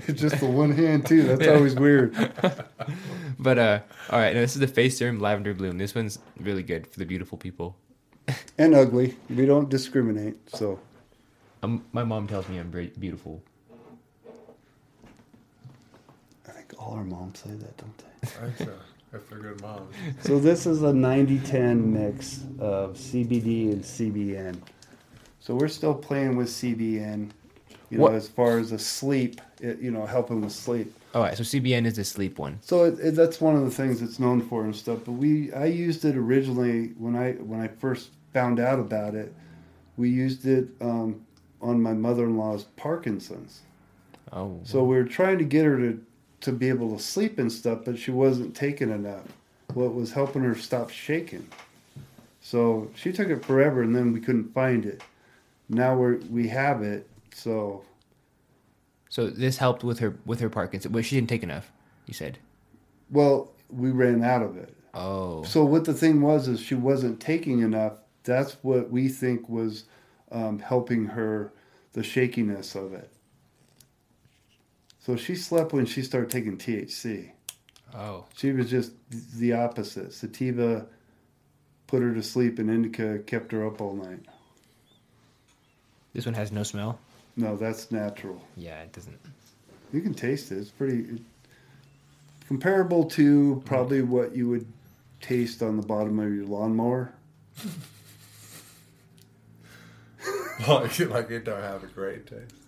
[0.09, 1.22] It's just the one hand too.
[1.22, 1.55] That's Yeah.
[1.55, 2.12] always weird.
[3.39, 3.78] but uh,
[4.10, 4.35] all right.
[4.35, 5.78] Now this is the face serum lavender bloom.
[5.78, 7.76] This one's really good for the beautiful people.
[8.59, 9.16] And ugly.
[9.31, 10.35] We don't discriminate.
[10.51, 10.81] So
[11.62, 13.40] Um, my mom tells me I'm very beautiful.
[16.48, 18.28] I think all our moms say that, don't they?
[18.47, 18.74] I think so.
[19.15, 19.95] If they're good moms.
[20.20, 24.57] So this is a 90-10 mix of CBD and CBN.
[25.39, 27.31] So we're still playing with CBN,
[27.91, 30.93] you know, as far as a sleep, it, you know, helping with sleep.
[31.15, 31.36] All right.
[31.36, 32.59] So CBN is the sleep one.
[32.62, 35.01] So it, it, that's one of the things it's known for and stuff.
[35.05, 39.32] But we, I used it originally when I when I first found out about it.
[39.97, 41.24] We used it um,
[41.62, 43.61] on my mother-in-law's Parkinson's.
[44.32, 44.61] Oh.
[44.65, 46.05] So we were trying to get her to,
[46.45, 49.25] to be able to sleep and stuff, but she wasn't taking enough.
[49.73, 51.49] What was helping her stop shaking.
[52.43, 55.03] So she took it forever, and then we couldn't find it.
[55.71, 57.09] Now we're we have it.
[57.35, 57.83] So
[59.09, 61.73] So this helped with her with her Parkinson, but she didn't take enough.
[62.07, 62.39] You said.
[63.11, 64.77] well, we ran out of it.
[64.93, 65.43] Oh.
[65.45, 67.95] So what the thing was is she wasn't taking enough.
[68.25, 69.85] That's what we think was
[70.31, 71.53] um, helping her,
[71.95, 73.11] the shakiness of it.
[75.05, 77.31] So she slept when she started taking THC.
[77.94, 78.24] Oh.
[78.36, 80.14] She was just the opposite.
[80.14, 80.86] Sativa
[81.86, 84.20] put her to sleep, and indica kept her up all night.
[86.14, 86.98] This one has no smell.
[87.36, 88.40] No, that's natural.
[88.56, 89.18] Yeah, it doesn't.
[89.93, 90.59] You can taste it.
[90.59, 91.20] It's pretty
[92.48, 94.66] comparable to probably what you would
[95.20, 97.12] taste on the bottom of your lawnmower.
[100.68, 102.64] like, like it don't have a great taste.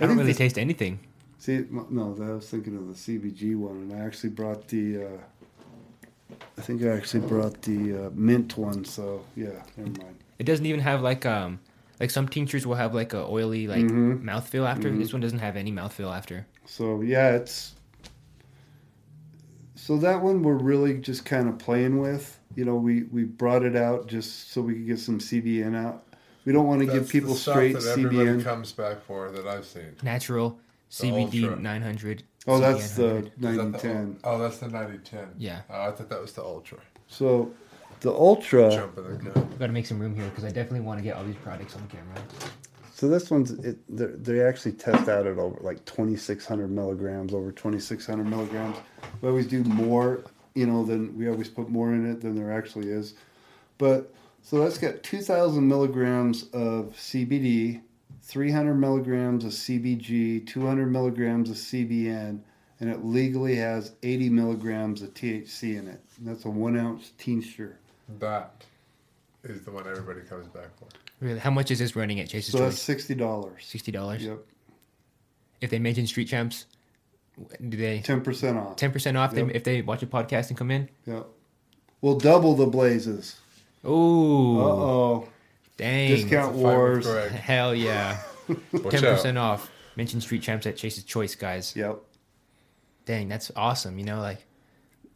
[0.00, 0.98] I, don't really this- taste anything.
[1.38, 5.04] See, no, I was thinking of the CBG one, and I actually brought the.
[5.04, 8.84] Uh, I think I actually brought the uh, mint one.
[8.86, 10.16] So yeah, never mind.
[10.38, 11.60] It doesn't even have like um
[12.00, 14.22] like some tinctures will have like a oily like Mhm.
[14.24, 14.90] mouthfeel after.
[14.90, 14.98] Mhm.
[14.98, 16.46] This one doesn't have any mouthfeel after.
[16.64, 17.74] So yeah, it's.
[19.74, 22.38] So that one we're really just kind of playing with.
[22.56, 26.06] You know, we we brought it out just so we could get some CBN out.
[26.44, 28.44] We don't want to give people the stuff straight that everybody CBN.
[28.44, 29.96] comes back for that I've seen.
[30.02, 30.58] Natural
[31.00, 31.60] The CBD Ultra.
[31.62, 32.22] 900.
[32.46, 33.26] Oh, that's CBN the 100.
[33.26, 34.18] Is that the 9010.
[34.24, 35.28] ul- Oh, that's the 9010.
[35.38, 35.60] Yeah.
[35.70, 36.78] Oh, I thought that was the Ultra.
[37.08, 37.50] So
[38.00, 38.70] the Ultra.
[38.70, 39.48] Jumping the gun.
[39.58, 41.74] Got to make some room here because I definitely want to get all these products
[41.76, 42.16] on the camera.
[42.94, 47.50] So this one's it, they're- they actually test out at over like 2,600 milligrams, over
[47.50, 48.76] 2,600 milligrams.
[49.22, 52.52] We always do more, you know, than we always put more in it than there
[52.52, 53.14] actually is.
[53.78, 54.12] But
[54.44, 57.80] so that's got 2,000 milligrams of CBD,
[58.22, 62.40] 300 milligrams of CBG, 200 milligrams of CBN,
[62.78, 66.00] and it legally has 80 milligrams of THC in it.
[66.18, 67.78] And that's a one ounce tincture.
[68.18, 68.64] That
[69.44, 70.86] is the one everybody comes back for.
[71.20, 73.64] Really, how much is this running at Chase's So that's sixty dollars.
[73.64, 74.24] Sixty dollars.
[74.24, 74.40] Yep,
[75.62, 76.66] If they mention Street Champs,
[77.68, 78.76] do they ten percent off.
[78.76, 79.30] ten percent off?
[79.32, 79.36] Yep.
[79.36, 80.90] Them if they watch a podcast and come in.
[81.06, 81.26] Yep.
[82.02, 83.36] We'll double the blazes.
[83.86, 85.28] Ooh, Uh oh.
[85.76, 86.08] dang!
[86.08, 87.06] Discount wars.
[87.30, 88.18] Hell yeah!
[88.46, 88.60] Ten
[89.02, 89.70] percent off.
[89.96, 91.74] Mention Street Champs at Chase's Choice, guys.
[91.76, 91.98] Yep.
[93.06, 93.98] Dang, that's awesome.
[93.98, 94.44] You know, like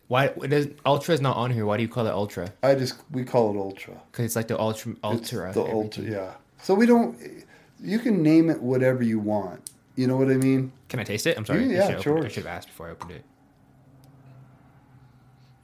[0.09, 1.67] why does Ultra is not on here?
[1.67, 2.53] Why do you call it Ultra?
[2.63, 3.95] I just we call it ultra.
[4.13, 5.53] Because it's like the Ultra It's Ultra.
[5.53, 6.05] the ultra.
[6.05, 6.35] Yeah.
[6.63, 7.17] So we don't.
[7.83, 9.71] You can name it whatever you want.
[9.97, 10.71] You know what I mean?
[10.89, 11.37] Can I taste it?
[11.37, 11.65] I'm sorry.
[11.65, 12.25] Yeah, I should, sure.
[12.25, 13.25] I should have asked before I opened it.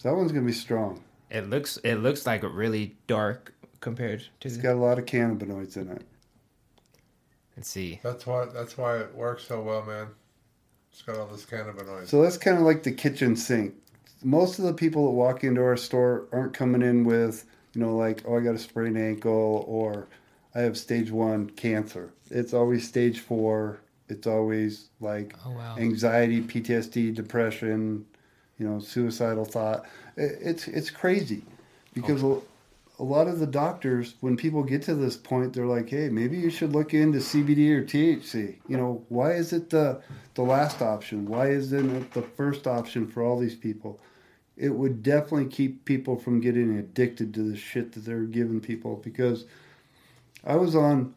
[0.03, 1.04] That one's gonna be strong.
[1.31, 4.49] It looks it looks like a really dark compared to.
[4.49, 6.03] It's The, got a lot of cannabinoids in it.
[7.57, 8.01] let's see.
[8.03, 8.47] That's why.
[8.47, 10.09] That's why it works so well, man.
[10.93, 12.09] It's got all this cannabinoids.
[12.09, 13.75] So that's kind of like the kitchen sink.
[14.23, 17.45] Most of the people that walk into our store aren't coming in with,
[17.75, 20.09] you know, like, oh, I got a sprained ankle or
[20.55, 22.11] I have stage one cancer.
[22.31, 23.81] It's always stage four.
[24.09, 25.75] It's always like Oh wow.
[25.79, 28.07] anxiety, PTSD, depression,
[28.59, 29.87] you know, suicidal thought.
[30.17, 31.43] It- It's it's crazy
[31.93, 32.39] because a,
[32.99, 36.37] a lot of the doctors, when people get to this point, they're like, "Hey, maybe
[36.39, 40.01] you should look into CBD or THC." You know, why is it the
[40.35, 41.27] the last option?
[41.27, 44.01] Why isn't it the first option for all these people?
[44.57, 49.01] It would definitely keep people from getting addicted to the shit that they're giving people
[49.05, 49.47] because
[50.45, 51.15] I was on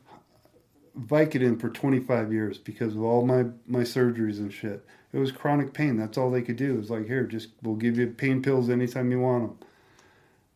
[1.00, 4.84] Vicodin for 25 years because of all my, my surgeries and shit.
[5.18, 5.98] It was chronic pain.
[5.98, 6.76] That's all they could do.
[6.76, 9.68] It was like, here, just we'll give you pain pills anytime you want them.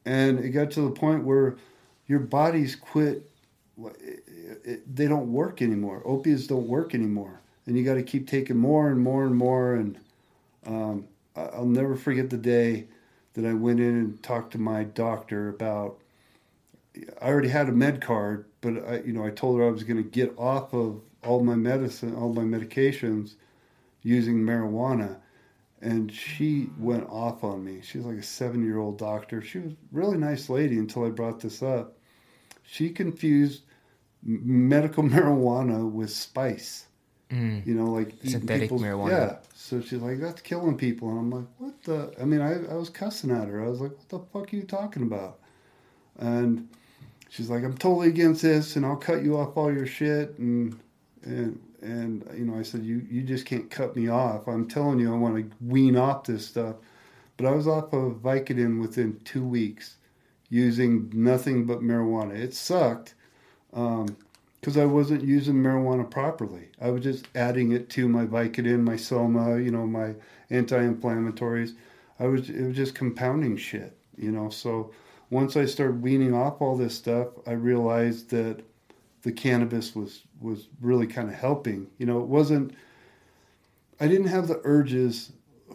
[0.06, 1.58] And it got to the point where
[2.08, 3.28] your bodies quit.
[4.00, 6.04] it- it- They don't work anymore.
[6.06, 7.42] Opiates don't work anymore.
[7.66, 9.74] And you got to keep taking more and more and more.
[9.74, 10.00] And
[10.68, 12.86] um, I'll never forget the day
[13.34, 16.00] that I went in and talked to my doctor about
[17.22, 19.84] I already had a med card, but I, you know, I told her I was
[19.84, 23.36] going to get off of all my medicine, all my medications,
[24.04, 25.18] using marijuana,
[25.82, 27.82] and she went off on me.
[27.82, 29.42] She was like a seven-year-old doctor.
[29.42, 31.98] She was a really nice lady until I brought this up.
[32.64, 33.64] She confused
[34.24, 36.86] medical marijuana with spice.
[37.30, 37.66] Mm.
[37.66, 39.10] You know, like Synthetic marijuana.
[39.10, 39.38] Yeah.
[39.56, 42.76] So she's like, "That's killing people," and I'm like, "What the?" I mean, I, I
[42.76, 43.64] was cussing at her.
[43.64, 45.40] I was like, "What the fuck are you talking about?"
[46.20, 46.68] And
[47.30, 50.78] she's like, "I'm totally against this, and I'll cut you off all your shit." And
[51.24, 54.48] and and you know, I said, "You you just can't cut me off.
[54.48, 56.76] I'm telling you, I want to wean off this stuff."
[57.38, 59.96] But I was off of Vicodin within two weeks,
[60.50, 62.36] using nothing but marijuana.
[62.36, 63.16] It sucked.
[63.74, 64.18] Um,
[64.62, 66.70] because I wasn't using marijuana properly.
[66.80, 70.14] I was just adding it to my Vicodin, my Soma, you know, my
[70.52, 71.74] anti-inflammatories.
[72.20, 74.50] I was it was just compounding shit, you know.
[74.50, 74.92] So
[75.32, 78.62] once I started weaning off all this stuff, I realized that
[79.24, 81.88] the cannabis was was really kind of helping.
[81.98, 82.74] You know, it wasn't.
[84.00, 85.32] I didn't have the urges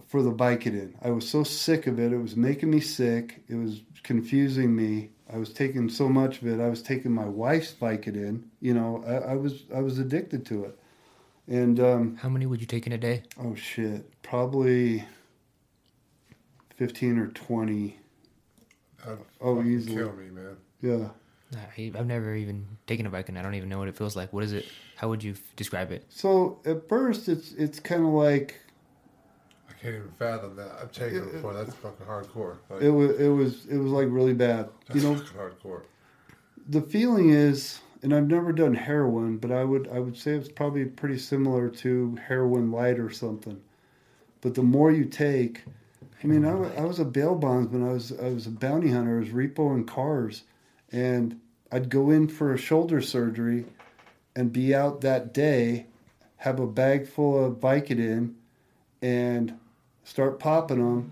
[0.08, 0.94] for the Vicodin.
[1.02, 2.12] I was so sick of it.
[2.12, 3.42] It was making me sick.
[3.48, 5.10] It was confusing me.
[5.32, 6.60] I was taking so much of it.
[6.60, 8.42] I was taking my wife's Vicodin.
[8.60, 10.78] You know, I, I was I was addicted to it.
[11.48, 13.22] And um, How many would you take in a day?
[13.40, 15.04] oh shit, probably
[16.76, 17.98] fifteen or twenty.
[19.04, 19.96] That'd Oh, fucking easily.
[19.96, 20.56] kill me, man.
[20.82, 21.08] Yeah.
[21.54, 23.36] I- I've never even taken a Vicodin.
[23.38, 24.32] I don't even know what it feels like.
[24.32, 24.66] What is it?
[24.96, 26.04] How would you f- describe it?
[26.08, 28.56] So at first, it's it's kind of like
[29.68, 30.70] I can't even fathom that.
[30.80, 31.54] I've taken it before.
[31.54, 32.56] That's fucking hardcore.
[32.70, 34.68] Like, it was it was it was like really bad.
[34.86, 35.82] that's You know, fucking hardcore.
[36.68, 40.48] the feeling is, and I've never done heroin, but I would I would say it's
[40.48, 43.60] probably pretty similar to heroin light or something.
[44.40, 45.62] But the more you take,
[46.22, 47.88] I mean, I, I was a bail bondsman.
[47.88, 49.16] I was I was a bounty hunter.
[49.16, 50.42] I was repoing cars,
[50.92, 51.40] and
[51.70, 53.64] I'd go in for a shoulder surgery,
[54.34, 55.86] and be out that day,
[56.36, 58.34] have a bag full of Vicodin,
[59.00, 59.58] and
[60.04, 61.10] start popping them,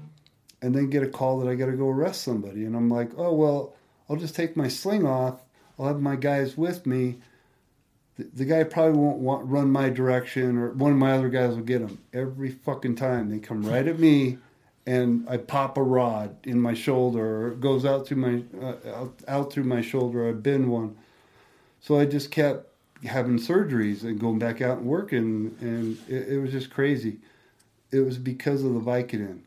[0.62, 3.10] and then get a call that I got to go arrest somebody, and I'm like,
[3.16, 3.74] oh well,
[4.08, 5.40] I'll just take my sling off.
[5.78, 7.16] I'll have my guys with me.
[8.16, 11.56] The, the guy probably won't want, run my direction, or one of my other guys
[11.56, 11.98] will get him.
[12.12, 14.38] Every fucking time they come right at me,
[14.86, 18.76] and I pop a rod in my shoulder, or it goes out through my uh,
[18.94, 20.28] out, out through my shoulder.
[20.28, 20.96] I've been one,
[21.80, 22.68] so I just kept
[23.04, 27.18] having surgeries and going back out and working, and it, it was just crazy.
[27.90, 29.40] It was because of the Vicodin.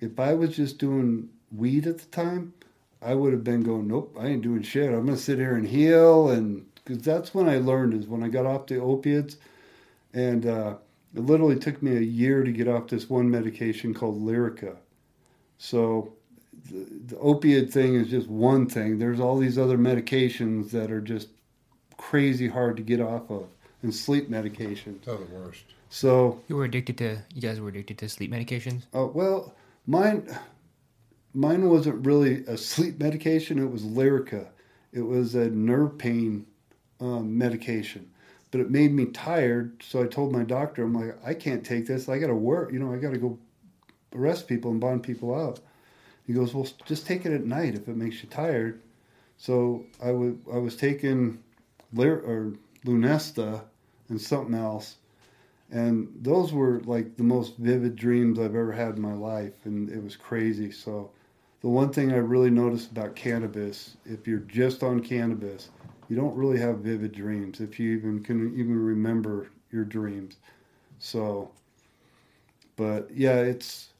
[0.00, 2.54] If I was just doing weed at the time,
[3.02, 4.92] I would have been going, nope, I ain't doing shit.
[4.92, 8.28] I'm gonna sit here and heal, and because that's when I learned is when I
[8.28, 9.36] got off the opiates,
[10.12, 10.74] and uh,
[11.14, 14.76] it literally took me a year to get off this one medication called Lyrica.
[15.58, 16.12] So
[16.70, 18.98] the, the opiate thing is just one thing.
[18.98, 21.28] There's all these other medications that are just
[21.96, 23.46] crazy hard to get off of,
[23.82, 25.04] and sleep medications.
[25.04, 25.64] They're the worst.
[25.90, 27.18] So You were addicted to.
[27.34, 28.84] You guys were addicted to sleep medications.
[28.94, 29.54] Uh, well,
[29.86, 30.26] mine,
[31.34, 33.58] mine wasn't really a sleep medication.
[33.58, 34.46] It was Lyrica.
[34.92, 36.46] It was a nerve pain
[37.00, 38.10] um, medication,
[38.50, 39.82] but it made me tired.
[39.82, 42.08] So I told my doctor, I'm like, I can't take this.
[42.08, 42.72] I got to work.
[42.72, 43.38] You know, I got to go
[44.14, 45.60] arrest people and bond people out.
[46.26, 48.80] He goes, well, just take it at night if it makes you tired.
[49.36, 51.42] So I would, I was taking
[51.92, 52.54] Lyr- or
[52.84, 53.62] Lunesta
[54.08, 54.96] and something else
[55.70, 59.88] and those were like the most vivid dreams I've ever had in my life, and
[59.88, 60.70] it was crazy.
[60.70, 61.10] So,
[61.60, 65.70] the one thing I really noticed about cannabis, if you're just on cannabis,
[66.10, 67.60] you don't really have vivid dreams.
[67.60, 70.36] If you even can even remember your dreams,
[70.98, 71.52] so.
[72.76, 73.90] But yeah, it's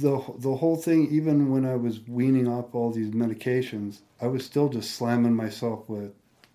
[0.00, 1.08] the the whole thing.
[1.10, 5.88] Even when I was weaning off all these medications, I was still just slamming myself
[5.88, 6.12] with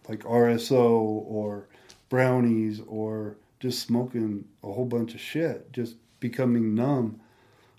[0.07, 0.91] like RSO
[1.25, 1.67] or
[2.09, 7.19] brownies or just smoking a whole bunch of shit, just becoming numb.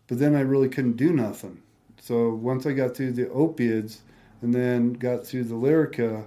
[0.09, 1.63] But then I really couldn't do nothing.
[2.01, 4.03] So once I got through the opiates
[4.43, 6.25] and then got through the Lyrica,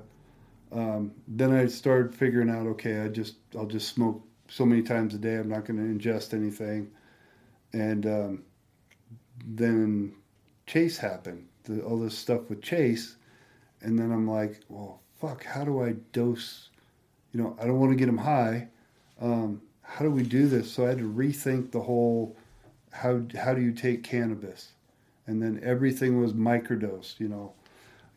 [0.72, 5.14] um, then I started figuring out, okay, I just I'll just smoke so many times
[5.14, 5.36] a day.
[5.36, 6.91] I'm not going to ingest anything.
[7.74, 8.44] And um,
[9.45, 10.14] then
[10.68, 13.16] Chase happened, the, all this stuff with Chase,
[13.82, 16.70] and then I'm like, well, fuck, how do I dose?
[17.32, 18.68] You know, I don't want to get him high.
[19.20, 20.72] Um, how do we do this?
[20.72, 22.36] So I had to rethink the whole
[22.91, 24.74] how how do you take cannabis,
[25.28, 27.20] and then everything was microdosed.
[27.20, 27.54] You know,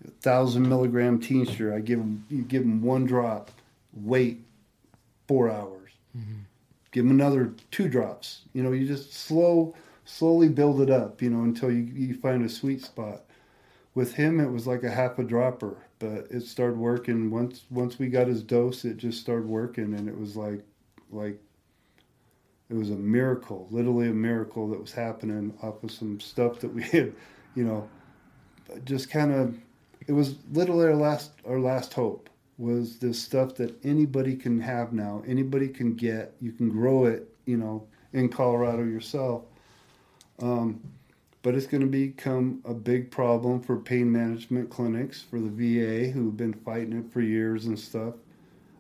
[0.07, 1.74] a thousand milligram tincture.
[1.74, 3.51] I give him you give him one drop,
[3.93, 4.43] wait
[5.28, 6.41] four hours, mm-hmm.
[6.93, 8.43] give him another two drops.
[8.53, 9.74] You know, you just slow
[10.05, 11.20] slowly build it up.
[11.20, 13.23] You know, until you you find a sweet spot.
[13.95, 17.65] With him, it was like a half a dropper, but it started working once.
[17.70, 20.62] Once we got his dose, it just started working, and it was like,
[21.11, 21.41] like,
[22.68, 26.72] it was a miracle, literally a miracle that was happening off of some stuff that
[26.72, 27.12] we had,
[27.55, 27.88] you know,
[28.84, 29.56] just kind of.
[30.06, 34.93] It was literally our last our last hope was this stuff that anybody can have
[34.93, 36.34] now, anybody can get.
[36.40, 39.43] You can grow it, you know, in Colorado yourself.
[40.40, 40.80] Um,
[41.43, 46.10] but it's going to become a big problem for pain management clinics for the VA
[46.10, 48.14] who've been fighting it for years and stuff.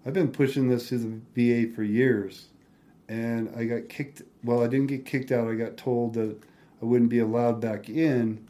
[0.04, 2.48] I've been pushing this to the VA for years,
[3.08, 4.22] and I got kicked.
[4.44, 5.48] Well, I didn't get kicked out.
[5.48, 6.36] I got told that
[6.82, 8.46] I wouldn't be allowed back in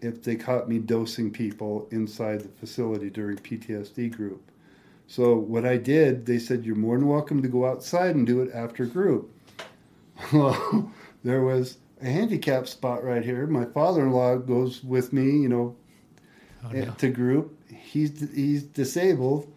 [0.00, 4.42] if they caught me dosing people inside the facility during PTSD group.
[5.06, 8.40] So what I did, they said you're more than welcome to go outside and do
[8.42, 9.30] it after group.
[10.32, 10.92] Well,
[11.24, 13.46] there was a handicap spot right here.
[13.46, 15.76] My father-in-law goes with me, you know,
[16.64, 16.92] Oh, no.
[16.98, 17.58] to group.
[17.68, 19.52] He's he's disabled,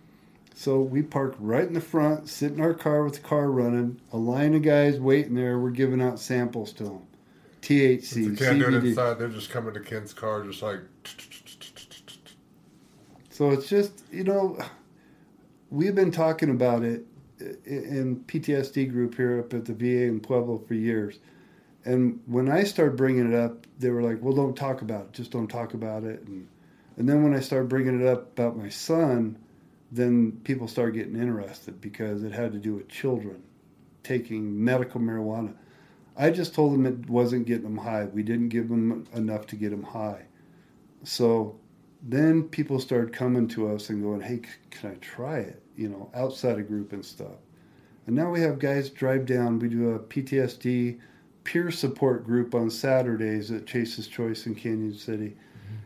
[0.57, 3.99] so we park right in the front, sit in our car with the car running.
[4.14, 5.60] A line of guys waiting there.
[5.60, 7.02] We're giving out samples to them.
[7.61, 8.88] THC, If you can't do it CBD.
[8.88, 10.80] inside, they're just coming to Ken's car, just like.
[13.30, 14.57] So it's just you know,
[15.69, 17.06] we've been talking about it
[17.65, 21.19] in PTSD group here up at the VA in Pueblo for years,
[21.84, 25.11] and when I started bringing it up, they were like, "Well, don't talk about it.
[25.11, 26.48] Just don't talk about it." And
[26.95, 29.38] and then when I started bringing it up about my son,
[29.91, 33.43] then people started getting interested because it had to do with children
[34.03, 35.53] taking medical marijuana.
[36.17, 38.05] I just told them it wasn't getting them high.
[38.05, 40.25] We didn't give them enough to get them high.
[41.03, 41.59] So
[42.01, 46.09] then people started coming to us and going, "Hey, can I try it?" You know,
[46.13, 47.37] outside a group and stuff.
[48.07, 49.59] And now we have guys drive down.
[49.59, 50.99] We do a PTSD
[51.43, 55.35] peer support group on Saturdays at Chase's Choice in Cañon City,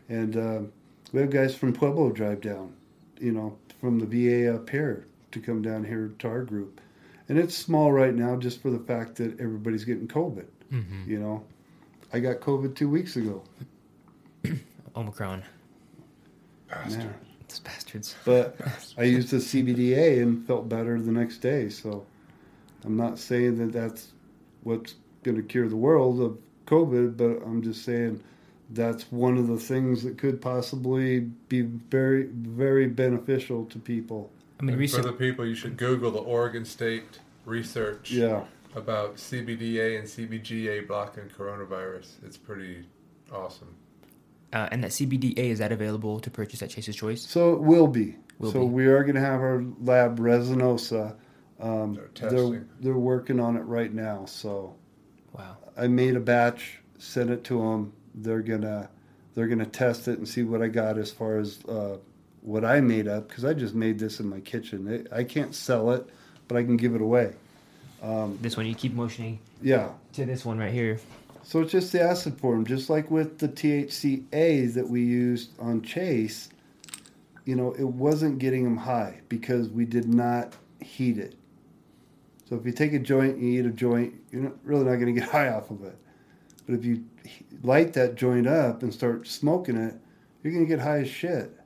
[0.08, 0.72] and um,
[1.12, 2.74] we have guys from Pueblo drive down.
[3.20, 6.80] You know, from the VA up here to come down here to our group,
[7.28, 10.46] and it's small right now just for the fact that everybody's getting COVID.
[10.72, 11.06] Mhm.
[11.06, 11.44] You know,
[12.12, 13.42] I got COVID two weeks ago.
[14.96, 15.42] Omicron.
[16.68, 17.02] Bastard.
[17.02, 17.08] Yeah.
[17.48, 18.14] Those bastards.
[18.24, 18.56] But
[18.98, 21.68] I used the CBDA and felt better the next day.
[21.68, 22.04] So
[22.84, 24.08] I'm not saying that that's
[24.62, 28.22] what's going to cure the world of COVID, but I'm just saying
[28.70, 34.30] that's one of the things that could possibly be very, very beneficial to people.
[34.58, 38.44] I mean, And for the people, you should Google the Oregon State research Yeah.
[38.76, 42.12] about CBDA and CBGA blocking coronavirus.
[42.24, 42.84] It's pretty
[43.32, 43.74] awesome.
[44.52, 47.22] Uh, and that CBDA is that available to purchase at Chase's Choice?
[47.22, 48.16] So it will be.
[48.38, 48.66] Will so be.
[48.74, 51.14] we are going to have our lab Resinosa.
[51.60, 52.68] Um, They're they're, testing.
[52.80, 54.24] they're working on it right now.
[54.26, 54.74] So
[55.32, 55.56] Wow.
[55.76, 57.92] I made a batch, sent it to them.
[58.14, 58.88] They're gonna
[59.34, 61.96] they're gonna test it and see what I got as far as uh,
[62.42, 64.88] what I made up because I just made this in my kitchen.
[64.88, 66.08] It, I can't sell it,
[66.48, 67.34] but I can give it away.
[68.02, 69.90] Um, This one, you keep motioning yeah.
[70.14, 71.00] to this one right here.
[71.42, 75.82] So it's just the acid form, just like with the THCA that we used on
[75.82, 76.48] Chase.
[77.44, 81.34] You know, it wasn't getting them high because we did not heat it.
[82.48, 84.96] So if you take a joint, and you eat a joint, you're not, really not
[84.96, 85.96] going to get high off of it.
[86.66, 87.04] But if you
[87.62, 89.94] light that joint up and start smoking it,
[90.42, 91.56] you're going to get high as shit.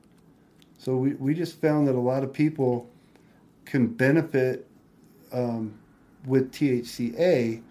[0.77, 2.89] So we, we just found that a lot of people
[3.65, 4.67] can benefit
[5.31, 5.77] um,
[6.25, 7.61] with THCA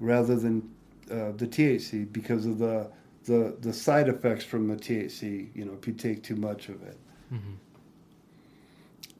[0.00, 0.68] rather than
[1.10, 2.90] uh, the THC because of the,
[3.24, 5.48] the the side effects from the THC.
[5.54, 6.98] You know, if you take too much of it.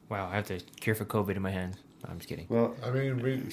[0.09, 1.77] Wow, I have to cure for COVID in my hands.
[2.03, 2.45] No, I'm just kidding.
[2.49, 3.43] Well, I mean, we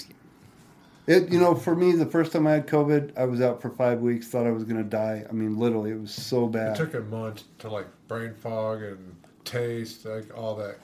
[1.07, 3.71] it you know for me the first time I had COVID, I was out for
[3.71, 4.29] five weeks.
[4.29, 5.25] Thought I was gonna die.
[5.29, 6.73] I mean, literally, it was so bad.
[6.73, 10.79] it took a month to like brain fog and taste, like all that.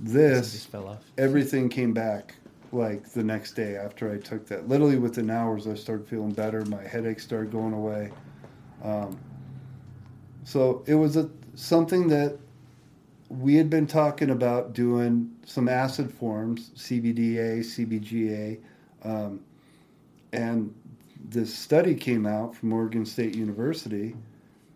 [0.00, 1.04] This just fell off.
[1.18, 2.34] everything came back
[2.72, 4.68] like the next day after I took that.
[4.68, 6.64] Literally within hours, I started feeling better.
[6.64, 8.10] My headaches started going away.
[8.82, 9.18] Um,
[10.44, 12.36] so it was a something that
[13.28, 18.60] we had been talking about doing some acid forms, CBDA, CBGA,
[19.02, 19.40] um,
[20.34, 20.74] and
[21.30, 24.14] this study came out from Oregon State University,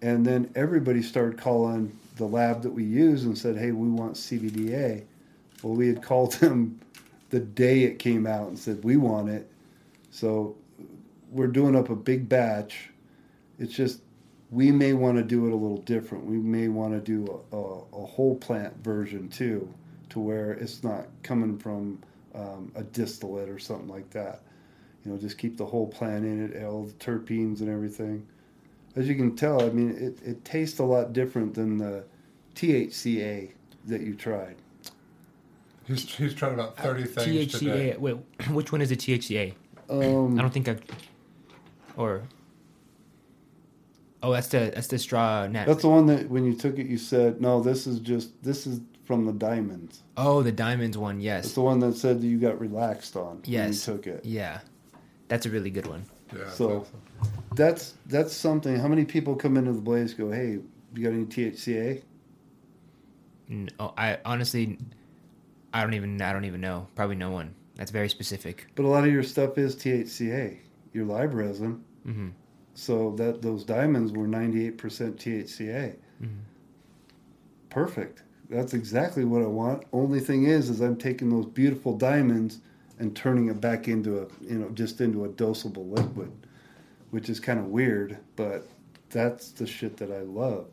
[0.00, 4.14] and then everybody started calling the lab that we use and said, "Hey, we want
[4.14, 5.04] CBDA."
[5.62, 6.80] Well, we had called them
[7.30, 9.50] the day it came out and said we want it.
[10.10, 10.56] So
[11.30, 12.90] we're doing up a big batch.
[13.58, 14.00] It's just
[14.50, 16.24] we may want to do it a little different.
[16.24, 19.68] We may want to do a, a, a whole plant version too,
[20.10, 21.98] to where it's not coming from
[22.34, 24.42] um, a distillate or something like that.
[25.08, 28.26] You know, just keep the whole plant in it, all the terpenes and everything.
[28.94, 32.04] As you can tell, I mean, it, it tastes a lot different than the
[32.54, 33.50] THCA
[33.86, 34.56] that you tried.
[35.86, 37.94] He's, he's tried about 30 things today.
[37.94, 37.98] THCA.
[37.98, 38.16] Wait,
[38.50, 39.54] which one is the THCA?
[39.88, 40.82] Um, I don't think I've.
[41.96, 42.24] Or.
[44.22, 45.64] Oh, that's the that's the straw nat.
[45.64, 48.66] That's the one that when you took it, you said, "No, this is just this
[48.66, 51.18] is from the diamonds." oh, the diamonds one.
[51.20, 51.46] Yes.
[51.46, 53.86] It's the one that said that you got relaxed on Yes.
[53.86, 54.24] when you took it.
[54.26, 54.60] Yeah,
[55.28, 56.04] that's a really good one.
[56.32, 57.00] Yeah, that's So- awesome.
[57.54, 58.76] That's that's something.
[58.76, 60.58] How many people come into the Blaze go, "Hey,
[60.94, 62.02] you got any THCA?"
[63.48, 64.78] No, oh, I honestly,
[65.72, 66.86] I don't even I don't even know.
[66.94, 67.54] Probably no one.
[67.76, 68.66] That's very specific.
[68.74, 70.58] But a lot of your stuff is THCA.
[70.92, 71.82] Your live resin.
[72.04, 72.28] hmm
[72.74, 74.76] So that those diamonds were 98%
[75.16, 75.96] THCA.
[76.22, 76.28] Mhm.
[77.70, 78.22] Perfect.
[78.50, 79.84] That's exactly what I want.
[79.92, 82.60] Only thing is, is I'm taking those beautiful diamonds
[82.98, 86.32] and turning it back into a, you know, just into a dosable liquid.
[87.10, 88.66] which is kind of weird, but
[89.10, 90.66] that's the shit that I love.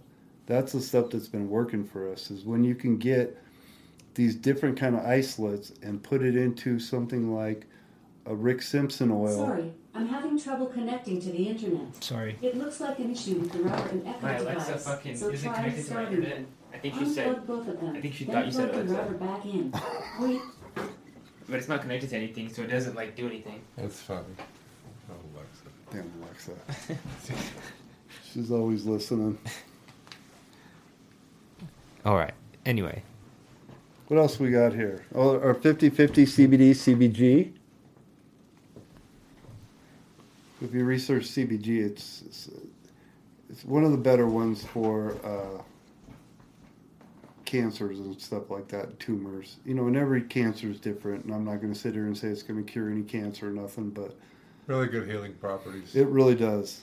[0.47, 3.37] That's the stuff that's been working for us is when you can get
[4.15, 7.65] these different kind of isolates and put it into something like
[8.25, 9.45] a Rick Simpson oil.
[9.47, 12.03] Sorry, I'm having trouble connecting to the internet.
[12.03, 12.37] Sorry.
[12.41, 14.85] It looks like an issue with the router and Echo My Alexa device.
[14.85, 16.45] fucking so isn't try connected to my restarting internet.
[16.73, 17.95] I think she said, both of them.
[17.95, 19.13] I think she then thought you said plug the Alexa.
[19.13, 19.73] router back in.
[20.19, 20.41] Wait,
[21.47, 23.61] but it's not connected to anything, so it doesn't like do anything.
[23.77, 24.23] That's funny.
[25.09, 25.65] Oh, Alexa.
[25.91, 27.37] Damn Alexa.
[28.33, 29.37] She's always listening.
[32.05, 32.33] All right.
[32.65, 33.03] Anyway,
[34.07, 35.05] What else we got here?
[35.13, 37.51] Oh, our 50 50 CBD CBG.
[40.61, 42.49] If you research CBG, it's, it's
[43.49, 45.61] it's one of the better ones for uh,
[47.45, 49.57] cancers and stuff like that, tumors.
[49.65, 52.17] You know, and every cancer is different, and I'm not going to sit here and
[52.17, 54.15] say it's going to cure any cancer or nothing, but
[54.67, 55.95] Really good healing properties.
[55.95, 56.81] it really does.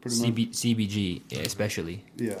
[0.00, 2.04] Pretty much, CB, CBG especially.
[2.16, 2.34] yeah.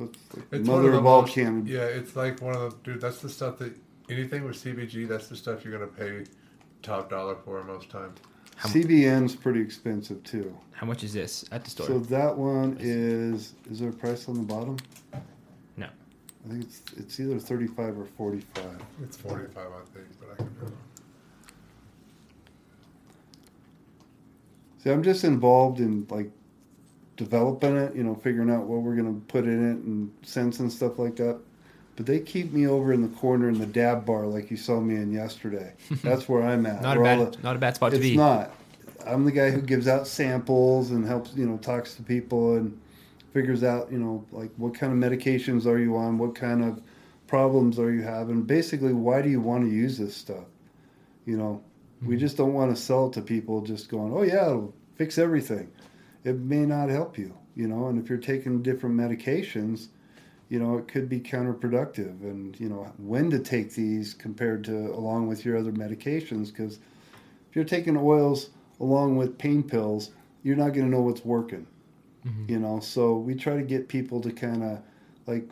[0.00, 1.70] It's like It's one mother the of all most- cannabis.
[1.72, 3.00] Yeah, it's like one of the dude.
[3.00, 3.72] That's the stuff that
[4.08, 5.08] anything with CBG.
[5.08, 6.24] That's the stuff you're gonna pay
[6.82, 8.18] top dollar for most times.
[8.58, 10.52] How- CBN's pretty expensive too.
[10.72, 11.86] How much is this at the store?
[11.86, 14.76] So that one is is there a price on the bottom?
[15.76, 15.86] No.
[15.86, 18.80] I think it's it's either thirty five or forty five.
[19.02, 20.72] It's 45, I think, but I can be wrong.
[24.82, 26.30] See, I'm just involved in like
[27.16, 30.72] developing it, you know, figuring out what we're gonna put in it and scents and
[30.72, 31.38] stuff like that.
[31.98, 34.78] But they keep me over in the corner in the dab bar like you saw
[34.80, 35.72] me in yesterday.
[36.02, 36.80] That's where I'm at.
[36.80, 38.10] not a bad, the- not a bad spot to be.
[38.10, 38.54] it's not.
[39.04, 42.78] I'm the guy who gives out samples and helps, you know, talks to people and
[43.32, 46.80] figures out, you know, like what kind of medications are you on, what kind of
[47.26, 50.44] problems are you having, basically why do you want to use this stuff?
[51.26, 51.62] You know,
[52.00, 52.20] we Mm-hmm.
[52.20, 55.68] just don't want to sell to people just going, "Oh yeah, it'll fix everything."
[56.22, 59.88] It may not help you, you know, and if you're taking different medications,
[60.48, 64.72] you know, it could be counterproductive and, you know, when to take these compared to
[64.94, 66.78] along with your other medications because
[67.50, 68.50] if you're taking oils
[68.80, 70.10] along with pain pills,
[70.42, 71.66] you're not going to know what's working.
[72.26, 72.52] Mm-hmm.
[72.52, 74.80] You know, so we try to get people to kind of
[75.26, 75.48] like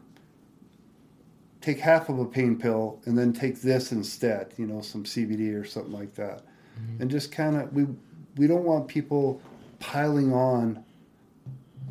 [1.60, 5.60] take half of a pain pill and then take this instead, you know, some CBD
[5.60, 6.42] or something like that.
[6.80, 7.02] Mm-hmm.
[7.02, 7.86] And just kind of we
[8.36, 9.40] we don't want people
[9.78, 10.84] piling on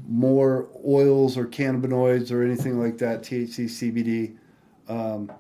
[0.07, 4.37] more oils or cannabinoids or anything like that, THC, CBD,
[4.87, 5.31] um,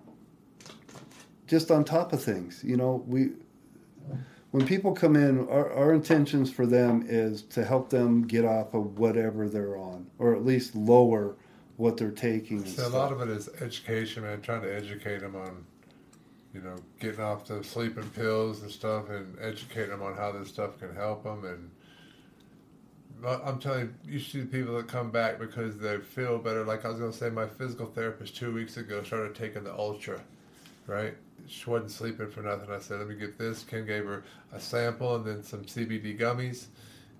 [1.47, 2.63] just on top of things.
[2.63, 3.31] You know, we
[4.55, 8.73] when people come in, our, our intentions for them is to help them get off
[8.73, 11.35] of whatever they're on, or at least lower
[11.75, 12.65] what they're taking.
[12.65, 14.41] So a lot of it is education, man.
[14.41, 15.65] Trying to educate them on,
[16.53, 20.47] you know, getting off the sleeping pills and stuff, and educate them on how this
[20.47, 21.43] stuff can help them.
[21.43, 21.69] And
[23.23, 26.63] I'm telling you, you see the people that come back because they feel better.
[26.63, 30.19] Like I was gonna say, my physical therapist two weeks ago started taking the Ultra,
[30.87, 31.15] right?
[31.47, 32.71] She wasn't sleeping for nothing.
[32.71, 33.63] I said, let me get this.
[33.63, 34.23] Ken gave her
[34.53, 36.65] a sample and then some CBD gummies,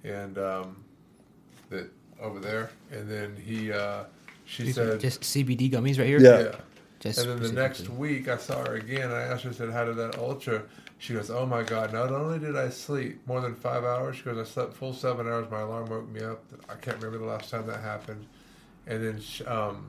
[0.04, 0.84] and um,
[1.70, 1.90] that
[2.22, 2.70] over there.
[2.92, 4.06] And then he, uh,
[4.46, 6.20] she These are said, just CBD gummies right here.
[6.20, 6.40] Yeah.
[6.40, 6.56] yeah.
[7.00, 9.04] Just And then the next week, I saw her again.
[9.04, 10.64] And I asked her, I said, "How did that ultra?"
[10.98, 11.94] She goes, "Oh my God!
[11.94, 15.28] Not only did I sleep more than five hours, she goes, I slept full seven
[15.28, 15.50] hours.
[15.52, 16.44] My alarm woke me up.
[16.70, 18.26] I can't remember the last time that happened."
[18.88, 19.88] And then she, um,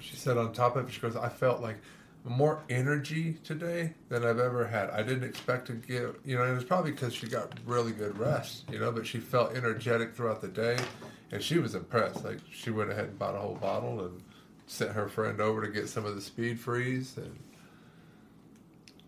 [0.00, 1.76] she said, on top of it, she goes, "I felt like
[2.24, 4.88] more energy today than I've ever had.
[4.90, 8.18] I didn't expect to get, you know, it was probably because she got really good
[8.18, 10.78] rest, you know, but she felt energetic throughout the day,
[11.30, 12.24] and she was impressed.
[12.24, 14.22] Like she went ahead and bought a whole bottle and."
[14.66, 17.38] sent her friend over to get some of the speed freeze and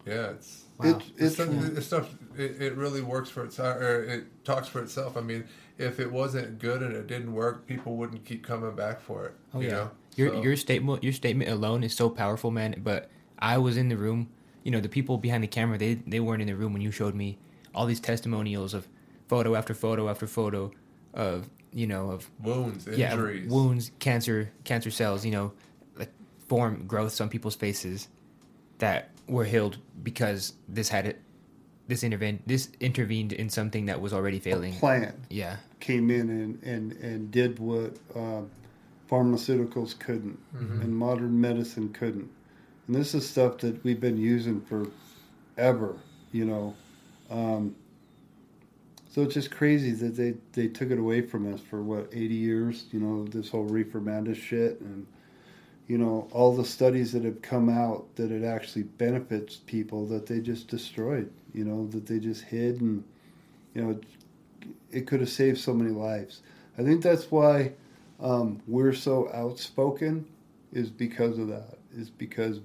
[0.06, 0.90] yeah it's Wow.
[0.90, 4.68] It, it's, it's stuff, it's stuff it, it really works for itself or it talks
[4.68, 5.44] for itself i mean
[5.78, 9.34] if it wasn't good and it didn't work people wouldn't keep coming back for it
[9.54, 9.72] Oh you yeah.
[9.74, 9.90] know?
[10.16, 12.80] Your So- your statement your statement alone is so powerful, man.
[12.82, 14.28] But I was in the room.
[14.64, 16.90] You know, the people behind the camera they they weren't in the room when you
[16.90, 17.38] showed me
[17.74, 18.86] all these testimonials of
[19.28, 20.70] photo after photo after photo
[21.12, 25.24] of you know of wounds yeah injuries wounds, cancer, cancer cells.
[25.26, 25.52] You know,
[25.98, 26.10] like
[26.48, 28.08] form growths on people's faces
[28.78, 31.20] that were healed because this had it.
[31.88, 32.42] This intervened.
[32.46, 34.74] This intervened in something that was already failing.
[34.74, 35.56] plant Yeah.
[35.80, 38.50] came in and, and, and did what um,
[39.08, 40.38] pharmaceuticals couldn't
[40.80, 42.28] and modern medicine couldn't.
[42.86, 44.86] And this is stuff that we've been using for
[45.56, 45.96] ever,
[46.32, 46.74] you know.
[47.30, 47.74] Um,
[49.10, 52.34] so it's just crazy that they, they took it away from us for what, 80
[52.34, 54.80] years, you know, this whole reefer madness shit.
[54.80, 55.06] And,
[55.88, 60.26] you know, all the studies that have come out that it actually benefits people that
[60.26, 63.04] they just destroyed, you know, that they just hid and
[63.74, 64.00] You know,
[64.90, 66.42] it could have saved so many lives.
[66.78, 67.72] I think that's why
[68.20, 70.26] um, we're so outspoken,
[70.72, 71.78] is because of that.
[71.96, 72.60] Is because,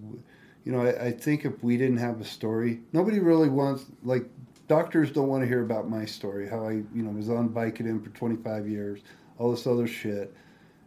[0.65, 4.26] you know, I, I think if we didn't have a story, nobody really wants like
[4.68, 8.03] doctors don't want to hear about my story, how I, you know, was on Vicodin
[8.03, 9.02] for 25 years,
[9.38, 10.34] all this other shit,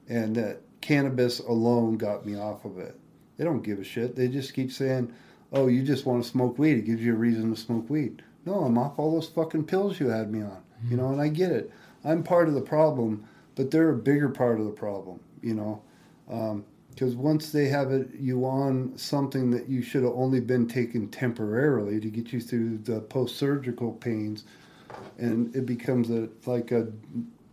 [0.08, 2.94] and that cannabis alone got me off of it.
[3.38, 4.14] They don't give a shit.
[4.14, 5.10] They just keep saying,
[5.50, 6.76] "Oh, you just want to smoke weed.
[6.76, 9.98] It gives you a reason to smoke weed." No, I'm off all those fucking pills
[9.98, 10.62] you had me on.
[10.90, 11.70] You know, and I get it.
[12.04, 13.24] I'm part of the problem,
[13.54, 15.20] but they're a bigger part of the problem.
[15.40, 15.82] You know,
[16.30, 20.68] um, because once they have it, you on something that you should have only been
[20.68, 24.44] taken temporarily to get you through the post-surgical pains,
[25.16, 26.88] and it becomes a like a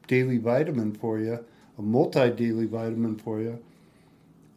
[0.08, 1.40] daily vitamin for you,
[1.78, 3.60] a multi-daily vitamin for you.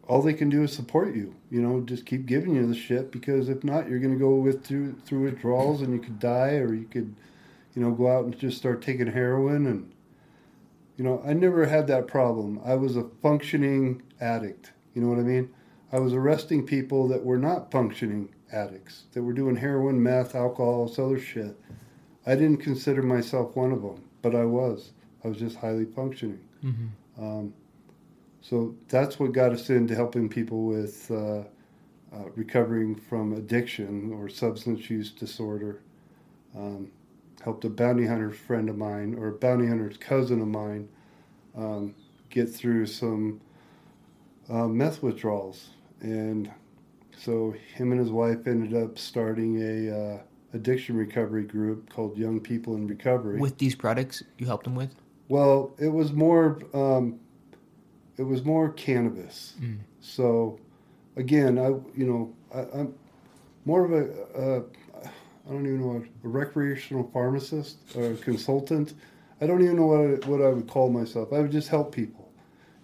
[0.06, 1.34] All they can do is support you.
[1.50, 4.34] You know, just keep giving you the shit because if not, you're going to go
[4.34, 7.14] with through through withdrawals and you could die, or you could,
[7.74, 9.90] you know, go out and just start taking heroin and.
[10.96, 12.60] You know, I never had that problem.
[12.64, 14.70] I was a functioning addict.
[14.94, 15.50] You know what I mean?
[15.92, 20.86] I was arresting people that were not functioning addicts, that were doing heroin, meth, alcohol,
[20.86, 21.56] this other shit.
[22.26, 24.92] I didn't consider myself one of them, but I was.
[25.24, 26.40] I was just highly functioning.
[26.64, 26.86] Mm-hmm.
[27.18, 27.54] Um,
[28.40, 31.44] so that's what got us into helping people with uh,
[32.14, 35.80] uh, recovering from addiction or substance use disorder.
[36.54, 36.90] Um,
[37.42, 40.88] helped a bounty hunter friend of mine or a bounty hunter's cousin of mine
[41.56, 41.94] um,
[42.30, 43.40] get through some
[44.48, 45.70] uh, meth withdrawals,
[46.00, 46.50] and
[47.16, 50.18] so him and his wife ended up starting a uh,
[50.52, 53.38] addiction recovery group called Young People in Recovery.
[53.38, 54.94] With these products you helped them with?
[55.28, 57.20] Well, it was more um,
[58.16, 59.54] it was more cannabis.
[59.60, 59.78] Mm.
[60.00, 60.58] So
[61.16, 62.94] again, I you know I, I'm
[63.64, 64.62] more of a uh,
[65.54, 68.94] don't even know what a recreational pharmacist or a consultant.
[69.40, 71.32] I don't even know what I, what I would call myself.
[71.32, 72.32] I would just help people.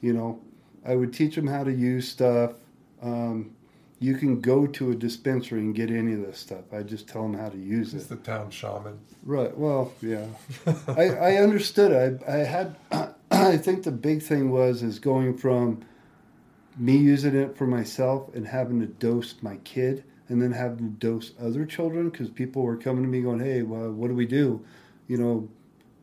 [0.01, 0.41] You know,
[0.87, 2.55] I would teach them how to use stuff.
[3.03, 3.57] Um,
[4.01, 6.73] you can go to a dispensary and get any of this stuff.
[6.73, 8.09] I just tell them how to use It's it.
[8.09, 8.99] the town shaman.
[9.23, 9.57] Right.
[9.57, 10.25] Well, yeah.
[10.89, 12.21] I, I understood.
[12.27, 12.77] I, I had.
[13.31, 15.85] I think the big thing was is going from
[16.79, 20.85] me using it for myself and having to dose my kid and then having to
[20.99, 24.27] dose other children because people were coming to me going, "Hey, well, what do we
[24.27, 24.65] do?
[25.09, 25.49] You know,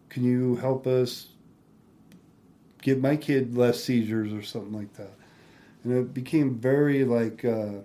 [0.09, 1.29] can you help us
[2.81, 5.11] give my kid less seizures or something like that?"
[5.83, 7.79] And it became very like uh,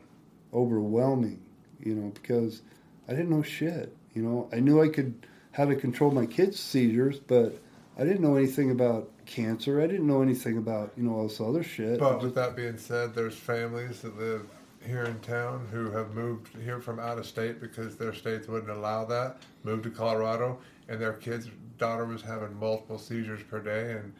[0.52, 1.43] overwhelming,
[1.81, 2.62] you know, because
[3.09, 3.97] I didn't know shit.
[4.14, 7.59] You know, I knew I could how to control my kids' seizures, but
[7.98, 9.81] I didn't know anything about cancer.
[9.81, 11.98] I didn't know anything about you know all this other shit.
[11.98, 14.47] But with that being said, there's families that live
[14.86, 18.70] here in town who have moved here from out of state because their states wouldn't
[18.70, 19.36] allow that.
[19.62, 20.59] Moved to Colorado,
[20.89, 21.48] and their kid's
[21.78, 23.93] daughter was having multiple seizures per day.
[23.93, 24.12] And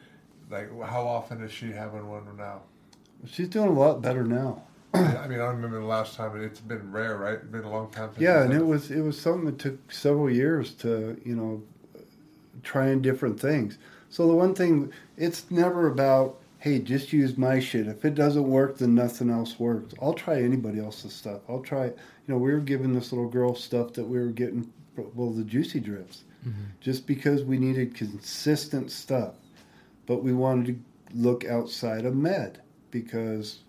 [0.49, 2.61] like, how often is she having one now?
[3.25, 4.63] She's doing a lot better now.
[4.93, 7.35] I mean, I remember the last time, and it's been rare, right?
[7.35, 8.09] It's been a long time.
[8.09, 11.63] Since Yeah, and it was it was something that took several years to you know
[12.61, 13.77] trying different things.
[14.09, 17.87] So the one thing it's never about hey just use my shit.
[17.87, 19.95] If it doesn't work, then nothing else works.
[20.01, 21.41] I'll try anybody else's stuff.
[21.49, 21.85] I'll try.
[21.85, 21.93] You
[22.27, 24.71] know, we were giving this little girl stuff that we were getting
[25.15, 26.65] well the juicy drips, mm-hmm.
[26.81, 29.33] just because we needed consistent stuff,
[30.05, 32.59] but we wanted to look outside of med
[32.93, 33.59] because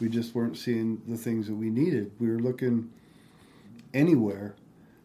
[0.00, 2.10] we just weren't seeing the things that we needed.
[2.18, 2.90] We were looking
[3.94, 4.56] anywhere.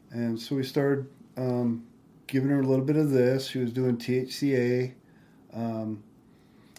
[0.10, 1.86] And so we started um,
[2.26, 3.48] giving her a little bit of this.
[3.48, 4.94] She was doing THCA.
[5.54, 6.02] Um,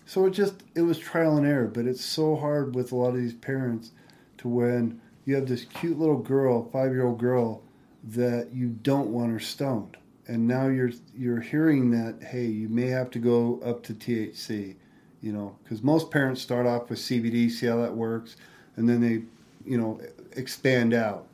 [0.06, 3.10] so it just, it was trial and error, but it's so hard with a lot
[3.10, 3.92] of these parents
[4.38, 7.62] to when you have this cute little girl, five year old girl,
[8.02, 9.98] that you don't want her stoned.
[10.26, 14.76] And now you're you're hearing that hey you may have to go up to THC,
[15.20, 18.36] you know, because most parents start off with CBD, see how that works,
[18.76, 19.22] and then they,
[19.68, 20.00] you know,
[20.36, 21.26] expand out.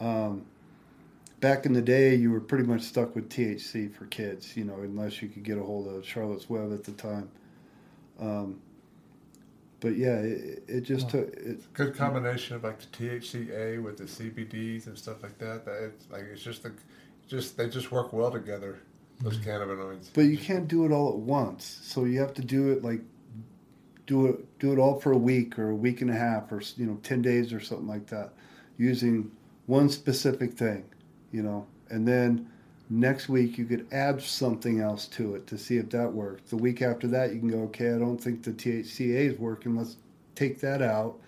[0.00, 0.44] Um,
[1.40, 4.76] back in the day, you were pretty much stuck with THC for kids, you know,
[4.76, 7.28] unless you could get a hold of Charlotte's Web at the time.
[8.20, 8.60] Um,
[9.80, 11.28] but yeah, it, it just took.
[11.34, 15.66] It, good combination of like the THCA with the CBDs and stuff like that.
[15.66, 16.72] That it's like it's just the,
[17.28, 18.78] just they just work well together.
[19.20, 20.08] Those cannabinoids.
[20.12, 23.00] but you can't do it all at once, so you have to do it like
[24.06, 26.62] do it do it all for a week or a week and a half or
[26.76, 28.32] you know ten days or something like that,
[28.76, 29.30] using
[29.66, 30.84] one specific thing,
[31.32, 32.50] you know, and then
[32.90, 36.50] next week you could add something else to it to see if that works.
[36.50, 39.76] The week after that you can go, okay, I don't think the THCA is working.
[39.76, 39.96] Let's
[40.34, 41.18] take that out,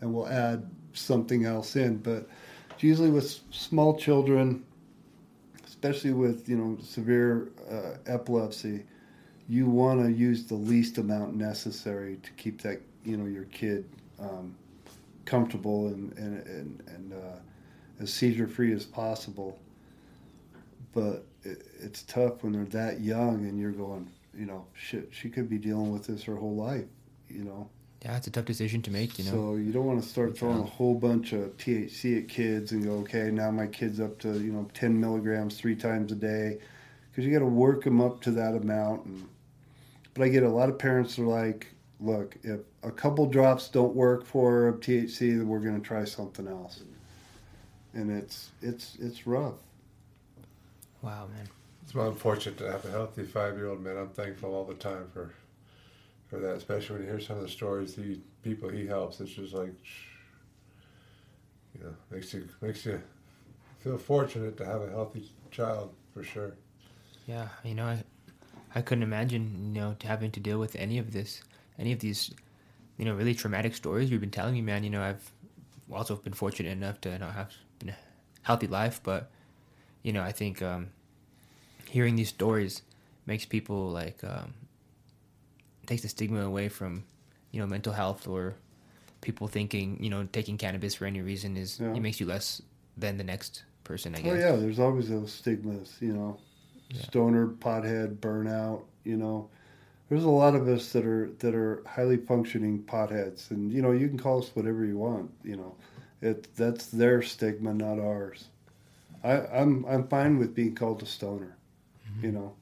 [0.00, 1.98] and we'll add something else in.
[1.98, 2.28] But
[2.78, 4.64] usually with small children,
[5.66, 8.84] especially with you know severe uh, epilepsy,
[9.48, 13.84] you want to use the least amount necessary to keep that you know your kid
[14.20, 14.54] um,
[15.24, 17.38] comfortable and and and, and uh,
[18.00, 19.58] as seizure free as possible.
[20.92, 25.28] But it, it's tough when they're that young and you're going, you know, shit, she
[25.28, 26.84] could be dealing with this her whole life,
[27.28, 27.68] you know.
[28.04, 29.30] Yeah, it's a tough decision to make, you know.
[29.30, 32.84] So you don't want to start throwing a whole bunch of THC at kids and
[32.84, 36.58] go, okay, now my kid's up to you know 10 milligrams three times a day,
[37.10, 39.06] because you got to work them up to that amount.
[39.06, 39.28] And
[40.14, 41.68] but I get a lot of parents are like,
[42.00, 46.04] look, if a couple drops don't work for of THC, then we're going to try
[46.04, 46.82] something else.
[47.94, 49.56] And it's it's it's rough.
[51.02, 51.48] wow, man.
[51.82, 53.96] It's well, I'm fortunate to have a healthy five year old man.
[53.96, 55.34] I'm thankful all the time for
[56.28, 59.20] for that, especially when you hear some of the stories he people he helps.
[59.20, 59.74] It's just like
[61.74, 63.02] you know, makes you makes you
[63.80, 66.54] feel fortunate to have a healthy child for sure.
[67.26, 67.98] Yeah, you know,
[68.74, 71.42] I, couldn't imagine, you know, having to deal with any of this,
[71.78, 72.32] any of these,
[72.96, 74.84] you know, really traumatic stories you've been telling me, man.
[74.84, 75.30] You know, I've
[75.92, 77.96] also been fortunate enough to not have been a
[78.42, 79.30] healthy life, but
[80.02, 80.88] you know, I think um,
[81.88, 82.82] hearing these stories
[83.26, 84.54] makes people like um,
[85.86, 87.04] takes the stigma away from,
[87.50, 88.54] you know, mental health or
[89.20, 91.94] people thinking, you know, taking cannabis for any reason is Yeah.
[91.94, 92.62] it makes you less
[92.96, 94.14] than the next person.
[94.14, 94.32] I guess.
[94.32, 96.38] Oh yeah, there's always those stigmas, you know,
[96.92, 97.02] Yeah.
[97.02, 98.82] stoner, pothead, burnout.
[99.04, 99.48] You know,
[100.08, 103.92] there's a lot of us that are that are highly functioning potheads, and you know,
[103.92, 105.30] you can call us whatever you want.
[105.42, 105.74] You know,
[106.20, 108.46] it that's their stigma, not ours.
[109.24, 111.56] I, I'm I'm fine with being called a stoner.
[112.10, 112.26] Mm-hmm.
[112.26, 112.52] You know,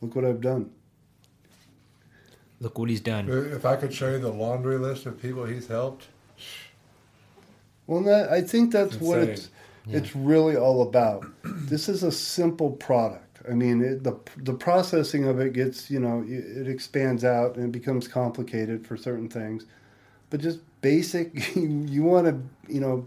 [0.00, 0.70] look what I've done.
[2.60, 3.30] Look what he's done.
[3.30, 6.06] Uh, if I could show you the laundry list of people he's helped,
[7.86, 9.34] Well, that, I think that's what Insane.
[9.34, 9.50] it's
[9.88, 11.26] it's really all about.
[11.44, 13.25] this is a simple product.
[13.48, 17.66] I mean, it, the the processing of it gets you know it, expands out and
[17.66, 19.66] it becomes complicated for certain things,
[20.30, 21.34] but just basic.
[21.56, 23.06] You, you want to you know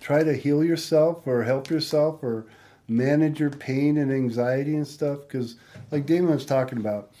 [0.00, 2.46] try to heal yourself or help yourself or
[2.88, 5.56] manage your pain and anxiety and stuff because
[5.90, 7.12] like Damon was talking about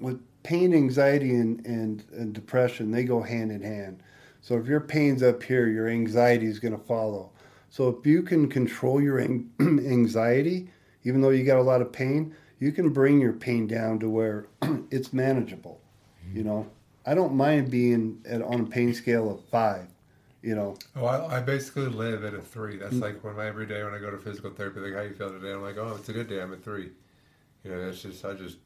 [0.00, 4.00] with pain, anxiety, and, and, and depression, they go hand in hand.
[4.40, 7.30] So if your pain's up here, your anxiety is going to follow.
[7.68, 9.20] So if you can control your
[9.60, 10.70] anxiety,
[11.06, 14.10] even though you got a lot of pain, you can bring your pain down to
[14.10, 14.48] where
[14.90, 15.80] it's manageable.
[16.34, 16.68] You know,
[17.06, 19.86] I don't mind being at, on a pain scale of five.
[20.42, 22.76] You know, oh, I, I basically live at a three.
[22.76, 23.00] That's mm.
[23.00, 25.30] like when I, every day when I go to physical therapy, like how you feel
[25.30, 25.52] today.
[25.52, 26.42] I'm like, oh, it's a good day.
[26.42, 26.90] I'm at three.
[27.62, 28.58] You know, it's just I just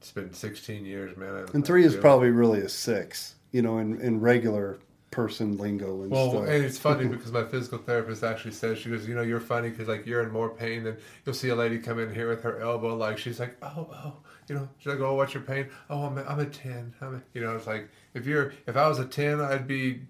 [0.00, 1.46] spent 16 years, man.
[1.52, 3.34] And three is probably really a six.
[3.52, 4.78] You know, in, in regular
[5.14, 6.48] person lingo and Well, stuff.
[6.48, 9.70] and it's funny because my physical therapist actually says she goes, you know, you're funny
[9.70, 12.42] because like you're in more pain than you'll see a lady come in here with
[12.42, 14.16] her elbow, like she's like, oh, oh,
[14.48, 15.68] you know, she's like, oh, what's your pain?
[15.88, 16.92] Oh, I'm a, I'm a ten.
[17.00, 20.02] I'm a, you know, it's like if you're if I was a ten, I'd be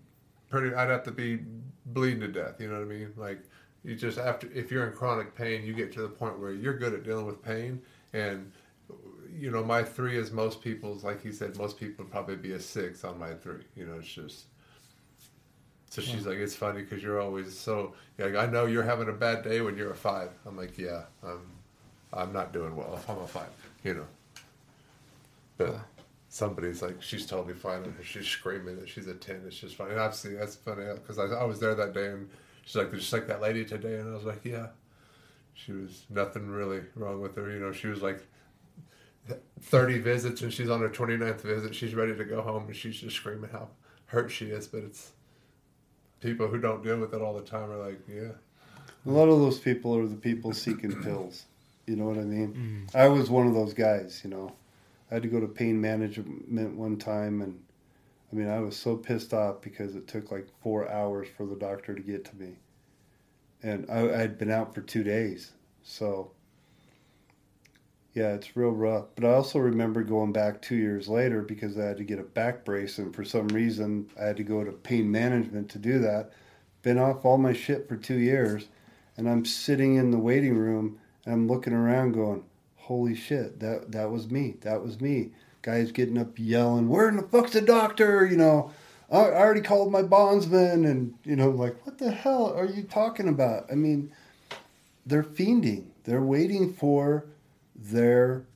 [0.48, 1.40] pretty, I'd have to be
[1.86, 2.60] bleeding to death.
[2.60, 3.12] You know what I mean?
[3.16, 3.40] Like
[3.84, 6.78] you just after if you're in chronic pain, you get to the point where you're
[6.78, 7.82] good at dealing with pain
[8.12, 8.50] and.
[9.36, 11.02] You know, my three is most people's.
[11.02, 13.64] Like he said, most people would probably be a six on my three.
[13.74, 14.44] You know, it's just
[15.94, 17.94] so she's like, it's funny because you're always so.
[18.18, 20.30] Like, I know you're having a bad day when you're a five.
[20.44, 21.46] I'm like, yeah, I'm,
[22.12, 23.46] I'm not doing well if I'm a five.
[23.84, 24.06] You know.
[25.56, 25.76] But
[26.30, 29.42] somebody's like, she's totally fine, and she's screaming that she's a ten.
[29.46, 29.92] It's just funny.
[29.92, 32.28] And obviously, that's funny because I, I was there that day, and
[32.64, 34.66] she's like, just like that lady today, and I was like, yeah.
[35.56, 37.48] She was nothing really wrong with her.
[37.48, 38.26] You know, she was like
[39.60, 41.76] 30 visits and she's on her 29th visit.
[41.76, 43.68] She's ready to go home and she's just screaming how
[44.06, 44.66] hurt she is.
[44.66, 45.12] But it's
[46.24, 48.32] people who don't deal with it all the time are like, yeah.
[49.06, 51.44] A lot of those people are the people seeking pills.
[51.86, 52.88] You know what I mean?
[52.88, 52.98] Mm.
[52.98, 54.52] I was one of those guys, you know.
[55.10, 57.62] I had to go to pain management one time, and
[58.32, 61.56] I mean, I was so pissed off because it took like four hours for the
[61.56, 62.54] doctor to get to me.
[63.62, 65.52] And I, I'd been out for two days.
[65.82, 66.30] So,
[68.14, 69.06] yeah, it's real rough.
[69.16, 72.24] But I also remember going back two years later because I had to get a
[72.24, 75.98] back brace, and for some reason, I had to go to pain management to do
[76.00, 76.32] that.
[76.82, 78.68] Been off all my shit for two years
[79.16, 82.44] and I'm sitting in the waiting room and I'm looking around going,
[82.76, 84.56] "Holy shit, that that was me.
[84.62, 85.30] That was me."
[85.62, 88.70] Guys getting up yelling, "Where in the fuck's the doctor?" You know,
[89.10, 92.82] I, I already called my bondsman, and you know, like, what the hell are you
[92.82, 93.66] talking about?
[93.70, 94.12] I mean,
[95.06, 95.86] they're fiending.
[96.04, 97.24] They're waiting for
[97.90, 98.46] their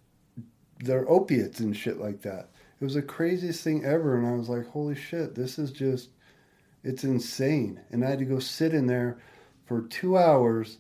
[0.81, 2.51] their opiates and shit like that.
[2.81, 6.11] It was the craziest thing ever, and I was like, "Holy shit, this is just."
[6.85, 7.81] It's insane.
[7.91, 9.19] And I had to go sit in there
[9.67, 10.79] for two hours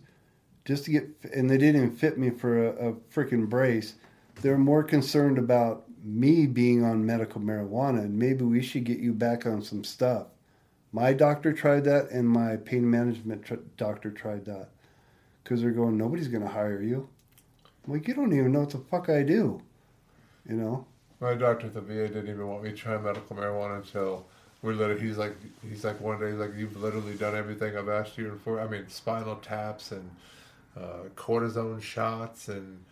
[0.65, 3.95] just to get, and they didn't even fit me for a, a freaking brace.
[4.41, 9.12] They're more concerned about me being on medical marijuana, and maybe we should get you
[9.12, 10.29] back on some stuff.
[10.93, 14.70] My doctor tried that, and my pain management tr- doctor tried that
[15.43, 17.09] because they're going, nobody's going to hire you.
[17.89, 19.62] I'm like, you don't even know what the fuck I do,
[20.47, 20.85] you know.
[21.20, 24.27] My doctor at the VA didn't even want me to try medical marijuana until
[24.60, 25.01] we literally.
[25.01, 25.35] He's like,
[25.66, 28.60] he's like one day, he's like, you've literally done everything I've asked you for.
[28.60, 30.10] I mean, spinal taps and
[30.77, 32.85] uh, cortisone shots, and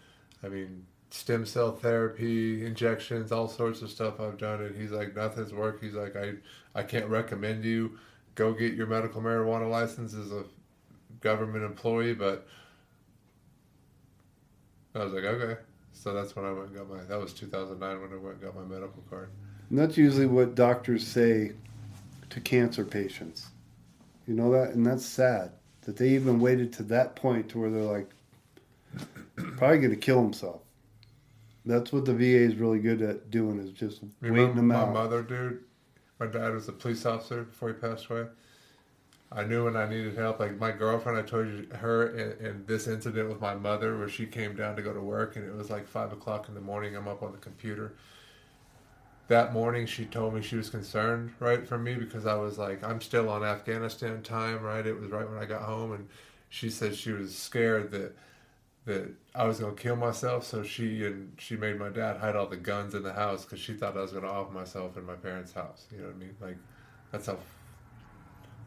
[0.43, 4.63] I mean, stem cell therapy, injections, all sorts of stuff I've done.
[4.63, 5.85] And he's like, nothing's worked.
[5.85, 6.33] He's like, I,
[6.75, 7.99] I can't recommend you
[8.35, 10.45] go get your medical marijuana license as a
[11.21, 12.47] government employee, but
[14.97, 15.61] I was like, okay.
[15.93, 17.03] So that's when I went and got my.
[17.05, 19.31] That was 2009 when I went and got my medical card.
[19.71, 21.53] And that's usually what doctors say
[22.31, 23.49] to cancer patients.
[24.27, 25.53] You know that, and that's sad
[25.83, 28.11] that they even waited to that point to where they're like,
[29.57, 30.63] probably going to kill himself.
[31.65, 34.77] That's what the VA is really good at doing is just Remember waiting them my
[34.77, 34.89] out.
[34.89, 35.65] My mother, dude.
[36.19, 38.27] My dad was a police officer before he passed away.
[39.33, 40.39] I knew when I needed help.
[40.39, 44.09] Like my girlfriend, I told you her in, in this incident with my mother, where
[44.09, 46.61] she came down to go to work, and it was like five o'clock in the
[46.61, 46.97] morning.
[46.97, 47.95] I'm up on the computer.
[49.29, 52.85] That morning, she told me she was concerned, right, for me because I was like,
[52.85, 54.87] I'm still on Afghanistan time, right?
[54.87, 56.09] It was right when I got home, and
[56.49, 58.17] she said she was scared that
[58.87, 60.45] that I was gonna kill myself.
[60.45, 63.59] So she and she made my dad hide all the guns in the house because
[63.59, 65.87] she thought I was gonna off myself in my parents' house.
[65.91, 66.37] You know what I mean?
[66.41, 66.57] Like
[67.11, 67.39] that's how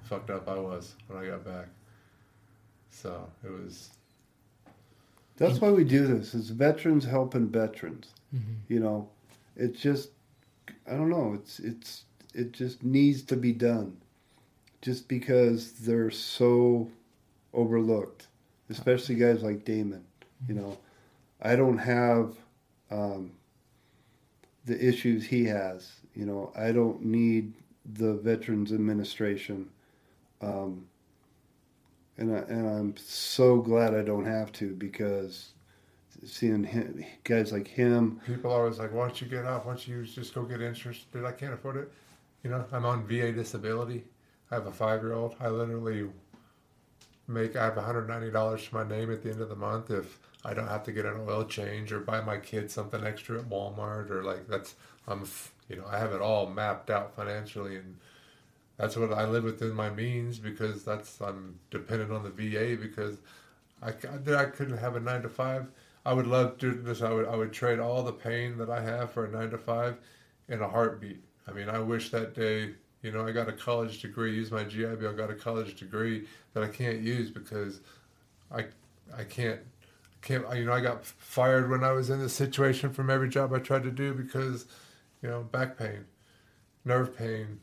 [0.10, 1.68] fucked up I was when I got back.
[2.90, 3.90] So it was
[5.38, 6.34] That's why we do this.
[6.34, 8.07] It's veterans helping veterans.
[8.68, 9.10] You know,
[9.56, 10.10] it's just
[10.88, 11.34] I don't know.
[11.36, 12.03] It's it's
[12.34, 13.98] it just needs to be done,
[14.81, 16.90] just because they're so
[17.53, 18.27] overlooked,
[18.69, 20.03] especially guys like Damon.
[20.48, 20.77] You know,
[21.41, 22.36] I don't have
[22.91, 23.31] um,
[24.65, 25.91] the issues he has.
[26.15, 27.53] You know, I don't need
[27.86, 29.69] the Veterans Administration.
[30.41, 30.88] Um,
[32.18, 35.53] and, I, and I'm so glad I don't have to because
[36.26, 39.66] seeing him, guys like him, people are always like, "Why don't you get off?
[39.66, 41.91] Why don't you just go get insurance?" Dude, I can't afford it.
[42.44, 44.03] You know, I'm on VA disability.
[44.52, 45.36] I have a five year old.
[45.40, 46.10] I literally
[47.30, 50.53] make I have $190 to my name at the end of the month if I
[50.53, 54.10] don't have to get an oil change or buy my kids something extra at Walmart
[54.10, 54.76] or like that's
[55.07, 55.26] I'm
[55.70, 57.98] you know I have it all mapped out financially and
[58.80, 63.18] that's what I live within my means because that's I'm dependent on the VA because
[63.84, 65.68] I, I couldn't have a nine to five.
[66.06, 67.01] I would love to do this.
[67.01, 69.57] I would I would trade all the pain that I have for a nine to
[69.57, 69.97] five
[70.47, 71.22] in a heartbeat.
[71.45, 72.72] I mean, I wish that day.
[73.01, 74.34] You know, I got a college degree.
[74.34, 75.14] Use my GI Bill.
[75.14, 77.81] Got a college degree that I can't use because
[78.49, 78.65] I
[79.14, 79.60] I can't
[80.22, 80.45] can't.
[80.56, 83.60] You know, I got fired when I was in this situation from every job I
[83.60, 84.68] tried to do because
[85.22, 86.06] you know back pain,
[86.85, 87.60] nerve pain,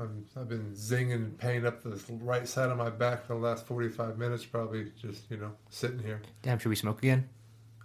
[0.00, 3.66] I'm, I've been zinging pain up the right side of my back for the last
[3.66, 6.22] 45 minutes, probably just, you know, sitting here.
[6.42, 7.28] Damn, should we smoke again?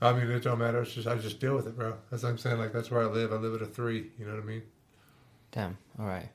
[0.02, 0.82] I mean, it don't matter.
[0.82, 1.96] It's just, I just deal with it, bro.
[2.12, 2.60] That's what I'm saying.
[2.60, 3.32] Like, that's where I live.
[3.32, 4.12] I live at a three.
[4.20, 4.64] You know what I mean?
[5.52, 5.78] Damn.
[6.00, 6.30] All right.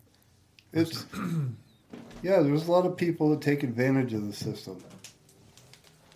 [0.72, 1.05] it's
[2.22, 2.40] yeah.
[2.40, 4.82] There's a lot of people that take advantage of the system,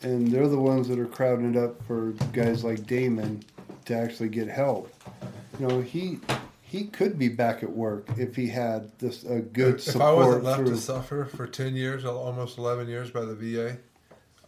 [0.03, 3.43] and they're the ones that are crowding it up for guys like Damon
[3.85, 4.95] to actually get help.
[5.59, 6.21] You know, he
[6.73, 10.17] he could be back at work if he had this a good if I support
[10.17, 10.71] wasn't left through.
[10.71, 13.77] to suffer for 10 years, almost 11 years by the VA,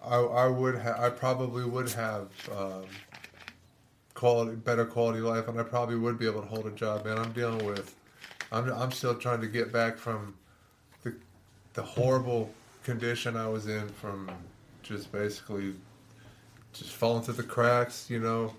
[0.02, 2.84] I, I would ha- I probably would have um,
[4.14, 7.04] quality, better quality life, and I probably would be able to hold a job.
[7.04, 7.94] Man, I'm dealing with,
[8.50, 10.34] I'm, I'm still trying to get back from
[11.02, 11.14] the,
[11.74, 12.50] the horrible
[12.84, 14.30] condition I was in from
[14.82, 15.74] just basically
[16.72, 18.54] just falling through the cracks, you know,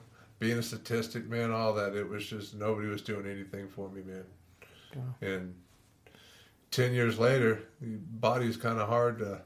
[0.45, 1.95] being a statistic, man, all that.
[1.95, 4.23] It was just nobody was doing anything for me, man.
[5.21, 5.55] And
[6.69, 9.41] 10 years later, the body's kind of hard to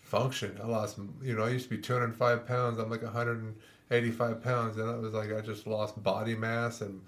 [0.00, 0.56] function.
[0.62, 2.78] I lost, you know, I used to be 205 pounds.
[2.78, 4.76] I'm like 185 pounds.
[4.78, 7.02] And it was like I just lost body mass and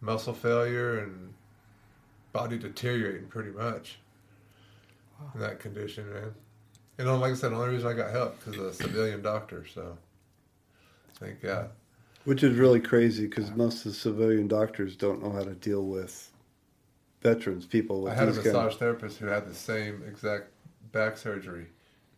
[0.00, 1.34] muscle failure and
[2.32, 3.98] body deteriorating pretty much
[5.34, 6.32] in that condition, man.
[6.96, 9.66] And like I said, the only reason I got help because a civilian doctor.
[9.66, 9.98] So
[11.18, 11.70] thank God.
[12.24, 15.84] Which is really crazy because most of the civilian doctors don't know how to deal
[15.84, 16.30] with
[17.20, 20.02] veterans, people with I had a these kind of- massage therapist who had the same
[20.06, 20.48] exact
[20.92, 21.66] back surgery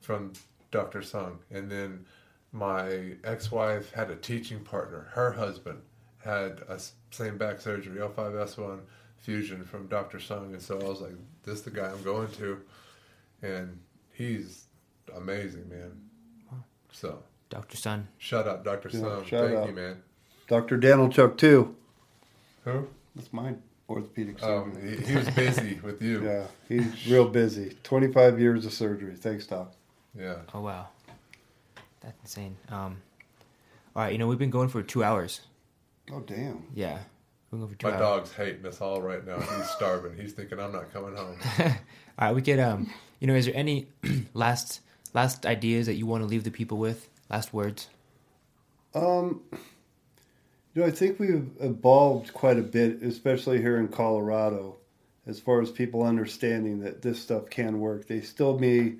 [0.00, 0.32] from
[0.70, 1.02] Dr.
[1.02, 1.38] Sung.
[1.50, 2.04] And then
[2.52, 5.08] my ex wife had a teaching partner.
[5.12, 5.82] Her husband
[6.18, 6.78] had a
[7.10, 8.80] same back surgery, L5S1
[9.18, 10.20] fusion from Dr.
[10.20, 10.52] Sung.
[10.52, 11.14] And so I was like,
[11.44, 12.60] this is the guy I'm going to.
[13.42, 13.78] And
[14.12, 14.66] he's
[15.14, 15.92] amazing, man.
[16.92, 17.76] So Dr.
[17.76, 18.08] Sun.
[18.18, 19.24] Shut up, Doctor Yeah, Sun.
[19.24, 19.68] shout Thank out.
[19.68, 20.02] you, man.
[20.48, 20.78] Dr.
[20.78, 21.74] Danilchuk too.
[22.64, 22.88] Who?
[23.14, 23.54] That's my
[23.88, 24.98] orthopedic Oh, surgeon.
[25.00, 26.22] he, he was busy with you.
[26.24, 27.76] Yeah, he's real busy.
[27.84, 29.14] 25 years of surgery.
[29.14, 29.72] Thanks, Doc.
[30.18, 30.36] Yeah.
[30.54, 30.88] Oh, wow.
[32.00, 32.56] That's insane.
[32.68, 32.98] Um,
[33.94, 35.40] all right, you know, we've been going for two hours.
[36.12, 36.64] Oh, damn.
[36.74, 36.98] Yeah.
[37.50, 38.00] We're going for two My hours.
[38.00, 39.38] dog's hating us all right now.
[39.40, 40.16] He's starving.
[40.16, 41.36] He's thinking I'm not coming home.
[42.18, 42.90] All right, we get, um,
[43.20, 43.88] you know, is there any
[44.34, 44.80] last
[45.12, 47.08] last ideas that you want to leave the people with?
[47.28, 47.88] Last words?
[48.94, 49.42] Um,
[50.74, 54.76] you know, I think we've evolved quite a bit, especially here in Colorado,
[55.26, 58.06] as far as people understanding that this stuff can work.
[58.06, 58.94] They still may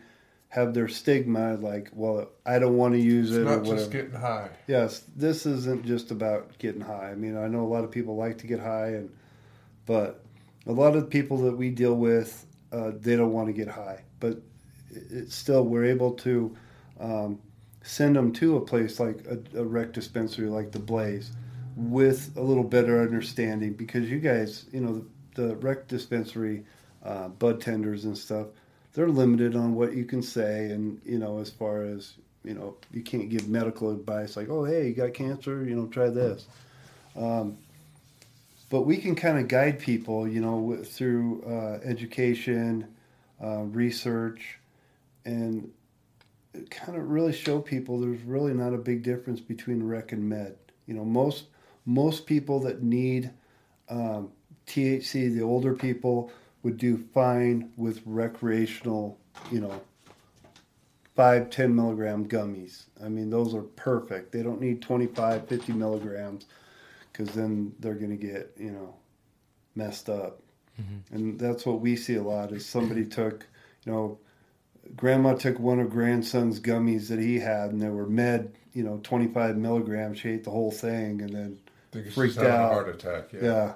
[0.49, 3.91] have their stigma, like, well, I don't want to use It's it or not just
[3.91, 4.51] getting high.
[4.67, 7.11] yes, this isn't just about getting high.
[7.11, 9.11] I mean, I know a lot of people like to get high, and
[9.87, 10.25] but
[10.67, 13.69] a lot of the people that we deal with, uh, they don't want to get
[13.69, 14.03] high.
[14.19, 14.41] But
[14.91, 16.57] it's still we're able to
[17.01, 17.39] um,
[17.87, 21.31] send them to a place like a, a rec dispensary like the Blaze,
[21.77, 25.05] with a little better understanding because you guys, you know,
[25.35, 26.65] the, the rec dispensary
[27.05, 28.49] uh, bud tenders and stuff,
[28.95, 32.15] they're limited on what you can say, and you know, as far as
[32.45, 35.87] you know, you can't give medical advice like, oh, hey, you got cancer, you know,
[35.87, 36.47] try this.
[37.17, 37.59] Um,
[38.69, 42.87] but we can kind of guide people, you know, through uh, education,
[43.43, 44.59] uh, research,
[45.25, 45.73] and
[46.71, 50.57] kind of really show people there's really not a big difference between rec and med.
[50.87, 51.47] You know, most
[51.85, 53.31] most people that need
[53.89, 54.31] um,
[54.67, 56.31] THC, the older people,
[56.63, 59.19] would do fine with recreational,
[59.53, 59.81] you know,
[61.15, 62.85] five, 10 milligram gummies.
[63.03, 64.33] I mean, those are perfect.
[64.33, 66.47] They don't need 25, 50 milligrams
[67.13, 68.95] because then they're going to get, you know,
[69.75, 70.41] messed up.
[71.13, 73.47] And that's what we see a lot is somebody took,
[73.85, 74.19] you know,
[74.95, 79.01] grandma took one of grandson's gummies that he had and they were med, you know,
[79.03, 80.19] 25 milligrams.
[80.19, 81.59] She ate the whole thing and then
[82.13, 82.45] Freaked out.
[82.45, 83.33] a heart attack.
[83.33, 83.73] Yeah.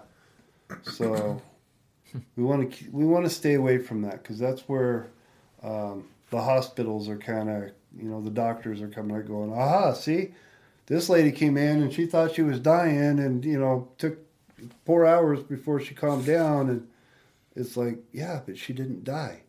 [0.71, 0.77] yeah.
[0.85, 1.41] So
[2.37, 5.07] we want to we want to stay away from that because that's where
[5.63, 9.95] um, the hospitals are kind of you know the doctors are coming out going, aha,
[9.95, 10.33] see,
[10.87, 14.19] this lady came in and she thought she was dying and you know took
[14.85, 16.87] four hours before she calmed down and
[17.57, 19.41] it's like yeah, but she didn't die.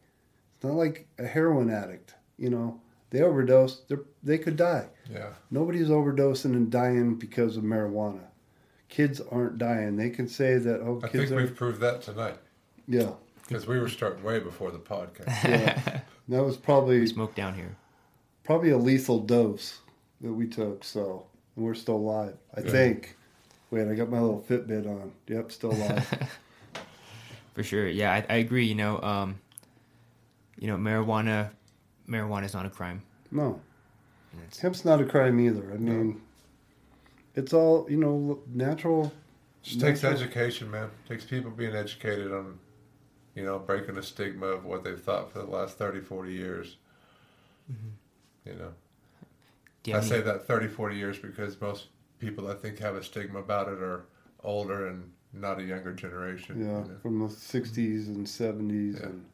[0.61, 2.79] It's not like a heroin addict, you know.
[3.09, 4.85] They overdose, they they could die.
[5.11, 5.29] Yeah.
[5.49, 8.19] Nobody's overdosing and dying because of marijuana.
[8.87, 9.95] Kids aren't dying.
[9.95, 11.43] They can say that, oh, I kids think are.
[11.43, 12.37] we've proved that tonight
[12.87, 13.09] Yeah,
[13.47, 15.25] because we were starting way before the podcast.
[15.43, 16.01] yeah.
[16.29, 17.75] that was probably Smoke down here.
[18.43, 19.79] probably a lethal dose
[20.21, 20.83] that we took.
[20.83, 21.25] So,
[21.55, 22.35] and we're still alive.
[22.55, 22.69] I Yeah.
[22.71, 23.17] think.
[23.71, 25.11] Wait, I got my little Fitbit on.
[25.27, 26.29] Yep, still alive.
[27.55, 27.87] For sure.
[27.87, 28.65] Yeah, I, I agree.
[28.67, 29.39] You know, um,
[30.61, 31.49] you know, marijuana,
[32.07, 33.01] marijuana is not a crime.
[33.31, 33.59] no,
[34.43, 35.73] it's- hemp's not a crime either.
[35.73, 36.21] I mean,
[37.35, 39.11] it's all you know, natural.
[39.63, 40.85] Just takes education, man.
[41.05, 42.57] It takes people being educated on,
[43.35, 46.77] you know, breaking the stigma of what they've thought for the last 30, 40 years.
[47.71, 48.49] Mm-hmm.
[48.49, 48.73] You know,
[49.85, 51.87] you I have say any- that 30, 40 years because most
[52.19, 54.05] people I think have a stigma about it are
[54.43, 56.59] older and not a younger generation.
[56.59, 56.97] Yeah, You know?
[57.01, 59.07] from the '60s and '70s, Yeah.
[59.07, 59.25] and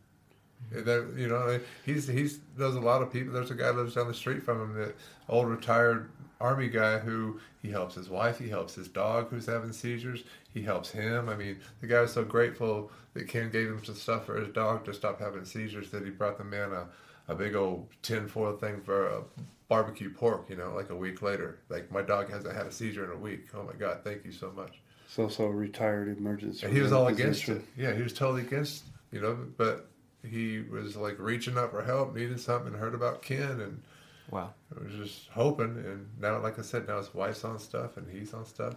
[0.71, 3.33] There- you know, he's he's knows a lot of people.
[3.33, 4.93] There's a guy lives down the street from him, the
[5.29, 6.09] old retired
[6.39, 10.23] army guy who he helps his wife, he helps his dog who's having seizures,
[10.53, 11.29] he helps him.
[11.29, 14.49] I mean, the guy was so grateful that Ken gave him some stuff for his
[14.49, 16.87] dog to stop having seizures that he brought the man a,
[17.27, 19.21] a big old tin foil thing for a
[19.67, 20.47] barbecue pork.
[20.49, 21.57] You know, like a week later.
[21.69, 23.47] Like my dog hasn't had a seizure in a week.
[23.55, 24.79] Oh my God, thank you so much.
[25.07, 26.65] So so retired emergency.
[26.67, 27.63] And he was all against it.
[27.75, 29.89] Yeah, he was totally against, you know, but
[30.29, 33.81] he was like reaching out for help, needed something, and heard about Ken, and
[34.29, 34.53] wow.
[34.71, 35.77] It was just hoping.
[35.77, 38.75] And now, like I said, now his wife's on stuff and he's on stuff.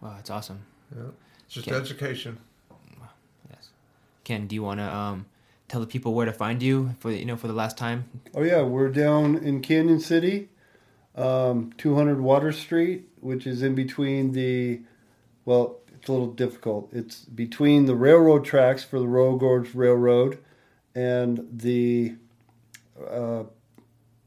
[0.00, 0.60] Wow, that's awesome.
[0.94, 1.04] Yeah,
[1.44, 1.74] it's just Ken.
[1.74, 2.38] education.
[3.50, 3.70] Yes.
[4.24, 5.26] Ken, do you want to um,
[5.68, 8.08] tell the people where to find you for the, you know for the last time?
[8.34, 10.48] Oh yeah, we're down in Cañon City,
[11.14, 14.80] um, 200 Water Street, which is in between the,
[15.44, 16.90] well, it's a little difficult.
[16.92, 20.38] It's between the railroad tracks for the Royal Gorge Railroad
[20.94, 22.14] and the
[23.10, 23.44] uh,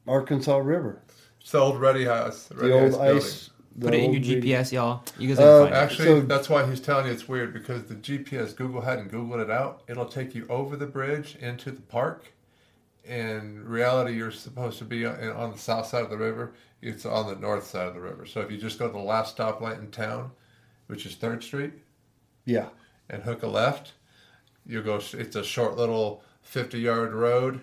[0.07, 1.01] Arkansas River.
[1.39, 3.49] It's the old Ready House, Ready the old House ice.
[3.75, 5.03] the Put it in your re- GPS, y'all.
[5.17, 5.77] You guys Uh, can find it.
[5.77, 9.41] Actually, So- that's why he's telling you it's weird because the GPS Google hadn't Googled
[9.41, 9.83] it out.
[9.87, 12.33] It'll take you over the bridge into the park.
[13.05, 16.53] In reality, you're supposed to be on, on the south side of the river.
[16.81, 18.25] It's on the north side of the river.
[18.25, 20.31] So if you just go to the last stoplight in town,
[20.89, 21.73] which is Third Street,
[22.45, 22.69] Yeah,
[23.09, 23.93] and hook a left,
[24.65, 24.99] you go.
[25.13, 27.61] It's a short little fifty-yard road,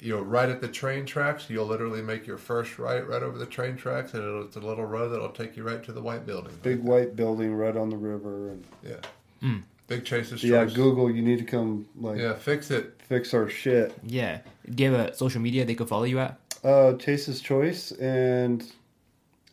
[0.00, 1.48] you know, right at the train tracks.
[1.48, 4.60] You'll literally make your first right right over the train tracks, and it'll, it's a
[4.60, 6.52] little road that'll take you right to the white building.
[6.62, 8.96] Big white building right on the river, and Yeah.
[9.40, 9.58] Hmm.
[9.86, 10.72] Big Chase's yeah, choice.
[10.74, 13.00] Google, you need to come like Yeah, fix it.
[13.06, 13.94] fix our shit.
[14.02, 14.40] Yeah.
[14.74, 16.38] Do you have a social media they could follow you at?
[16.64, 18.64] Uh, Chase's Choice, and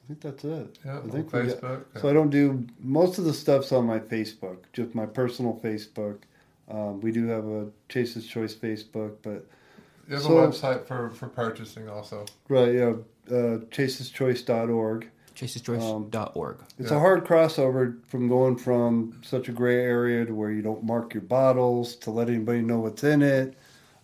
[0.04, 0.80] I think that's it.
[0.86, 2.02] Yeah, I on think we got- Facebook.
[2.02, 6.18] So I don't do most of the stuff's on my Facebook, just my personal Facebook.
[6.70, 9.46] Um, we do have a Chase's Choice Facebook, but
[10.08, 12.26] you have so- a website for, for purchasing also.
[12.50, 12.94] right, yeah,
[13.30, 15.10] uh, chaseschoice.org.
[15.36, 16.58] chaseschoice.org.
[16.78, 16.98] It's Yeah.
[16.98, 21.14] a hard crossover from going from such a gray area to where you don't mark
[21.14, 23.56] your bottles to let anybody know what's in it.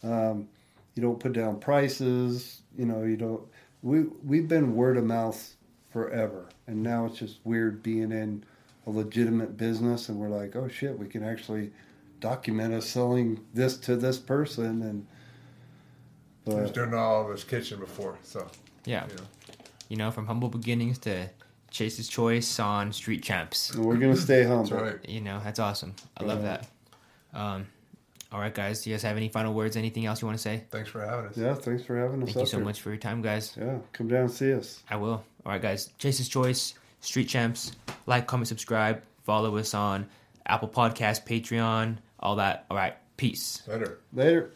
[0.04, 0.48] Um,
[0.96, 2.62] you don't put down prices.
[2.78, 3.42] You know, you don't.
[3.84, 5.56] We we've been word of mouth
[6.02, 8.44] forever, and now it's just weird being in
[8.86, 11.72] a legitimate business, and we're like, oh shit, we can actually
[12.20, 15.08] document us selling this to this person, and
[16.48, 18.48] I was doing all of this kitchen before, so
[18.86, 19.08] Yeah.
[19.10, 19.22] you know.
[19.90, 21.30] You know, from humble beginnings to
[21.72, 23.76] Chase's Choice on Street Champs.
[23.76, 24.86] we're gonna stay That's humble.
[24.86, 25.10] right.
[25.10, 25.96] You know, that's awesome.
[26.16, 26.62] I love Right.
[27.34, 27.40] that.
[27.40, 27.68] Um,
[28.32, 28.84] all right, guys.
[28.84, 29.78] Do you guys have any final words?
[29.78, 30.64] Anything else you want to say?
[30.70, 31.38] Thanks for having us.
[31.38, 32.30] Yeah, thanks for having us.
[32.30, 32.66] Thank you so here.
[32.66, 33.56] much for your time, guys.
[33.60, 34.84] Yeah, come down and see us.
[34.90, 35.24] I will.
[35.46, 35.90] All right, guys.
[35.98, 37.72] Chase's Choice, Street Champs.
[38.06, 39.02] Like, comment, subscribe.
[39.24, 40.08] Follow us on
[40.46, 42.66] Apple Podcast, Patreon, all that.
[42.70, 42.96] All right.
[43.18, 43.64] Peace.
[43.68, 44.00] Better.
[44.14, 44.52] Later.